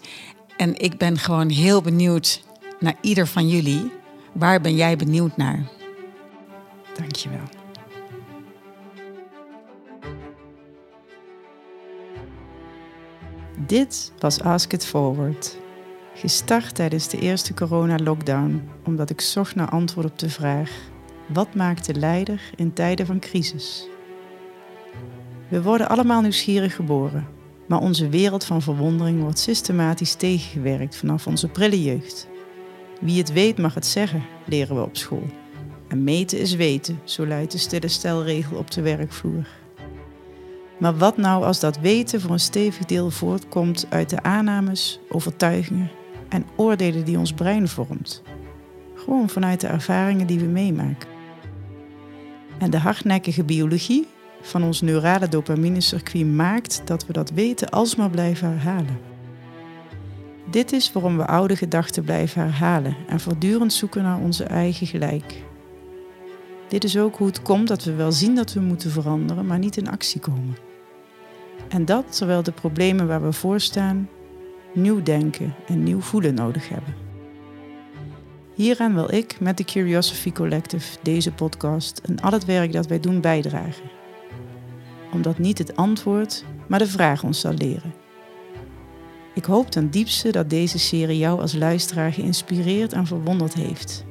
En 0.56 0.80
ik 0.80 0.98
ben 0.98 1.18
gewoon 1.18 1.48
heel 1.48 1.80
benieuwd 1.80 2.42
naar 2.80 2.96
ieder 3.00 3.26
van 3.26 3.48
jullie. 3.48 3.90
Waar 4.32 4.60
ben 4.60 4.76
jij 4.76 4.96
benieuwd 4.96 5.36
naar? 5.36 5.68
Dankjewel. 6.96 7.48
Dit 13.66 14.12
was 14.18 14.40
Ask 14.40 14.72
It 14.72 14.86
Forward. 14.86 15.56
Gestart 16.14 16.74
tijdens 16.74 17.08
de 17.08 17.18
eerste 17.18 17.54
corona-lockdown, 17.54 18.68
omdat 18.84 19.10
ik 19.10 19.20
zocht 19.20 19.54
naar 19.54 19.68
antwoord 19.68 20.06
op 20.06 20.18
de 20.18 20.30
vraag: 20.30 20.70
wat 21.32 21.54
maakt 21.54 21.86
de 21.86 21.94
leider 21.94 22.40
in 22.56 22.72
tijden 22.72 23.06
van 23.06 23.18
crisis? 23.18 23.88
We 25.48 25.62
worden 25.62 25.88
allemaal 25.88 26.20
nieuwsgierig 26.20 26.74
geboren, 26.74 27.26
maar 27.66 27.80
onze 27.80 28.08
wereld 28.08 28.44
van 28.44 28.62
verwondering 28.62 29.20
wordt 29.20 29.38
systematisch 29.38 30.14
tegengewerkt 30.14 30.96
vanaf 30.96 31.26
onze 31.26 31.48
prille 31.48 31.82
jeugd. 31.82 32.28
Wie 33.00 33.18
het 33.18 33.32
weet 33.32 33.58
mag 33.58 33.74
het 33.74 33.86
zeggen, 33.86 34.22
leren 34.46 34.76
we 34.76 34.82
op 34.82 34.96
school. 34.96 35.26
En 35.88 36.04
meten 36.04 36.38
is 36.38 36.54
weten, 36.54 37.00
zo 37.04 37.26
luidt 37.26 37.52
de 37.52 37.58
stille 37.58 37.88
stelregel 37.88 38.56
op 38.56 38.70
de 38.70 38.82
werkvloer. 38.82 39.46
Maar 40.78 40.96
wat 40.96 41.16
nou 41.16 41.44
als 41.44 41.60
dat 41.60 41.78
weten 41.78 42.20
voor 42.20 42.30
een 42.30 42.40
stevig 42.40 42.84
deel 42.84 43.10
voortkomt 43.10 43.86
uit 43.88 44.10
de 44.10 44.22
aannames, 44.22 45.00
overtuigingen 45.08 45.90
en 46.28 46.46
oordelen 46.56 47.04
die 47.04 47.18
ons 47.18 47.32
brein 47.32 47.68
vormt? 47.68 48.22
Gewoon 48.94 49.28
vanuit 49.28 49.60
de 49.60 49.66
ervaringen 49.66 50.26
die 50.26 50.38
we 50.38 50.46
meemaken. 50.46 51.17
En 52.58 52.70
de 52.70 52.78
hardnekkige 52.78 53.44
biologie 53.44 54.06
van 54.40 54.62
ons 54.64 54.80
neurale 54.80 55.28
dopaminecircuit 55.28 56.26
maakt 56.26 56.82
dat 56.84 57.06
we 57.06 57.12
dat 57.12 57.30
weten 57.30 57.68
alsmaar 57.68 58.10
blijven 58.10 58.48
herhalen. 58.48 58.98
Dit 60.50 60.72
is 60.72 60.92
waarom 60.92 61.16
we 61.16 61.26
oude 61.26 61.56
gedachten 61.56 62.04
blijven 62.04 62.42
herhalen 62.42 62.96
en 63.08 63.20
voortdurend 63.20 63.72
zoeken 63.72 64.02
naar 64.02 64.18
onze 64.18 64.44
eigen 64.44 64.86
gelijk. 64.86 65.42
Dit 66.68 66.84
is 66.84 66.98
ook 66.98 67.16
hoe 67.16 67.26
het 67.26 67.42
komt 67.42 67.68
dat 67.68 67.84
we 67.84 67.94
wel 67.94 68.12
zien 68.12 68.34
dat 68.34 68.52
we 68.52 68.60
moeten 68.60 68.90
veranderen, 68.90 69.46
maar 69.46 69.58
niet 69.58 69.76
in 69.76 69.90
actie 69.90 70.20
komen. 70.20 70.56
En 71.68 71.84
dat 71.84 72.16
terwijl 72.16 72.42
de 72.42 72.52
problemen 72.52 73.06
waar 73.06 73.22
we 73.22 73.32
voor 73.32 73.60
staan 73.60 74.08
nieuw 74.74 75.02
denken 75.02 75.54
en 75.66 75.82
nieuw 75.82 76.00
voelen 76.00 76.34
nodig 76.34 76.68
hebben. 76.68 77.07
Hieraan 78.58 78.94
wil 78.94 79.14
ik 79.14 79.40
met 79.40 79.56
de 79.56 79.64
Curiosity 79.64 80.32
Collective 80.32 80.98
deze 81.02 81.32
podcast 81.32 81.98
en 81.98 82.20
al 82.20 82.32
het 82.32 82.44
werk 82.44 82.72
dat 82.72 82.86
wij 82.86 83.00
doen 83.00 83.20
bijdragen. 83.20 83.90
Omdat 85.12 85.38
niet 85.38 85.58
het 85.58 85.76
antwoord, 85.76 86.44
maar 86.66 86.78
de 86.78 86.86
vraag 86.86 87.22
ons 87.22 87.40
zal 87.40 87.52
leren. 87.52 87.94
Ik 89.34 89.44
hoop 89.44 89.70
ten 89.70 89.90
diepste 89.90 90.30
dat 90.30 90.50
deze 90.50 90.78
serie 90.78 91.18
jou 91.18 91.40
als 91.40 91.54
luisteraar 91.54 92.12
geïnspireerd 92.12 92.92
en 92.92 93.06
verwonderd 93.06 93.54
heeft. 93.54 94.04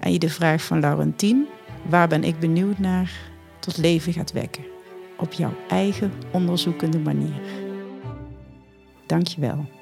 En 0.00 0.12
je 0.12 0.18
de 0.18 0.30
vraag 0.30 0.62
van 0.62 0.80
Laurentien, 0.80 1.46
waar 1.88 2.08
ben 2.08 2.24
ik 2.24 2.38
benieuwd 2.38 2.78
naar, 2.78 3.12
tot 3.58 3.76
leven 3.76 4.12
gaat 4.12 4.32
wekken. 4.32 4.64
Op 5.18 5.32
jouw 5.32 5.54
eigen 5.68 6.12
onderzoekende 6.32 6.98
manier. 6.98 7.40
Dankjewel. 9.06 9.77